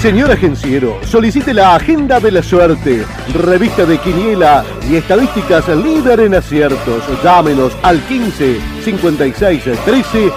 Señor 0.00 0.30
agenciero, 0.30 0.98
solicite 1.04 1.52
la 1.52 1.74
Agenda 1.74 2.20
de 2.20 2.30
la 2.30 2.42
Suerte, 2.42 3.04
revista 3.34 3.84
de 3.84 3.98
Quiniela 3.98 4.64
y 4.88 4.96
estadísticas 4.96 5.68
líder 5.68 6.20
en 6.20 6.36
aciertos. 6.36 7.02
Llámenos 7.22 7.76
al 7.82 8.00
15 8.06 8.58
56 8.82 9.62
13 9.84 10.32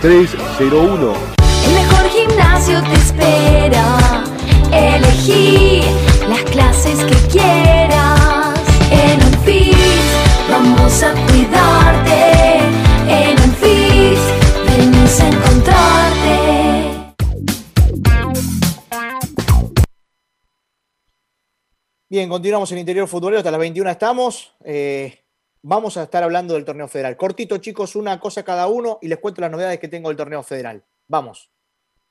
0301. 0.00 1.12
El 1.64 1.74
mejor 1.74 2.08
gimnasio 2.08 2.82
te 2.82 2.92
espera. 2.94 4.24
Elegí 4.72 5.82
las 6.28 6.42
clases 6.50 6.98
que 7.04 7.14
quieras. 7.28 7.73
Bien, 22.14 22.28
continuamos 22.28 22.70
en 22.70 22.78
Interior 22.78 23.08
Futbolero, 23.08 23.38
hasta 23.38 23.50
las 23.50 23.58
21 23.58 23.90
estamos. 23.90 24.54
Eh, 24.64 25.24
vamos 25.62 25.96
a 25.96 26.04
estar 26.04 26.22
hablando 26.22 26.54
del 26.54 26.64
torneo 26.64 26.86
federal. 26.86 27.16
Cortito, 27.16 27.58
chicos, 27.58 27.96
una 27.96 28.20
cosa 28.20 28.44
cada 28.44 28.68
uno 28.68 29.00
y 29.02 29.08
les 29.08 29.18
cuento 29.18 29.40
las 29.40 29.50
novedades 29.50 29.80
que 29.80 29.88
tengo 29.88 30.10
del 30.10 30.16
torneo 30.16 30.44
federal. 30.44 30.84
Vamos. 31.08 31.50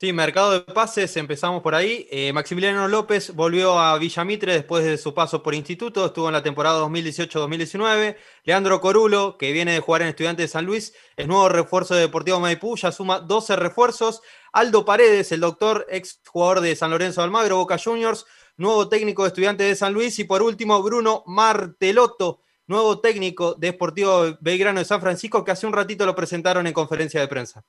Sí, 0.02 0.12
mercado 0.12 0.52
de 0.52 0.60
pases, 0.60 1.16
empezamos 1.16 1.62
por 1.62 1.74
ahí. 1.74 2.06
Eh, 2.12 2.34
Maximiliano 2.34 2.90
López 2.90 3.34
volvió 3.34 3.80
a 3.80 3.98
Villamitre 3.98 4.52
después 4.52 4.84
de 4.84 4.98
su 4.98 5.14
paso 5.14 5.42
por 5.42 5.56
instituto, 5.56 6.06
estuvo 6.08 6.28
en 6.28 6.34
la 6.34 6.44
temporada 6.44 6.82
2018-2019. 6.82 8.18
Leandro 8.44 8.82
Corulo, 8.82 9.38
que 9.38 9.54
viene 9.54 9.72
de 9.72 9.80
jugar 9.80 10.02
en 10.02 10.10
Estudiantes 10.10 10.44
de 10.44 10.48
San 10.50 10.66
Luis, 10.66 10.94
es 11.16 11.28
nuevo 11.28 11.48
refuerzo 11.48 11.96
de 11.96 12.02
Deportivo 12.02 12.42
Maipú, 12.42 12.76
ya 12.76 12.92
suma 12.92 13.22
12 13.22 13.56
refuerzos. 13.56 14.22
Aldo 14.52 14.84
Paredes, 14.84 15.32
el 15.32 15.40
doctor, 15.40 15.88
ex 15.90 16.20
jugador 16.28 16.60
de 16.60 16.76
San 16.76 16.92
Lorenzo 16.92 17.22
Almagro, 17.22 17.56
Boca 17.56 17.78
Juniors, 17.82 18.26
nuevo 18.58 18.90
técnico 18.90 19.24
de 19.24 19.30
Estudiantes 19.30 19.68
de 19.68 19.76
San 19.76 19.94
Luis. 19.94 20.18
Y 20.20 20.24
por 20.24 20.42
último, 20.42 20.82
Bruno 20.82 21.24
Martelotto, 21.26 22.40
nuevo 22.68 23.00
técnico 23.00 23.56
de 23.56 23.72
Deportivo 23.72 24.38
Belgrano 24.42 24.80
de 24.80 24.86
San 24.86 25.02
Francisco, 25.02 25.44
que 25.44 25.52
hace 25.52 25.68
un 25.68 25.74
ratito 25.74 26.06
lo 26.06 26.16
presentaron 26.16 26.68
en 26.68 26.74
conferencia 26.74 27.20
de 27.20 27.28
prensa. 27.28 27.64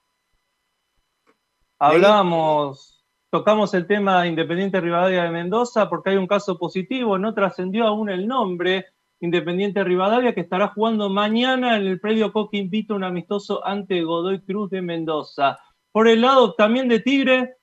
Hablábamos, 1.79 3.05
tocamos 3.31 3.75
el 3.75 3.87
tema 3.87 4.27
Independiente 4.27 4.81
Rivadavia 4.81 5.25
de 5.25 5.31
Mendoza 5.31 5.89
porque 5.89 6.11
hay 6.11 6.17
un 6.17 6.27
caso 6.27 6.57
positivo, 6.57 7.19
no 7.19 7.35
trascendió 7.35 7.87
aún 7.87 8.09
el 8.09 8.27
nombre. 8.27 8.87
Independiente 9.21 9.83
Rivadavia 9.83 10.35
que 10.35 10.43
estará 10.43 10.69
jugando 10.69 11.09
mañana 11.09 11.77
en 11.77 11.87
el 11.87 12.01
predio 12.01 12.33
Coquín 12.33 12.69
Vito 12.69 12.95
un 12.95 13.05
amistoso 13.05 13.65
ante 13.67 14.03
Godoy 14.03 14.41
Cruz 14.43 14.71
de 14.71 14.83
Mendoza. 14.83 15.59
Por 15.93 16.09
el 16.09 16.21
lado 16.21 16.55
también 16.55 16.89
de 16.89 17.01
Tigre, 17.01 17.57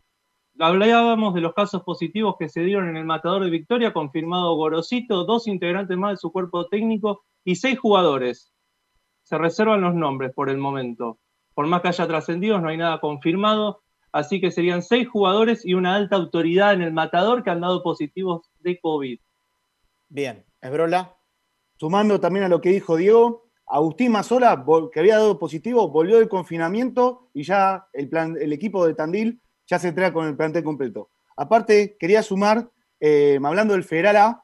hablábamos 0.59 1.33
de 1.33 1.41
los 1.41 1.53
casos 1.53 1.83
positivos 1.83 2.35
que 2.37 2.49
se 2.49 2.61
dieron 2.61 2.89
en 2.89 2.97
el 2.97 3.05
Matador 3.05 3.43
de 3.43 3.49
Victoria, 3.49 3.93
confirmado 3.93 4.55
Gorosito, 4.55 5.25
dos 5.25 5.47
integrantes 5.47 5.97
más 5.97 6.11
de 6.11 6.17
su 6.17 6.31
cuerpo 6.31 6.67
técnico 6.67 7.23
y 7.43 7.55
seis 7.55 7.79
jugadores. 7.79 8.51
Se 9.23 9.37
reservan 9.37 9.81
los 9.81 9.95
nombres 9.95 10.33
por 10.33 10.49
el 10.49 10.57
momento. 10.57 11.19
Por 11.53 11.67
más 11.67 11.81
que 11.81 11.89
haya 11.89 12.07
trascendidos, 12.07 12.61
no 12.61 12.69
hay 12.69 12.77
nada 12.77 12.99
confirmado. 12.99 13.83
Así 14.11 14.41
que 14.41 14.51
serían 14.51 14.81
seis 14.81 15.07
jugadores 15.07 15.65
y 15.65 15.73
una 15.73 15.95
alta 15.95 16.17
autoridad 16.17 16.73
en 16.73 16.81
el 16.81 16.91
matador 16.91 17.43
que 17.43 17.49
han 17.49 17.61
dado 17.61 17.81
positivos 17.81 18.49
de 18.59 18.79
COVID. 18.79 19.19
Bien, 20.09 20.45
Esbrola. 20.59 21.15
Sumando 21.77 22.19
también 22.19 22.45
a 22.45 22.49
lo 22.49 22.59
que 22.61 22.69
dijo 22.69 22.97
Diego, 22.97 23.49
Agustín 23.65 24.11
Mazola, 24.11 24.65
que 24.91 24.99
había 24.99 25.15
dado 25.15 25.39
positivo, 25.39 25.89
volvió 25.89 26.17
del 26.17 26.27
confinamiento 26.27 27.29
y 27.33 27.43
ya 27.43 27.87
el, 27.93 28.09
plan, 28.09 28.35
el 28.39 28.51
equipo 28.51 28.85
de 28.85 28.93
Tandil 28.93 29.41
ya 29.71 29.79
se 29.79 29.93
trae 29.93 30.11
con 30.11 30.27
el 30.27 30.35
plantel 30.35 30.65
completo. 30.65 31.09
Aparte, 31.37 31.95
quería 31.97 32.21
sumar, 32.21 32.69
eh, 32.99 33.39
hablando 33.41 33.73
del 33.73 33.85
Federal 33.85 34.17
A, 34.17 34.43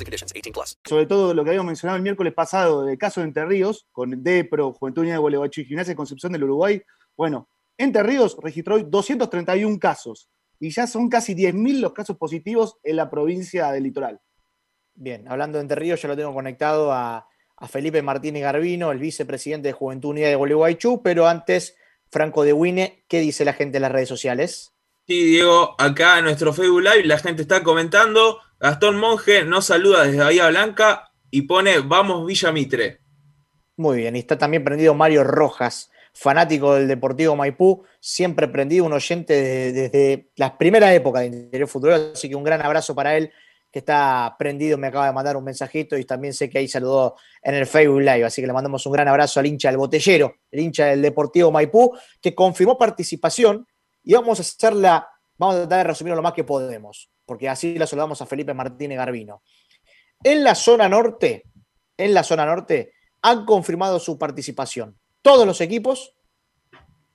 and 0.01 0.07
conditions. 0.07 0.33
18 0.33 0.51
plus. 0.53 0.77
sobre 0.85 1.05
todo 1.05 1.33
lo 1.33 1.43
que 1.43 1.51
habíamos 1.51 1.67
mencionado 1.67 1.97
el 1.97 2.03
miércoles 2.03 2.33
pasado 2.33 2.83
del 2.83 2.97
caso 2.97 3.21
de 3.21 3.27
Entre 3.27 3.45
Ríos, 3.45 3.87
con 3.91 4.23
DEPRO, 4.23 4.73
Juventud 4.73 5.01
Unida 5.01 5.13
de 5.15 5.19
Gualeguaychú 5.19 5.61
y 5.61 5.65
Gimnasia 5.65 5.91
de 5.91 5.97
Concepción 5.97 6.31
del 6.33 6.43
Uruguay. 6.43 6.81
Bueno, 7.15 7.49
Entre 7.77 8.03
Ríos 8.03 8.37
registró 8.41 8.75
hoy 8.75 8.85
231 8.87 9.79
casos 9.79 10.29
y 10.59 10.69
ya 10.69 10.85
son 10.87 11.09
casi 11.09 11.33
10.000 11.33 11.79
los 11.79 11.93
casos 11.93 12.17
positivos 12.17 12.77
en 12.83 12.95
la 12.97 13.09
provincia 13.09 13.71
del 13.71 13.83
litoral. 13.83 14.19
Bien, 14.93 15.27
hablando 15.27 15.57
de 15.57 15.63
Entre 15.63 15.75
Ríos, 15.75 16.01
ya 16.01 16.09
lo 16.09 16.17
tengo 16.17 16.33
conectado 16.33 16.91
a, 16.91 17.25
a 17.57 17.67
Felipe 17.67 18.01
Martínez 18.01 18.43
Garbino, 18.43 18.91
el 18.91 18.99
vicepresidente 18.99 19.69
de 19.69 19.73
Juventud 19.73 20.09
Unida 20.09 20.27
de 20.27 20.35
Gualeguaychú, 20.35 21.01
pero 21.03 21.27
antes, 21.27 21.75
Franco 22.11 22.43
de 22.43 22.53
Wine, 22.53 23.05
¿qué 23.07 23.19
dice 23.19 23.45
la 23.45 23.53
gente 23.53 23.77
en 23.77 23.83
las 23.83 23.91
redes 23.91 24.09
sociales? 24.09 24.73
Sí, 25.07 25.23
Diego, 25.25 25.75
acá 25.77 26.19
en 26.19 26.25
nuestro 26.25 26.53
Facebook 26.53 26.81
Live 26.81 27.05
la 27.05 27.17
gente 27.17 27.41
está 27.41 27.63
comentando. 27.63 28.39
Gastón 28.61 28.99
Monge 28.99 29.43
nos 29.43 29.65
saluda 29.65 30.03
desde 30.03 30.19
Bahía 30.19 30.47
Blanca 30.49 31.11
y 31.31 31.41
pone 31.41 31.79
Vamos 31.79 32.27
Villa 32.27 32.51
Mitre. 32.51 32.99
Muy 33.75 33.97
bien, 33.97 34.15
y 34.15 34.19
está 34.19 34.37
también 34.37 34.63
prendido 34.63 34.93
Mario 34.93 35.23
Rojas, 35.23 35.89
fanático 36.13 36.75
del 36.75 36.87
Deportivo 36.87 37.35
Maipú, 37.35 37.83
siempre 37.99 38.47
prendido, 38.49 38.85
un 38.85 38.93
oyente 38.93 39.33
desde, 39.33 39.89
desde 39.89 40.29
las 40.35 40.51
primeras 40.51 40.93
épocas 40.93 41.23
de 41.23 41.27
Interior 41.29 41.67
Futuro, 41.67 41.95
así 42.13 42.29
que 42.29 42.35
un 42.35 42.43
gran 42.43 42.61
abrazo 42.61 42.93
para 42.93 43.17
él, 43.17 43.31
que 43.71 43.79
está 43.79 44.35
prendido, 44.37 44.77
me 44.77 44.85
acaba 44.85 45.07
de 45.07 45.13
mandar 45.13 45.37
un 45.37 45.43
mensajito 45.43 45.97
y 45.97 46.05
también 46.05 46.35
sé 46.35 46.47
que 46.47 46.59
ahí 46.59 46.67
saludó 46.67 47.15
en 47.41 47.55
el 47.55 47.65
Facebook 47.65 48.01
Live, 48.01 48.25
así 48.25 48.41
que 48.41 48.47
le 48.47 48.53
mandamos 48.53 48.85
un 48.85 48.93
gran 48.93 49.07
abrazo 49.07 49.39
al 49.39 49.47
hincha 49.47 49.69
del 49.69 49.79
botellero, 49.79 50.35
el 50.51 50.59
hincha 50.59 50.85
del 50.85 51.01
Deportivo 51.01 51.51
Maipú, 51.51 51.97
que 52.21 52.35
confirmó 52.35 52.77
participación 52.77 53.65
y 54.03 54.13
vamos 54.13 54.37
a 54.37 54.43
hacerla, 54.43 55.07
vamos 55.35 55.55
a 55.55 55.59
tratar 55.61 55.79
de 55.79 55.83
resumirlo 55.85 56.17
lo 56.17 56.21
más 56.21 56.33
que 56.33 56.43
podemos, 56.43 57.10
porque 57.25 57.49
así 57.49 57.77
la 57.77 57.87
saludamos 57.87 58.21
a 58.21 58.25
Felipe 58.25 58.53
Martínez 58.53 58.97
Garbino. 58.97 59.43
En 60.23 60.43
la 60.43 60.55
zona 60.55 60.87
norte, 60.89 61.45
en 61.97 62.13
la 62.13 62.23
zona 62.23 62.45
norte, 62.45 62.93
han 63.21 63.45
confirmado 63.45 63.99
su 63.99 64.17
participación. 64.17 64.99
Todos 65.21 65.45
los 65.45 65.61
equipos, 65.61 66.15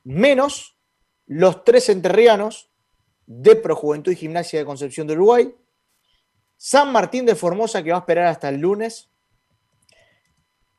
menos 0.05 0.79
los 1.27 1.65
tres 1.65 1.89
enterrianos 1.89 2.71
de 3.27 3.57
Pro 3.57 3.75
Juventud 3.75 4.13
y 4.13 4.17
Gimnasia 4.17 4.59
de 4.59 4.65
Concepción 4.65 5.07
de 5.07 5.15
Uruguay, 5.15 5.55
San 6.57 6.93
Martín 6.93 7.27
de 7.27 7.35
Formosa, 7.35 7.83
que 7.83 7.91
va 7.91 7.97
a 7.97 8.01
esperar 8.01 8.27
hasta 8.27 8.49
el 8.49 8.61
lunes, 8.61 9.11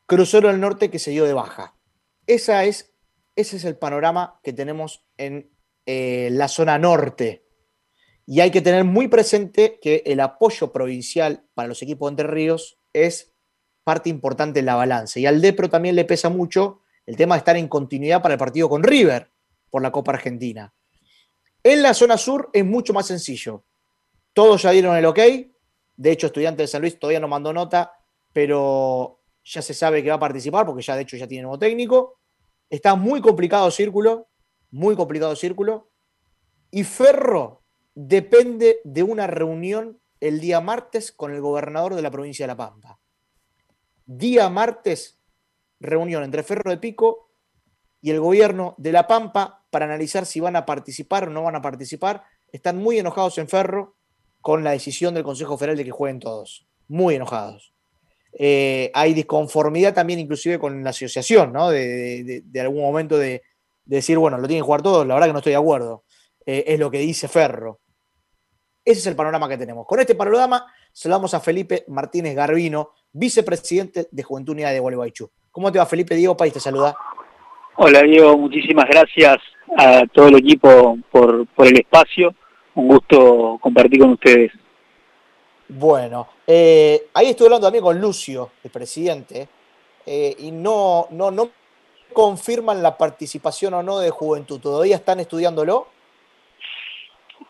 Crucero 0.06 0.48
del 0.48 0.62
Norte, 0.62 0.90
que 0.90 1.00
se 1.00 1.12
dio 1.12 1.26
de 1.26 1.34
baja. 1.34 1.76
Esa 2.26 2.64
es, 2.64 2.96
ese 3.36 3.58
es 3.58 3.66
el 3.66 3.78
panorama 3.78 4.40
que 4.42 4.54
tenemos 4.54 5.06
en 5.18 5.52
eh, 5.86 6.30
la 6.32 6.48
zona 6.48 6.80
norte. 6.80 7.47
Y 8.30 8.42
hay 8.42 8.52
que 8.52 8.62
tener 8.62 8.84
muy 8.84 9.08
presente 9.08 9.80
que 9.82 10.04
el 10.06 10.20
apoyo 10.20 10.74
provincial 10.74 11.46
para 11.54 11.70
los 11.70 11.82
equipos 11.82 12.08
de 12.08 12.12
Entre 12.12 12.28
Ríos 12.28 12.78
es 12.92 13.34
parte 13.86 14.10
importante 14.10 14.60
en 14.60 14.66
la 14.66 14.76
balanza. 14.76 15.18
Y 15.22 15.26
al 15.26 15.42
DEPRO 15.42 15.70
también 15.70 15.96
le 15.96 16.04
pesa 16.04 16.28
mucho 16.28 16.82
el 17.06 17.16
tema 17.16 17.36
de 17.36 17.40
estar 17.40 17.56
en 17.56 17.70
continuidad 17.70 18.22
para 18.22 18.34
el 18.34 18.38
partido 18.38 18.68
con 18.68 18.84
River 18.84 19.32
por 19.70 19.82
la 19.82 19.94
Copa 19.94 20.12
Argentina. 20.12 20.74
En 21.64 21.82
la 21.82 21.94
zona 21.94 22.18
sur 22.18 22.50
es 22.52 22.66
mucho 22.66 22.92
más 22.92 23.08
sencillo. 23.08 23.64
Todos 24.34 24.62
ya 24.62 24.72
dieron 24.72 24.98
el 24.98 25.06
ok. 25.06 25.20
De 25.96 26.12
hecho, 26.12 26.28
Estudiante 26.28 26.64
de 26.64 26.68
San 26.68 26.82
Luis 26.82 27.00
todavía 27.00 27.22
no 27.22 27.30
mandó 27.30 27.54
nota, 27.54 27.94
pero 28.34 29.22
ya 29.42 29.62
se 29.62 29.74
sabe 29.74 30.04
que 30.04 30.10
va 30.10 30.16
a 30.16 30.20
participar 30.20 30.66
porque 30.66 30.84
ya 30.84 30.98
de 30.98 31.04
hecho 31.04 31.16
ya 31.16 31.28
tiene 31.28 31.44
nuevo 31.44 31.58
técnico. 31.58 32.20
Está 32.70 32.96
muy 32.96 33.22
complicado 33.22 33.68
el 33.68 33.72
círculo, 33.72 34.28
muy 34.72 34.98
complicado 34.98 35.32
el 35.32 35.38
círculo. 35.38 35.92
Y 36.72 36.84
Ferro 36.84 37.64
depende 38.00 38.80
de 38.84 39.02
una 39.02 39.26
reunión 39.26 40.00
el 40.20 40.40
día 40.40 40.62
martes 40.62 41.12
con 41.12 41.34
el 41.34 41.42
gobernador 41.42 41.96
de 41.96 42.04
la 42.04 42.12
provincia 42.12 42.44
de 42.44 42.48
La 42.50 42.56
Pampa. 42.56 43.00
Día 44.06 44.50
martes, 44.50 45.20
reunión 45.80 46.24
entre 46.24 46.44
Ferro 46.44 46.70
de 46.70 46.78
Pico 46.78 47.32
y 48.00 48.12
el 48.12 48.20
gobierno 48.20 48.76
de 48.78 48.92
La 48.92 49.08
Pampa 49.08 49.66
para 49.72 49.86
analizar 49.86 50.28
si 50.28 50.40
van 50.40 50.56
a 50.56 50.64
participar 50.64 51.28
o 51.28 51.32
no 51.32 51.42
van 51.42 51.56
a 51.56 51.62
participar. 51.64 52.24
Están 52.52 52.78
muy 52.78 53.00
enojados 53.00 53.40
en 53.40 53.48
Ferro 53.48 53.96
con 54.42 54.64
la 54.64 54.72
decisión 54.72 55.16
del 55.16 55.24
Consejo 55.24 55.58
Federal 55.58 55.78
de 55.78 55.86
que 55.86 55.92
jueguen 55.92 56.20
todos. 56.20 56.68
Muy 56.88 57.16
enojados. 57.16 57.74
Eh, 58.32 58.92
hay 58.94 59.16
disconformidad 59.16 59.96
también 59.96 60.20
inclusive 60.20 60.60
con 60.60 60.84
la 60.84 60.92
asociación, 60.92 61.52
¿no? 61.52 61.72
De, 61.72 62.44
algún 62.60 62.84
momento 62.84 63.18
de, 63.18 63.42
de 63.86 63.96
decir, 63.96 64.20
bueno, 64.20 64.38
lo 64.38 64.48
tienen 64.48 64.62
que 64.62 64.68
jugar 64.68 64.84
todos, 64.84 65.08
la 65.08 65.16
verdad 65.16 65.30
que 65.30 65.34
no 65.34 65.40
estoy 65.40 65.54
de 65.54 65.58
acuerdo. 65.58 66.04
Eh, 66.46 66.64
es 66.68 66.80
lo 66.80 66.92
que 66.92 67.00
dice 67.00 67.28
Ferro. 67.28 67.82
Ese 68.88 69.02
es 69.02 69.08
el 69.08 69.18
panorama 69.18 69.50
que 69.50 69.58
tenemos. 69.58 69.86
Con 69.86 70.00
este 70.00 70.16
panorama 70.16 70.66
saludamos 70.94 71.34
a 71.34 71.42
Felipe 71.42 71.84
Martínez 71.90 72.34
Garbino, 72.34 72.92
vicepresidente 73.12 74.08
de 74.10 74.24
Juventud 74.24 74.54
Unida 74.54 74.70
de 74.70 74.80
Gualeguaychú. 74.80 75.30
¿Cómo 75.52 75.70
te 75.74 75.78
va, 75.78 75.86
Felipe? 75.86 76.16
Diego 76.16 76.38
País 76.38 76.54
te 76.54 76.62
saluda. 76.62 76.96
Hola 77.76 78.02
Diego, 78.04 78.38
muchísimas 78.38 78.86
gracias 78.86 79.40
a 79.78 80.04
todo 80.14 80.30
el 80.30 80.38
equipo 80.38 80.98
por, 81.12 81.46
por 81.48 81.68
el 81.68 81.78
espacio. 81.78 82.34
Un 82.76 82.88
gusto 82.88 83.60
compartir 83.60 84.00
con 84.00 84.12
ustedes. 84.12 84.54
Bueno, 85.68 86.30
eh, 86.48 87.10
ahí 87.14 87.32
estuve 87.32 87.48
hablando 87.48 87.68
también 87.68 87.84
con 87.84 88.00
Lucio, 88.00 88.52
el 88.64 88.72
presidente, 88.72 89.50
eh, 90.06 90.34
y 90.40 90.52
no, 90.52 91.08
no, 91.12 91.30
no 91.30 91.50
confirman 92.14 92.82
la 92.82 92.98
participación 92.98 93.74
o 93.74 93.84
no 93.84 94.00
de 94.00 94.12
Juventud. 94.12 94.62
¿Todavía 94.62 94.96
están 94.96 95.20
estudiándolo? 95.20 95.97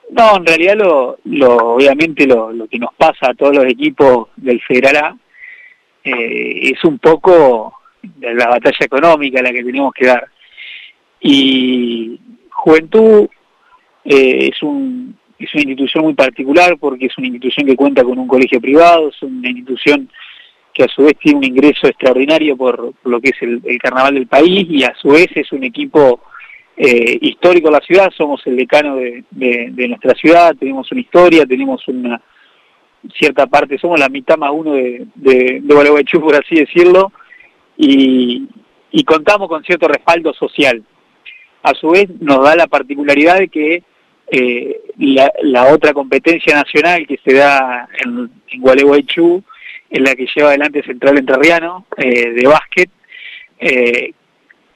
No, 0.09 0.37
en 0.37 0.45
realidad 0.45 0.75
lo, 0.77 1.19
lo 1.25 1.75
obviamente 1.75 2.25
lo, 2.25 2.51
lo 2.51 2.67
que 2.67 2.79
nos 2.79 2.93
pasa 2.95 3.29
a 3.29 3.33
todos 3.33 3.55
los 3.55 3.65
equipos 3.65 4.29
del 4.37 4.61
Federal 4.61 4.95
A 4.97 5.17
eh, 6.03 6.71
es 6.71 6.83
un 6.85 6.97
poco 6.99 7.73
la 8.21 8.47
batalla 8.47 8.85
económica 8.85 9.41
la 9.41 9.51
que 9.51 9.63
tenemos 9.63 9.93
que 9.93 10.05
dar. 10.05 10.27
Y 11.19 12.19
Juventud 12.51 13.27
eh, 14.05 14.49
es, 14.51 14.63
un, 14.63 15.17
es 15.37 15.53
una 15.53 15.63
institución 15.63 16.05
muy 16.05 16.13
particular 16.13 16.77
porque 16.79 17.07
es 17.07 17.17
una 17.17 17.27
institución 17.27 17.65
que 17.67 17.75
cuenta 17.75 18.03
con 18.03 18.17
un 18.17 18.27
colegio 18.27 18.61
privado, 18.61 19.09
es 19.09 19.21
una 19.21 19.49
institución 19.49 20.09
que 20.73 20.83
a 20.83 20.87
su 20.87 21.03
vez 21.03 21.17
tiene 21.19 21.39
un 21.39 21.43
ingreso 21.43 21.87
extraordinario 21.87 22.55
por, 22.55 22.93
lo 23.03 23.19
que 23.19 23.29
es 23.29 23.41
el, 23.41 23.61
carnaval 23.79 24.13
del 24.13 24.27
país 24.27 24.67
y 24.69 24.83
a 24.83 24.93
su 24.95 25.09
vez 25.09 25.27
es 25.35 25.51
un 25.51 25.63
equipo 25.63 26.21
eh, 26.79 27.17
histórico 27.21 27.69
de 27.69 27.73
la 27.73 27.81
ciudad, 27.81 28.11
somos 28.15 28.39
el 28.45 28.55
decano 28.55 28.97
de, 28.97 29.23
nuestra 29.87 30.13
ciudad, 30.13 30.55
tenemos 30.55 30.91
una 30.91 31.01
historia, 31.01 31.43
tenemos 31.43 31.87
una 31.87 32.21
cierta 33.15 33.47
parte, 33.47 33.79
somos 33.79 33.99
la 33.99 34.09
mitad 34.09 34.37
más 34.37 34.51
uno 34.53 34.73
de, 34.73 35.07
de, 35.15 35.59
Gualeguaychú, 35.63 36.21
por 36.21 36.35
así 36.35 36.55
decirlo, 36.55 37.11
y, 37.77 38.47
contamos 39.05 39.47
con 39.47 39.63
cierto 39.63 39.87
respaldo 39.87 40.33
social. 40.33 40.83
A 41.63 41.73
su 41.73 41.89
vez 41.89 42.09
nos 42.19 42.43
da 42.43 42.55
la 42.55 42.67
particularidad 42.67 43.39
de 43.39 43.47
que 43.47 43.83
eh, 44.29 44.81
la, 44.97 45.73
otra 45.73 45.93
competencia 45.93 46.55
nacional 46.55 47.07
que 47.07 47.19
se 47.25 47.33
da 47.33 47.89
en, 48.05 48.29
Gualeguaychú 48.59 49.43
es 49.89 50.01
la 50.01 50.13
que 50.15 50.27
lleva 50.35 50.49
adelante 50.49 50.83
Central 50.83 51.17
Entrerriano 51.17 51.87
eh, 51.97 52.33
de 52.33 52.47
básquet, 52.47 52.89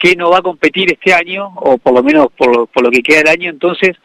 que 0.01 0.15
no 0.15 0.31
va 0.31 0.39
a 0.39 0.41
competir 0.41 0.91
este 0.91 1.13
año, 1.13 1.51
o 1.57 1.77
por 1.77 1.93
lo 1.93 2.01
menos 2.01 2.29
por, 2.35 2.67
lo 2.81 2.89
que 2.89 3.03
queda 3.03 3.19
del 3.19 3.27
año, 3.27 3.49
entonces 3.51 3.95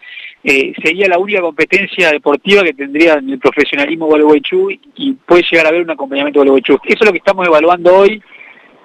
eh, 0.45 0.75
sería 0.83 1.09
la 1.09 1.19
única 1.19 1.41
competencia 1.41 2.13
deportiva 2.13 2.63
que 2.63 2.75
tendría 2.75 3.15
en 3.15 3.31
el 3.31 3.39
profesionalismo 3.39 4.05
Gualeguaychú 4.05 4.71
y, 4.71 5.13
puede 5.15 5.43
llegar 5.51 5.65
a 5.65 5.69
haber 5.71 5.81
un 5.81 5.91
acompañamiento 5.91 6.41
Gualeguaychú. 6.41 6.79
Eso 6.85 6.99
es 7.01 7.07
lo 7.07 7.13
que 7.13 7.19
estamos 7.19 7.47
evaluando 7.47 7.97
hoy 7.97 8.23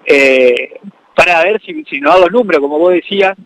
eh, 0.05 0.79
para 1.13 1.43
ver 1.43 1.61
si, 1.65 1.99
nos 1.99 2.13
da 2.13 2.21
los 2.21 2.31
números, 2.31 2.61
como 2.61 2.79
vos 2.79 2.93
decías 2.93 3.37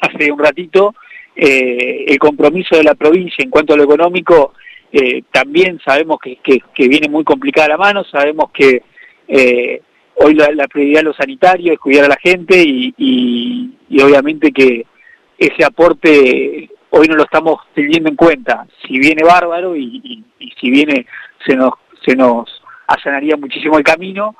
hace 0.00 0.30
un 0.30 0.38
ratito, 0.38 0.94
eh, 1.34 2.04
el 2.06 2.18
compromiso 2.20 2.76
de 2.76 2.84
la 2.84 2.94
provincia 2.94 3.42
en 3.42 3.50
cuanto 3.50 3.74
a 3.74 3.76
lo 3.76 3.82
económico 3.82 4.54
también 5.30 5.80
sabemos 5.84 6.18
que, 6.18 6.36
que, 6.36 6.58
que, 6.74 6.88
viene 6.88 7.08
muy 7.08 7.22
complicada 7.22 7.68
la 7.68 7.76
mano, 7.76 8.02
sabemos 8.02 8.50
que 8.50 8.82
hoy 10.22 10.34
la, 10.34 10.68
prioridad 10.68 11.00
de 11.00 11.04
lo 11.04 11.14
sanitario 11.14 11.72
es 11.72 11.78
cuidar 11.78 12.04
a 12.04 12.08
la 12.08 12.18
gente 12.22 12.62
y, 12.62 13.72
obviamente 14.02 14.52
que 14.52 14.86
ese 15.38 15.64
aporte 15.64 16.68
hoy 16.90 17.06
no 17.08 17.16
lo 17.16 17.24
estamos 17.24 17.60
teniendo 17.74 18.10
en 18.10 18.16
cuenta. 18.16 18.66
Si 18.86 18.98
viene 18.98 19.24
bárbaro 19.24 19.76
y, 19.76 20.24
si 20.60 20.70
viene 20.70 21.06
se 21.46 21.56
nos, 21.56 21.72
se 22.04 22.14
nos 22.14 22.62
allanaría 22.86 23.36
muchísimo 23.36 23.78
el 23.78 23.84
camino, 23.84 24.36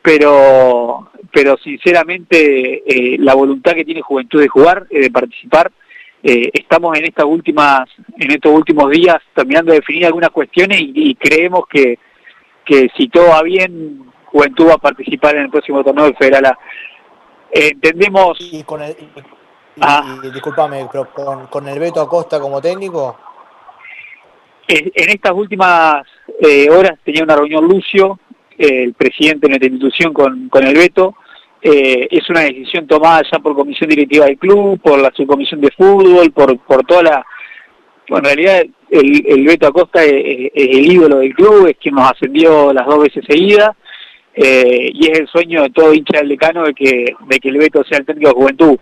pero, 0.00 1.10
pero 1.32 1.56
sinceramente 1.58 2.82
eh, 2.86 3.18
la 3.18 3.34
voluntad 3.34 3.72
que 3.72 3.84
tiene 3.84 4.00
Juventud 4.00 4.40
de 4.40 4.48
jugar, 4.48 4.86
eh, 4.88 5.00
de 5.00 5.10
participar, 5.10 5.70
eh, 6.22 6.50
estamos 6.54 6.96
en 6.98 7.04
estas 7.04 7.26
últimas 7.26 7.88
en 8.18 8.30
estos 8.32 8.52
últimos 8.52 8.90
días 8.90 9.18
terminando 9.34 9.70
de 9.70 9.78
definir 9.78 10.06
algunas 10.06 10.30
cuestiones 10.30 10.80
y, 10.80 11.14
creemos 11.14 11.64
que, 11.68 11.98
que 12.64 12.88
si 12.96 13.08
todo 13.08 13.28
va 13.28 13.42
bien 13.42 14.07
Juventud 14.38 14.68
va 14.68 14.74
a 14.74 14.78
participar 14.78 15.34
en 15.34 15.42
el 15.42 15.50
próximo 15.50 15.82
torneo 15.82 16.04
del 16.04 16.16
Federal 16.16 16.46
A. 16.46 16.58
Eh, 17.50 17.70
entendemos 17.72 18.38
y 18.40 18.62
con 18.62 18.82
el 18.82 18.90
y, 18.92 19.80
ah, 19.80 20.18
y, 20.22 20.30
discúlpame 20.30 20.86
pero 20.92 21.10
con, 21.12 21.46
con, 21.48 21.66
el 21.66 21.78
Beto 21.78 22.00
Acosta 22.00 22.38
como 22.38 22.60
técnico. 22.60 23.18
En, 24.68 24.92
en 24.94 25.08
estas 25.10 25.32
últimas 25.32 26.06
eh, 26.40 26.70
horas 26.70 26.98
tenía 27.04 27.24
una 27.24 27.34
reunión 27.34 27.64
Lucio 27.64 28.20
eh, 28.56 28.84
el 28.84 28.94
presidente 28.94 29.46
de 29.46 29.48
nuestra 29.48 29.68
institución 29.68 30.12
con, 30.12 30.48
con 30.48 30.64
el 30.64 30.74
Beto 30.74 31.16
eh, 31.60 32.06
es 32.08 32.30
una 32.30 32.42
decisión 32.42 32.86
tomada 32.86 33.22
ya 33.30 33.40
por 33.40 33.56
comisión 33.56 33.90
directiva 33.90 34.26
del 34.26 34.38
club, 34.38 34.80
por 34.80 35.00
la 35.00 35.10
subcomisión 35.16 35.60
de 35.60 35.72
fútbol, 35.72 36.30
por, 36.30 36.56
por 36.58 36.84
toda 36.84 37.02
la... 37.02 37.26
Bueno, 38.08 38.28
en 38.28 38.36
realidad 38.36 38.62
el, 38.90 39.26
el 39.26 39.44
Beto 39.44 39.66
Acosta 39.66 40.04
es, 40.04 40.12
es, 40.12 40.50
el 40.54 40.92
ídolo 40.92 41.18
del 41.18 41.34
club, 41.34 41.66
es 41.66 41.76
quien 41.76 41.96
nos 41.96 42.12
ascendió 42.12 42.72
las 42.72 42.86
dos 42.86 43.00
veces 43.00 43.24
seguidas, 43.28 43.76
eh, 44.40 44.92
y 44.94 45.10
es 45.10 45.18
el 45.18 45.26
sueño 45.26 45.64
de 45.64 45.70
todo 45.70 45.92
hincha 45.92 46.18
del 46.18 46.28
decano 46.28 46.62
de 46.62 46.72
que, 46.72 47.06
de 47.28 47.38
que 47.40 47.48
el 47.48 47.58
Beto 47.58 47.82
sea 47.82 47.98
el 47.98 48.06
técnico 48.06 48.28
de 48.28 48.36
Juventud. 48.36 48.78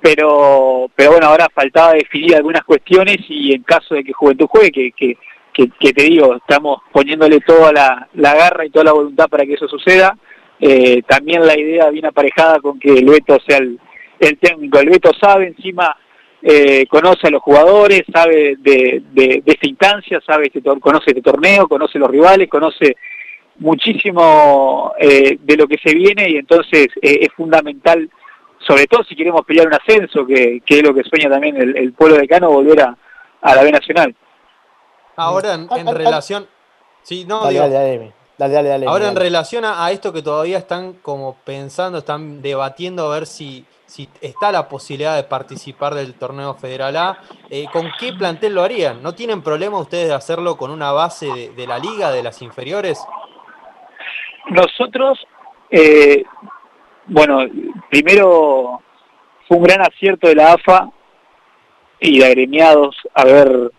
Pero, 0.00 0.90
pero 0.96 1.12
bueno, 1.12 1.28
ahora 1.28 1.46
faltaba 1.54 1.92
definir 1.92 2.34
algunas 2.34 2.64
cuestiones 2.64 3.18
y 3.28 3.54
en 3.54 3.62
caso 3.62 3.94
de 3.94 4.02
que 4.02 4.12
Juventud 4.12 4.46
juegue, 4.48 4.72
que, 4.72 4.90
que, 4.92 5.16
que, 5.52 5.70
que 5.78 5.92
te 5.92 6.02
digo, 6.02 6.34
estamos 6.34 6.80
poniéndole 6.90 7.38
toda 7.40 7.72
la, 7.72 8.08
la 8.14 8.34
garra 8.34 8.66
y 8.66 8.70
toda 8.70 8.86
la 8.86 8.92
voluntad 8.92 9.28
para 9.28 9.46
que 9.46 9.54
eso 9.54 9.68
suceda, 9.68 10.16
eh, 10.58 11.02
también 11.06 11.46
la 11.46 11.56
idea 11.56 11.90
viene 11.90 12.08
aparejada 12.08 12.58
con 12.58 12.80
que 12.80 12.92
el 12.94 13.06
Beto 13.06 13.38
sea 13.46 13.58
el, 13.58 13.78
el 14.18 14.38
técnico. 14.38 14.80
El 14.80 14.90
Beto 14.90 15.12
sabe 15.20 15.46
encima, 15.46 15.96
eh, 16.42 16.86
conoce 16.88 17.28
a 17.28 17.30
los 17.30 17.42
jugadores, 17.42 18.02
sabe 18.12 18.56
de, 18.58 19.02
de, 19.12 19.42
esta 19.46 19.68
instancia, 19.68 20.20
sabe 20.26 20.46
este, 20.46 20.60
conoce 20.60 21.10
este 21.10 21.22
torneo, 21.22 21.68
conoce 21.68 22.00
los 22.00 22.10
rivales, 22.10 22.48
conoce 22.48 22.96
muchísimo 23.58 24.92
eh, 24.98 25.38
de 25.40 25.56
lo 25.56 25.66
que 25.66 25.78
se 25.78 25.94
viene 25.94 26.30
y 26.30 26.36
entonces 26.36 26.88
eh, 27.02 27.18
es 27.22 27.32
fundamental, 27.34 28.08
sobre 28.66 28.86
todo 28.86 29.02
si 29.04 29.16
queremos 29.16 29.44
pelear 29.44 29.66
un 29.66 29.74
ascenso, 29.74 30.26
que, 30.26 30.60
que 30.64 30.78
es 30.78 30.82
lo 30.82 30.94
que 30.94 31.02
sueña 31.04 31.28
también 31.28 31.56
el, 31.56 31.76
el 31.76 31.92
pueblo 31.92 32.16
decano, 32.16 32.50
volver 32.50 32.80
a, 32.82 32.96
a 33.42 33.54
la 33.54 33.62
B 33.62 33.72
Nacional. 33.72 34.14
Ahora, 35.16 35.54
en, 35.54 35.68
en 35.76 35.94
relación... 35.94 36.46
Sí, 37.02 37.24
no, 37.26 37.40
dale, 37.40 37.52
digo, 37.52 37.62
dale, 37.68 37.74
dale, 37.98 38.12
Dale, 38.38 38.54
dale, 38.54 38.68
dale, 38.68 38.86
Ahora, 38.86 39.06
dale. 39.06 39.16
en 39.18 39.24
relación 39.24 39.64
a, 39.64 39.84
a, 39.84 39.90
esto 39.90 40.12
que 40.12 40.22
todavía 40.22 40.58
están 40.58 40.92
como 40.92 41.36
pensando, 41.44 41.98
están 41.98 42.40
debatiendo 42.40 43.10
a 43.10 43.14
ver 43.14 43.26
si, 43.26 43.64
si 43.86 44.08
está 44.20 44.52
la 44.52 44.68
posibilidad 44.68 45.16
de 45.16 45.24
participar 45.24 45.96
del 45.96 46.14
torneo 46.14 46.54
Federal 46.54 46.96
A, 46.96 47.18
eh, 47.50 47.66
¿con 47.72 47.90
qué 47.98 48.12
plantel 48.12 48.54
lo 48.54 48.62
harían? 48.62 49.02
¿No 49.02 49.14
tienen 49.14 49.42
problema 49.42 49.80
ustedes 49.80 50.06
de 50.06 50.14
hacerlo 50.14 50.56
con 50.56 50.70
una 50.70 50.92
base 50.92 51.26
de, 51.26 51.48
de 51.50 51.66
la 51.66 51.80
liga, 51.80 52.12
de 52.12 52.22
las 52.22 52.40
inferiores? 52.40 53.00
Nosotros, 54.50 55.18
eh, 55.70 56.24
bueno, 57.06 57.40
primero 57.90 58.82
fue 59.46 59.56
un 59.56 59.62
gran 59.62 59.80
acierto 59.82 60.28
de 60.28 60.34
la 60.34 60.52
AFA 60.52 60.90
y 62.00 62.18
de 62.18 62.26
agremiados 62.26 62.96
haber, 63.14 63.70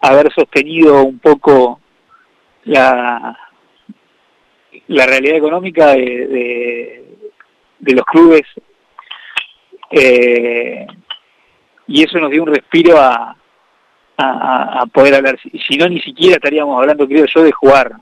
haber 0.00 0.32
sostenido 0.32 1.04
un 1.04 1.18
poco 1.18 1.80
la, 2.64 3.36
la 4.88 5.06
realidad 5.06 5.36
económica 5.36 5.88
de, 5.94 7.16
de, 7.78 7.94
los 7.94 8.04
clubes 8.04 8.42
eh, 9.90 10.86
y 11.86 12.04
eso 12.04 12.18
nos 12.18 12.30
dio 12.30 12.42
un 12.42 12.54
respiro 12.54 12.98
a, 12.98 13.36
a, 14.16 14.80
a 14.80 14.86
poder 14.86 15.14
hablar. 15.14 15.38
Si, 15.66 15.76
no, 15.76 15.88
ni 15.88 16.00
siquiera 16.00 16.36
estaríamos 16.36 16.78
hablando, 16.78 17.08
creo 17.08 17.26
yo, 17.26 17.42
de 17.42 17.52
jugar. 17.52 17.92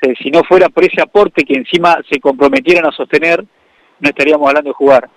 Eh, 0.00 0.14
si 0.22 0.30
no 0.30 0.44
fuera 0.44 0.68
por 0.68 0.84
ese 0.84 1.02
aporte 1.02 1.44
que 1.44 1.54
encima 1.54 1.98
se 2.08 2.20
comprometieran 2.20 2.86
a 2.86 2.92
sostener, 2.92 3.44
no 4.00 4.08
estaríamos 4.08 4.46
hablando 4.48 4.70
de 4.70 4.74
jugar. 4.74 5.08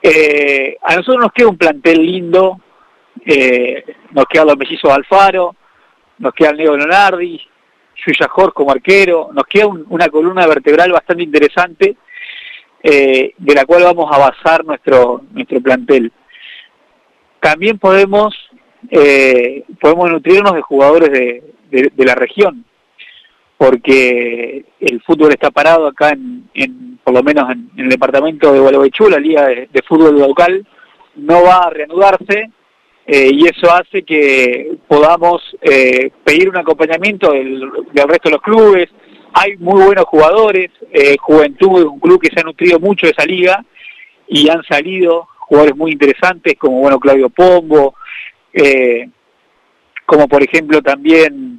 Eh, 0.00 0.76
a 0.80 0.94
nosotros 0.94 1.22
nos 1.22 1.32
queda 1.32 1.48
un 1.48 1.58
plantel 1.58 2.06
lindo, 2.06 2.60
eh, 3.24 3.84
nos 4.12 4.26
quedan 4.26 4.46
los 4.46 4.56
mellizos 4.56 4.92
Alfaro, 4.92 5.56
nos 6.18 6.32
queda 6.34 6.50
el 6.50 6.58
Leo 6.58 6.76
Leonardi, 6.76 7.40
Yuya 8.06 8.28
Jorge 8.28 8.52
como 8.54 8.70
arquero, 8.70 9.30
nos 9.32 9.44
queda 9.44 9.66
un, 9.66 9.84
una 9.88 10.08
columna 10.08 10.46
vertebral 10.46 10.92
bastante 10.92 11.22
interesante 11.24 11.96
de 12.82 13.34
la 13.52 13.64
cual 13.64 13.82
vamos 13.82 14.08
a 14.12 14.18
basar 14.18 14.64
nuestro 14.64 15.22
nuestro 15.32 15.60
plantel. 15.60 16.12
También 17.40 17.80
podemos 17.80 18.32
podemos 19.80 20.08
nutrirnos 20.08 20.54
de 20.54 20.62
jugadores 20.62 21.10
de, 21.10 21.42
de, 21.68 22.04
la 22.04 22.14
región, 22.14 22.64
porque 23.56 24.64
el 24.80 25.02
fútbol 25.02 25.30
está 25.30 25.50
parado 25.50 25.86
acá 25.86 26.10
en, 26.10 26.48
en 26.54 26.98
por 27.02 27.14
lo 27.14 27.22
menos 27.22 27.50
en, 27.50 27.70
en, 27.76 27.84
el 27.84 27.88
departamento 27.90 28.52
de 28.52 28.60
Gualeguaychú, 28.60 29.08
la 29.08 29.18
liga 29.18 29.46
de, 29.46 29.68
de 29.72 29.82
fútbol 29.82 30.18
local 30.18 30.66
no 31.16 31.42
va 31.42 31.64
a 31.64 31.70
reanudarse 31.70 32.50
eh, 33.06 33.30
y 33.32 33.46
eso 33.46 33.72
hace 33.72 34.02
que 34.02 34.76
podamos 34.88 35.40
eh, 35.62 36.10
pedir 36.24 36.48
un 36.48 36.56
acompañamiento 36.56 37.32
del, 37.32 37.60
del, 37.92 38.08
resto 38.08 38.28
de 38.28 38.32
los 38.32 38.42
clubes. 38.42 38.88
Hay 39.32 39.56
muy 39.58 39.84
buenos 39.84 40.06
jugadores, 40.06 40.70
eh, 40.92 41.16
Juventud 41.20 41.78
es 41.78 41.84
un 41.84 42.00
club 42.00 42.20
que 42.20 42.30
se 42.34 42.40
ha 42.40 42.42
nutrido 42.42 42.80
mucho 42.80 43.06
de 43.06 43.12
esa 43.12 43.24
liga 43.24 43.64
y 44.26 44.48
han 44.48 44.64
salido 44.64 45.28
jugadores 45.38 45.76
muy 45.76 45.92
interesantes 45.92 46.54
como 46.58 46.80
bueno 46.80 46.98
Claudio 46.98 47.28
Pombo, 47.28 47.94
eh, 48.52 49.08
como 50.04 50.26
por 50.26 50.42
ejemplo 50.42 50.82
también 50.82 51.55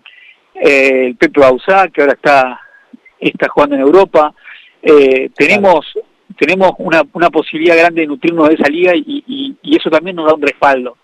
eh, 0.62 1.08
el 1.08 1.16
Pepe 1.16 1.40
Bausá 1.40 1.88
que 1.90 2.02
ahora 2.02 2.14
está 2.14 2.62
está 3.20 3.48
jugando 3.50 3.76
en 3.76 3.82
Europa. 3.82 4.34
Eh, 4.82 5.30
tenemos 5.36 5.86
tenemos 6.38 6.74
una, 6.78 7.02
una 7.14 7.30
posibilidad 7.30 7.76
grande 7.78 8.02
de 8.02 8.08
nutrirnos 8.08 8.50
de 8.50 8.56
esa 8.56 8.70
liga 8.70 8.94
y, 8.96 9.58
y, 9.64 9.76
eso 9.76 9.90
también 9.90 10.16
nos 10.16 10.28
da 10.28 10.36
un 10.36 10.42
respaldo. 10.42 10.98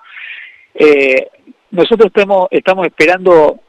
Eh, 0.75 1.27
nosotros 1.71 2.07
estamos, 2.07 2.47
estamos 2.51 2.85
esperando, 2.85 3.59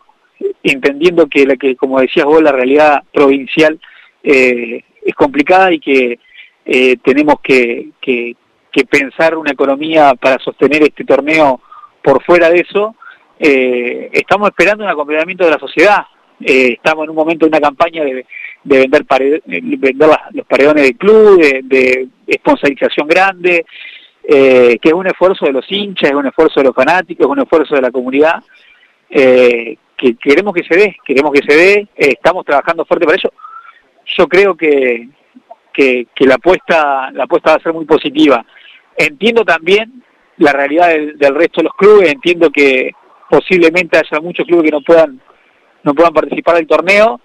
entendiendo 0.62 1.26
que, 1.26 1.46
la 1.46 1.56
que, 1.56 1.74
como 1.74 2.00
decías 2.00 2.26
vos, 2.26 2.42
la 2.42 2.52
realidad 2.52 3.02
provincial 3.12 3.80
es 4.22 5.14
complicada 5.16 5.72
y 5.72 5.80
que 5.80 6.18
tenemos 7.02 7.36
que, 7.42 7.88
que 8.02 8.36
pensar 8.84 9.36
una 9.36 9.52
economía 9.52 10.14
para 10.20 10.38
sostener 10.42 10.82
este 10.82 11.04
torneo 11.04 11.62
por 12.02 12.22
fuera 12.24 12.50
de 12.50 12.60
eso. 12.60 12.94
Eh, 13.38 14.10
estamos 14.12 14.48
esperando 14.48 14.84
un 14.84 14.90
acompañamiento 14.90 15.44
de 15.44 15.50
la 15.50 15.58
sociedad. 15.58 16.04
Eh, 16.40 16.72
estamos 16.74 17.04
en 17.04 17.10
un 17.10 17.16
momento 17.16 17.46
de 17.46 17.50
una 17.50 17.60
campaña 17.60 18.04
de, 18.04 18.26
de 18.64 18.78
vender, 18.78 19.04
pared- 19.06 19.42
eh, 19.48 19.60
vender 19.78 20.08
las- 20.08 20.32
los 20.34 20.46
paredones 20.46 20.82
del 20.84 20.96
club, 20.96 21.40
de, 21.40 21.60
de 21.62 22.08
grande, 23.06 23.64
eh, 24.26 24.78
que 24.80 24.88
es 24.88 24.94
un 24.94 25.06
esfuerzo 25.06 25.44
de 25.46 25.52
los 25.52 25.70
hinchas, 25.70 26.10
es 26.10 26.16
un 26.16 26.26
esfuerzo 26.26 26.60
de 26.60 26.64
los 26.66 26.74
fanáticos, 26.74 27.26
es 27.26 27.30
un 27.30 27.40
esfuerzo 27.40 27.74
de 27.74 27.82
la 27.82 27.90
comunidad, 27.90 28.42
eh, 29.10 29.76
que 29.96 30.16
queremos 30.16 30.54
que 30.54 30.64
se 30.64 30.76
dé, 30.76 30.96
queremos 31.04 31.32
que 31.32 31.42
se 31.46 31.56
dé, 31.56 31.72
eh, 31.96 32.08
estamos 32.14 32.44
trabajando 32.44 32.84
fuerte 32.84 33.06
para 33.06 33.16
ello. 33.16 33.32
Yo 34.18 34.26
creo 34.26 34.54
que, 34.56 35.08
que, 35.72 36.06
que 36.14 36.26
la 36.26 36.34
apuesta 36.34 37.10
la 37.12 37.24
apuesta 37.24 37.50
va 37.52 37.56
a 37.56 37.62
ser 37.62 37.72
muy 37.72 37.84
positiva. 37.84 38.44
Entiendo 38.96 39.44
también 39.44 40.02
la 40.38 40.52
realidad 40.52 40.88
del, 40.88 41.16
del 41.16 41.34
resto 41.34 41.60
de 41.60 41.64
los 41.64 41.74
clubes, 41.74 42.12
entiendo 42.12 42.50
que 42.50 42.90
posiblemente 43.34 43.98
haya 43.98 44.20
muchos 44.20 44.46
clubes 44.46 44.64
que 44.64 44.70
no 44.70 44.80
puedan 44.80 45.20
no 45.82 45.92
puedan 45.92 46.12
participar 46.12 46.56
del 46.56 46.66
torneo 46.66 47.20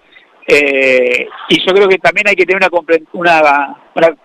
eh, 0.46 1.28
y 1.48 1.64
yo 1.64 1.72
creo 1.72 1.88
que 1.88 1.98
también 1.98 2.26
hay 2.28 2.34
que 2.34 2.44
tener 2.44 2.60
una, 2.60 2.98
una, 3.12 3.76
una 3.94 4.16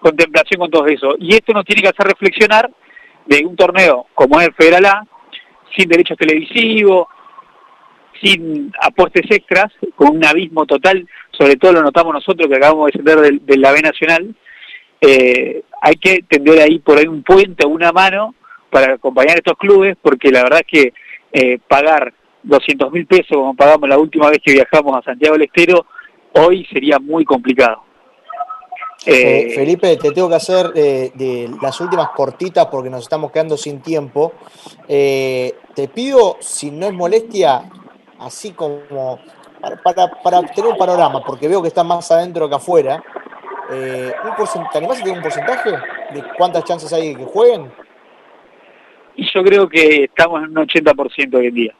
contemplación 0.00 0.60
con 0.60 0.70
todo 0.70 0.86
eso. 0.86 1.14
Y 1.20 1.34
esto 1.34 1.52
nos 1.52 1.64
tiene 1.64 1.82
que 1.82 1.88
hacer 1.88 2.06
reflexionar 2.06 2.68
de 3.26 3.46
un 3.46 3.54
torneo 3.54 4.06
como 4.14 4.40
es 4.40 4.48
el 4.48 4.54
Federal 4.54 4.86
A, 4.86 5.06
sin 5.76 5.88
derechos 5.88 6.18
televisivos, 6.18 7.06
sin 8.20 8.72
aportes 8.80 9.30
extras, 9.30 9.72
con 9.94 10.16
un 10.16 10.24
abismo 10.24 10.66
total, 10.66 11.06
sobre 11.30 11.54
todo 11.54 11.74
lo 11.74 11.82
notamos 11.82 12.12
nosotros 12.12 12.48
que 12.48 12.56
acabamos 12.56 12.86
de 12.86 12.98
descender 12.98 13.20
del, 13.20 13.46
de 13.46 13.56
la 13.58 13.70
B 13.70 13.80
Nacional, 13.80 14.34
eh, 15.00 15.62
hay 15.80 15.94
que 15.94 16.24
tender 16.28 16.60
ahí 16.60 16.80
por 16.80 16.98
ahí 16.98 17.06
un 17.06 17.22
puente 17.22 17.64
una 17.64 17.92
mano 17.92 18.34
para 18.70 18.94
acompañar 18.94 19.36
a 19.36 19.38
estos 19.38 19.56
clubes, 19.56 19.96
porque 20.02 20.32
la 20.32 20.42
verdad 20.42 20.62
es 20.66 20.66
que 20.66 20.92
eh, 21.32 21.58
pagar 21.68 22.12
200 22.42 22.90
mil 22.92 23.06
pesos 23.06 23.28
como 23.36 23.54
pagamos 23.54 23.88
la 23.88 23.98
última 23.98 24.28
vez 24.30 24.38
que 24.44 24.52
viajamos 24.52 24.96
a 24.96 25.02
Santiago 25.02 25.34
del 25.36 25.44
Estero, 25.46 25.86
hoy 26.34 26.64
sería 26.72 26.98
muy 26.98 27.24
complicado. 27.24 27.82
Eh, 29.06 29.52
Felipe, 29.54 29.96
te 29.96 30.10
tengo 30.10 30.28
que 30.28 30.34
hacer 30.34 30.72
eh, 30.74 31.12
de 31.14 31.50
las 31.62 31.80
últimas 31.80 32.08
cortitas 32.10 32.66
porque 32.66 32.90
nos 32.90 33.02
estamos 33.02 33.30
quedando 33.30 33.56
sin 33.56 33.80
tiempo. 33.80 34.32
Eh, 34.88 35.54
te 35.74 35.88
pido, 35.88 36.36
si 36.40 36.70
no 36.70 36.86
es 36.86 36.92
molestia, 36.92 37.62
así 38.18 38.52
como 38.52 39.18
para, 39.60 39.76
para- 39.82 40.22
para 40.22 40.42
tener 40.42 40.70
un 40.72 40.76
panorama, 40.78 41.22
porque 41.24 41.46
veo 41.48 41.62
que 41.62 41.68
está 41.68 41.84
más 41.84 42.10
adentro 42.10 42.48
que 42.48 42.54
afuera. 42.56 43.02
eh, 43.70 44.12
un 44.24 44.30
porcent- 44.30 44.70
¿Te 44.72 44.78
animás 44.78 44.98
a 44.98 45.02
tener 45.02 45.16
un 45.18 45.22
porcentaje 45.22 45.70
de 45.70 46.24
cuántas 46.38 46.64
chances 46.64 46.90
hay 46.90 47.08
de 47.12 47.16
que 47.18 47.24
jueguen? 47.26 47.70
Y 49.18 49.28
yo 49.34 49.42
creo 49.42 49.68
que 49.68 50.04
estamos 50.04 50.44
en 50.44 50.56
un 50.56 50.64
80% 50.64 51.34
hoy 51.34 51.46
en 51.48 51.54
día. 51.54 51.74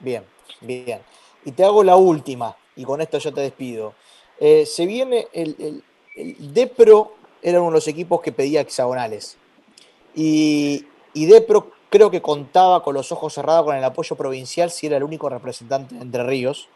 Bien, 0.00 0.24
bien. 0.60 0.98
Y 1.44 1.52
te 1.52 1.62
hago 1.62 1.84
la 1.84 1.94
última, 1.94 2.56
y 2.74 2.82
con 2.82 3.00
esto 3.00 3.18
yo 3.18 3.32
te 3.32 3.40
despido. 3.40 3.94
Eh, 4.40 4.66
se 4.66 4.84
viene 4.84 5.28
el, 5.32 5.54
el, 5.60 5.84
el 6.16 6.52
Depro, 6.52 7.14
era 7.40 7.60
uno 7.60 7.70
de 7.70 7.76
los 7.76 7.86
equipos 7.86 8.20
que 8.20 8.32
pedía 8.32 8.62
hexagonales. 8.62 9.38
Y, 10.16 10.86
y 11.14 11.26
Depro 11.26 11.70
creo 11.88 12.10
que 12.10 12.20
contaba 12.20 12.82
con 12.82 12.94
los 12.94 13.12
ojos 13.12 13.34
cerrados 13.34 13.64
con 13.64 13.76
el 13.76 13.84
apoyo 13.84 14.16
provincial 14.16 14.72
si 14.72 14.88
era 14.88 14.96
el 14.96 15.04
único 15.04 15.28
representante 15.28 15.94
de 15.94 16.02
Entre 16.02 16.24
Ríos. 16.24 16.68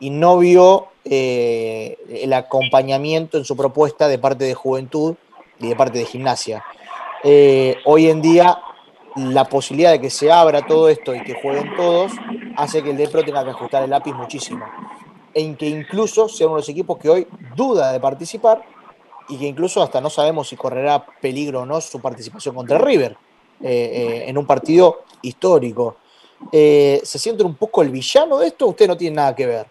Y 0.00 0.10
no 0.10 0.38
vio 0.38 0.88
eh, 1.04 1.98
el 2.08 2.32
acompañamiento 2.32 3.38
en 3.38 3.44
su 3.44 3.56
propuesta 3.56 4.08
de 4.08 4.18
parte 4.18 4.44
de 4.44 4.54
Juventud 4.54 5.14
y 5.60 5.68
de 5.68 5.76
parte 5.76 6.00
de 6.00 6.04
Gimnasia. 6.04 6.64
Eh, 7.28 7.78
hoy 7.86 8.08
en 8.08 8.22
día 8.22 8.56
la 9.16 9.46
posibilidad 9.46 9.90
de 9.90 10.00
que 10.00 10.10
se 10.10 10.30
abra 10.30 10.62
todo 10.62 10.88
esto 10.88 11.12
y 11.12 11.24
que 11.24 11.34
jueguen 11.34 11.74
todos 11.74 12.12
hace 12.56 12.84
que 12.84 12.90
el 12.90 12.96
Depro 12.96 13.24
tenga 13.24 13.42
que 13.42 13.50
ajustar 13.50 13.82
el 13.82 13.90
lápiz 13.90 14.12
muchísimo. 14.12 14.64
En 15.34 15.56
que 15.56 15.66
incluso 15.66 16.28
sea 16.28 16.46
uno 16.46 16.54
de 16.54 16.60
los 16.60 16.68
equipos 16.68 16.98
que 16.98 17.08
hoy 17.08 17.26
duda 17.56 17.90
de 17.90 17.98
participar 17.98 18.62
y 19.28 19.38
que 19.40 19.44
incluso 19.44 19.82
hasta 19.82 20.00
no 20.00 20.08
sabemos 20.08 20.46
si 20.46 20.54
correrá 20.54 21.04
peligro 21.20 21.62
o 21.62 21.66
no 21.66 21.80
su 21.80 22.00
participación 22.00 22.54
contra 22.54 22.78
River 22.78 23.16
eh, 23.60 23.66
eh, 23.68 24.24
en 24.28 24.38
un 24.38 24.46
partido 24.46 25.02
histórico. 25.22 25.96
¿Se 26.52 27.18
siente 27.18 27.42
un 27.42 27.56
poco 27.56 27.82
el 27.82 27.90
villano 27.90 28.38
de 28.38 28.46
esto? 28.46 28.68
Usted 28.68 28.86
no 28.86 28.96
tiene 28.96 29.16
nada 29.16 29.34
que 29.34 29.46
ver. 29.46 29.66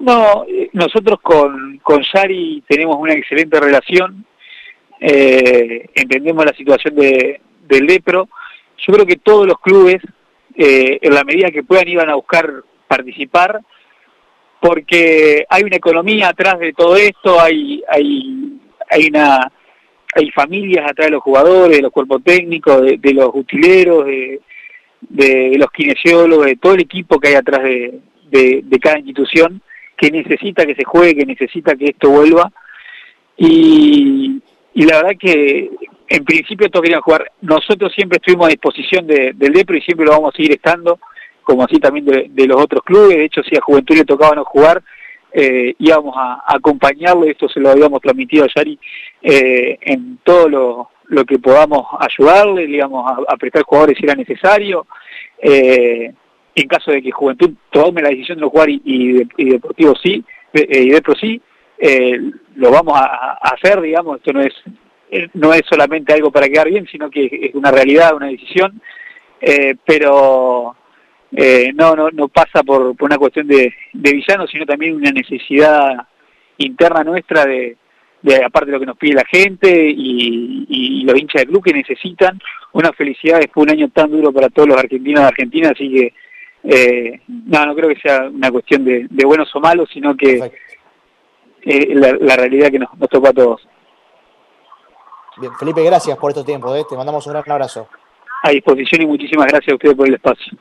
No, 0.00 0.44
nosotros 0.72 1.20
con, 1.22 1.78
con 1.78 2.02
Yari 2.02 2.64
tenemos 2.66 2.96
una 2.98 3.12
excelente 3.12 3.60
relación, 3.60 4.26
eh, 5.06 5.90
entendemos 5.94 6.46
la 6.46 6.54
situación 6.54 6.94
de, 6.94 7.38
del 7.68 7.84
Lepro. 7.84 8.26
Yo 8.78 8.94
creo 8.94 9.04
que 9.04 9.16
todos 9.16 9.46
los 9.46 9.60
clubes, 9.60 9.98
eh, 10.56 10.98
en 11.02 11.14
la 11.14 11.24
medida 11.24 11.50
que 11.50 11.62
puedan, 11.62 11.88
iban 11.88 12.08
a 12.08 12.14
buscar 12.14 12.50
participar, 12.88 13.60
porque 14.62 15.44
hay 15.50 15.62
una 15.62 15.76
economía 15.76 16.28
atrás 16.28 16.58
de 16.58 16.72
todo 16.72 16.96
esto, 16.96 17.38
hay, 17.38 17.82
hay, 17.86 18.58
hay 18.88 19.08
una 19.08 19.52
hay 20.16 20.30
familias 20.30 20.88
atrás 20.88 21.08
de 21.08 21.12
los 21.12 21.22
jugadores, 21.22 21.76
de 21.76 21.82
los 21.82 21.92
cuerpos 21.92 22.22
técnicos, 22.24 22.80
de, 22.82 23.12
los 23.12 23.30
utileros, 23.34 24.06
de, 24.06 24.40
los 25.58 25.70
kinesiólogos, 25.72 26.46
de 26.46 26.56
todo 26.56 26.74
el 26.74 26.82
equipo 26.82 27.18
que 27.18 27.28
hay 27.28 27.34
atrás 27.34 27.62
de, 27.64 28.00
de 28.30 28.78
cada 28.78 28.98
institución 29.00 29.60
que 29.96 30.12
necesita 30.12 30.64
que 30.64 30.76
se 30.76 30.84
juegue, 30.84 31.16
que 31.16 31.26
necesita 31.26 31.74
que 31.74 31.86
esto 31.86 32.10
vuelva. 32.10 32.52
Y, 33.36 34.40
y 34.74 34.84
la 34.84 34.96
verdad 34.98 35.16
que 35.18 35.70
en 36.08 36.24
principio 36.24 36.68
todos 36.68 36.82
querían 36.82 37.00
jugar. 37.00 37.30
Nosotros 37.40 37.92
siempre 37.94 38.16
estuvimos 38.16 38.46
a 38.46 38.50
disposición 38.50 39.06
de- 39.06 39.32
del 39.34 39.52
DEPRO 39.52 39.76
y 39.76 39.80
siempre 39.82 40.06
lo 40.06 40.12
vamos 40.12 40.34
a 40.34 40.36
seguir 40.36 40.52
estando, 40.52 40.98
como 41.42 41.64
así 41.64 41.78
también 41.78 42.04
de, 42.04 42.46
los 42.46 42.60
otros 42.60 42.82
clubes. 42.82 43.16
De 43.16 43.24
hecho, 43.24 43.42
si 43.42 43.56
a 43.56 43.60
Juventud 43.60 43.96
le 43.96 44.04
tocaba 44.04 44.34
no 44.34 44.44
jugar, 44.44 44.82
eh, 45.32 45.74
íbamos 45.78 46.14
a, 46.16 46.34
a 46.46 46.56
acompañarlo, 46.56 47.24
esto 47.24 47.48
se 47.48 47.60
lo 47.60 47.70
habíamos 47.70 48.00
transmitido 48.00 48.44
a 48.44 48.48
Yari, 48.54 48.78
eh, 49.22 49.78
en 49.80 50.18
todo 50.22 50.48
lo, 50.48 50.90
lo 51.08 51.24
que 51.24 51.38
podamos 51.38 51.86
ayudarle, 51.98 52.68
le 52.68 52.76
íbamos 52.76 53.10
a, 53.26 53.36
prestar 53.36 53.62
jugadores 53.62 53.96
si 53.98 54.04
era 54.04 54.14
necesario. 54.14 54.86
Eh, 55.38 56.12
en 56.56 56.68
caso 56.68 56.92
de 56.92 57.02
que 57.02 57.10
Juventud 57.10 57.50
tome 57.70 58.00
la 58.00 58.10
decisión 58.10 58.38
de 58.38 58.42
no 58.42 58.50
jugar 58.50 58.70
y, 58.70 58.80
y, 58.84 59.50
Deportivo 59.50 59.94
sí, 60.00 60.24
y 60.52 60.90
Depro 60.90 61.16
sí, 61.16 61.40
eh, 61.86 62.18
lo 62.56 62.70
vamos 62.70 62.94
a, 62.96 63.34
hacer, 63.42 63.78
digamos, 63.82 64.16
esto 64.16 64.32
no 64.32 64.40
es 64.40 64.54
eh, 65.10 65.28
no 65.34 65.52
es 65.52 65.60
solamente 65.68 66.14
algo 66.14 66.30
para 66.30 66.48
quedar 66.48 66.70
bien, 66.70 66.86
sino 66.90 67.10
que 67.10 67.28
es 67.30 67.54
una 67.54 67.70
realidad, 67.70 68.14
una 68.14 68.28
decisión, 68.28 68.80
eh, 69.38 69.74
pero 69.84 70.74
eh, 71.36 71.72
no, 71.74 71.94
no, 71.94 72.08
no 72.10 72.28
pasa 72.28 72.62
por, 72.62 72.96
por 72.96 73.06
una 73.06 73.18
cuestión 73.18 73.46
de, 73.46 73.74
de 73.92 74.12
villano, 74.12 74.46
sino 74.46 74.64
también 74.64 74.94
una 74.94 75.10
necesidad 75.10 76.08
interna 76.56 77.04
nuestra 77.04 77.44
de, 77.44 77.76
aparte 78.42 78.70
de 78.70 78.72
lo 78.72 78.80
que 78.80 78.86
nos 78.86 78.96
pide 78.96 79.16
la 79.16 79.26
gente 79.30 79.70
y, 79.70 80.64
y 80.66 81.04
los 81.04 81.20
hinchas 81.20 81.42
del 81.42 81.50
club 81.50 81.64
que 81.64 81.74
necesitan 81.74 82.40
una 82.72 82.94
felicidad 82.94 83.40
después 83.40 83.66
de 83.66 83.74
un 83.74 83.78
año 83.78 83.90
tan 83.90 84.10
duro 84.10 84.32
para 84.32 84.48
todos 84.48 84.70
los 84.70 84.78
argentinos 84.78 85.20
de 85.20 85.28
Argentina, 85.28 85.68
así 85.68 85.92
que 85.92 86.14
eh, 86.64 87.20
no, 87.28 87.66
no 87.66 87.74
creo 87.74 87.90
que 87.90 88.00
sea 88.00 88.30
una 88.30 88.50
cuestión 88.50 88.86
de 88.86 89.24
buenos 89.26 89.54
o 89.54 89.60
malos, 89.60 89.90
sino 89.92 90.16
que 90.16 90.40
eh, 91.64 91.94
la, 91.94 92.12
la 92.20 92.36
realidad 92.36 92.70
que 92.70 92.78
nos, 92.78 92.94
nos 92.96 93.08
tocó 93.08 93.28
a 93.28 93.32
todos. 93.32 93.68
Bien, 95.36 95.52
Felipe, 95.58 95.82
gracias 95.82 96.16
por 96.16 96.30
estos 96.30 96.44
tiempos. 96.44 96.76
¿eh? 96.78 96.84
Te 96.88 96.96
mandamos 96.96 97.26
un 97.26 97.32
gran 97.32 97.50
abrazo. 97.50 97.88
A 98.42 98.50
disposición 98.50 99.02
y 99.02 99.06
muchísimas 99.06 99.46
gracias 99.46 99.72
a 99.72 99.74
ustedes 99.74 99.96
por 99.96 100.06
el 100.06 100.14
espacio. 100.14 100.58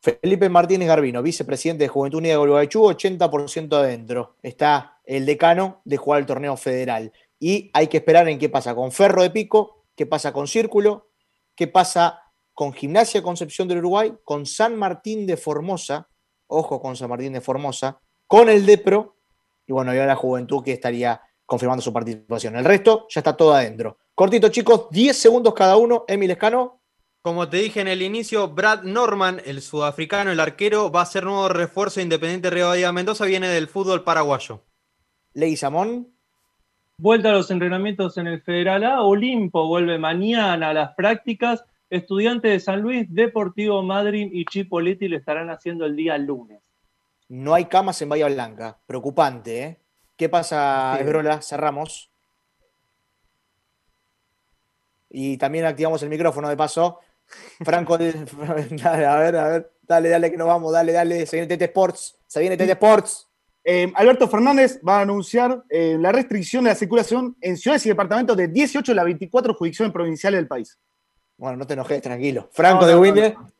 Felipe 0.00 0.48
Martínez 0.48 0.86
Garbino, 0.86 1.20
vicepresidente 1.20 1.84
de 1.84 1.88
Juventud 1.88 2.18
Unida 2.18 2.34
de 2.34 2.38
Gualeguaychú, 2.38 2.82
80% 2.84 3.72
adentro. 3.74 4.36
Está 4.40 5.00
el 5.04 5.26
decano 5.26 5.80
de 5.84 5.96
jugar 5.96 6.20
el 6.20 6.26
torneo 6.26 6.56
federal. 6.56 7.12
Y 7.40 7.70
hay 7.74 7.88
que 7.88 7.96
esperar 7.96 8.28
en 8.28 8.38
qué 8.38 8.48
pasa 8.48 8.74
con 8.76 8.92
Ferro 8.92 9.22
de 9.22 9.30
Pico, 9.30 9.84
qué 9.96 10.06
pasa 10.06 10.32
con 10.32 10.46
Círculo, 10.46 11.08
qué 11.56 11.66
pasa 11.66 12.22
con 12.54 12.72
Gimnasia 12.72 13.20
Concepción 13.20 13.66
del 13.66 13.78
Uruguay, 13.78 14.14
con 14.22 14.46
San 14.46 14.76
Martín 14.76 15.26
de 15.26 15.36
Formosa, 15.36 16.08
ojo 16.46 16.80
con 16.80 16.94
San 16.94 17.10
Martín 17.10 17.32
de 17.32 17.40
Formosa, 17.40 18.00
con 18.26 18.48
el 18.48 18.66
Depro, 18.66 19.16
y 19.66 19.72
bueno, 19.72 19.94
y 19.94 19.98
ahora 19.98 20.12
la 20.12 20.16
Juventud 20.16 20.62
que 20.62 20.72
estaría 20.72 21.20
confirmando 21.44 21.82
su 21.82 21.92
participación. 21.92 22.56
El 22.56 22.64
resto 22.64 23.06
ya 23.08 23.20
está 23.20 23.36
todo 23.36 23.54
adentro. 23.54 23.98
Cortito, 24.14 24.48
chicos, 24.48 24.88
10 24.90 25.16
segundos 25.16 25.54
cada 25.54 25.76
uno. 25.76 26.04
Emil 26.08 26.30
Escano. 26.30 26.80
Como 27.22 27.48
te 27.48 27.56
dije 27.56 27.80
en 27.80 27.88
el 27.88 28.02
inicio, 28.02 28.48
Brad 28.48 28.84
Norman, 28.84 29.40
el 29.44 29.60
sudafricano, 29.60 30.30
el 30.30 30.38
arquero, 30.38 30.92
va 30.92 31.02
a 31.02 31.06
ser 31.06 31.24
nuevo 31.24 31.48
refuerzo 31.48 31.96
de 31.96 32.04
Independiente 32.04 32.50
Río 32.50 32.68
Bahía 32.68 32.92
Mendoza, 32.92 33.24
viene 33.24 33.48
del 33.48 33.66
fútbol 33.66 34.04
paraguayo. 34.04 34.62
Ley 35.34 35.56
Samón. 35.56 36.08
Vuelta 36.98 37.30
a 37.30 37.32
los 37.32 37.50
entrenamientos 37.50 38.16
en 38.16 38.28
el 38.28 38.42
Federal 38.42 38.84
A, 38.84 39.02
Olimpo 39.02 39.66
vuelve 39.66 39.98
mañana 39.98 40.70
a 40.70 40.72
las 40.72 40.94
prácticas, 40.94 41.64
Estudiantes 41.90 42.50
de 42.52 42.60
San 42.60 42.80
Luis, 42.80 43.06
Deportivo 43.12 43.82
Madryn 43.82 44.30
y 44.32 44.44
Chipoletti 44.44 45.08
lo 45.08 45.16
estarán 45.16 45.50
haciendo 45.50 45.84
el 45.84 45.94
día 45.94 46.16
lunes. 46.16 46.60
No 47.28 47.54
hay 47.54 47.66
camas 47.66 48.00
en 48.02 48.08
Bahía 48.08 48.28
Blanca. 48.28 48.78
Preocupante, 48.86 49.62
¿eh? 49.62 49.80
¿Qué 50.16 50.28
pasa. 50.28 50.98
Esbrola? 51.00 51.42
Cerramos. 51.42 52.10
Y 55.10 55.36
también 55.36 55.64
activamos 55.64 56.02
el 56.02 56.08
micrófono 56.08 56.48
de 56.48 56.56
paso. 56.56 57.00
Franco, 57.64 57.98
dale, 57.98 59.06
a 59.06 59.16
ver, 59.16 59.36
a 59.36 59.48
ver, 59.48 59.72
dale, 59.82 60.08
dale 60.08 60.30
que 60.30 60.36
nos 60.36 60.46
vamos, 60.46 60.72
dale, 60.72 60.92
dale. 60.92 61.26
Se 61.26 61.36
viene 61.36 61.56
TT 61.56 61.62
Sports, 61.62 62.16
se 62.26 62.40
viene 62.40 62.56
TT 62.56 62.70
Sports. 62.70 63.28
Eh, 63.64 63.92
Alberto 63.96 64.28
Fernández 64.28 64.80
va 64.86 64.98
a 64.98 65.02
anunciar 65.02 65.64
eh, 65.68 65.96
la 65.98 66.12
restricción 66.12 66.62
de 66.64 66.70
la 66.70 66.76
circulación 66.76 67.36
en 67.40 67.56
ciudades 67.56 67.84
y 67.86 67.88
departamentos 67.88 68.36
de 68.36 68.46
18 68.46 68.92
de 68.92 68.96
las 68.96 69.04
24 69.04 69.54
jurisdicciones 69.54 69.92
provinciales 69.92 70.38
del 70.38 70.46
país. 70.46 70.78
Bueno, 71.38 71.58
no 71.58 71.66
te 71.66 71.74
enojes, 71.74 72.00
tranquilo. 72.00 72.48
Franco 72.52 72.86
No, 72.86 73.02
de 73.02 73.34
no, 73.34 73.52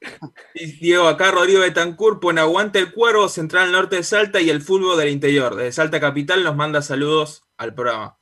Diego, 0.80 1.08
acá 1.08 1.30
Rodrigo 1.30 1.60
Betancourt 1.60 2.20
pone 2.20 2.40
aguante 2.40 2.78
el 2.78 2.92
cuervo, 2.92 3.28
central 3.28 3.70
norte 3.70 3.96
de 3.96 4.02
Salta 4.02 4.40
y 4.40 4.48
el 4.48 4.62
fútbol 4.62 4.96
del 4.96 5.10
interior. 5.10 5.54
Desde 5.54 5.72
Salta 5.72 6.00
Capital 6.00 6.42
nos 6.42 6.56
manda 6.56 6.80
saludos 6.80 7.44
al 7.58 7.74
programa. 7.74 8.18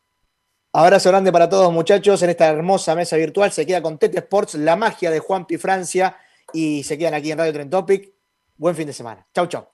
Abrazo 0.72 1.08
grande 1.10 1.30
para 1.30 1.48
todos, 1.48 1.72
muchachos, 1.72 2.20
en 2.22 2.30
esta 2.30 2.48
hermosa 2.48 2.96
mesa 2.96 3.16
virtual. 3.16 3.52
Se 3.52 3.64
queda 3.64 3.80
con 3.80 3.96
Tete 3.96 4.18
Sports, 4.18 4.54
la 4.56 4.74
magia 4.74 5.12
de 5.12 5.20
Juanpi 5.20 5.56
Francia. 5.56 6.16
Y 6.52 6.82
se 6.82 6.98
quedan 6.98 7.14
aquí 7.14 7.30
en 7.30 7.38
Radio 7.38 7.52
Tren 7.52 7.70
Topic. 7.70 8.12
Buen 8.56 8.74
fin 8.74 8.88
de 8.88 8.92
semana. 8.92 9.24
Chau, 9.32 9.46
chau. 9.46 9.73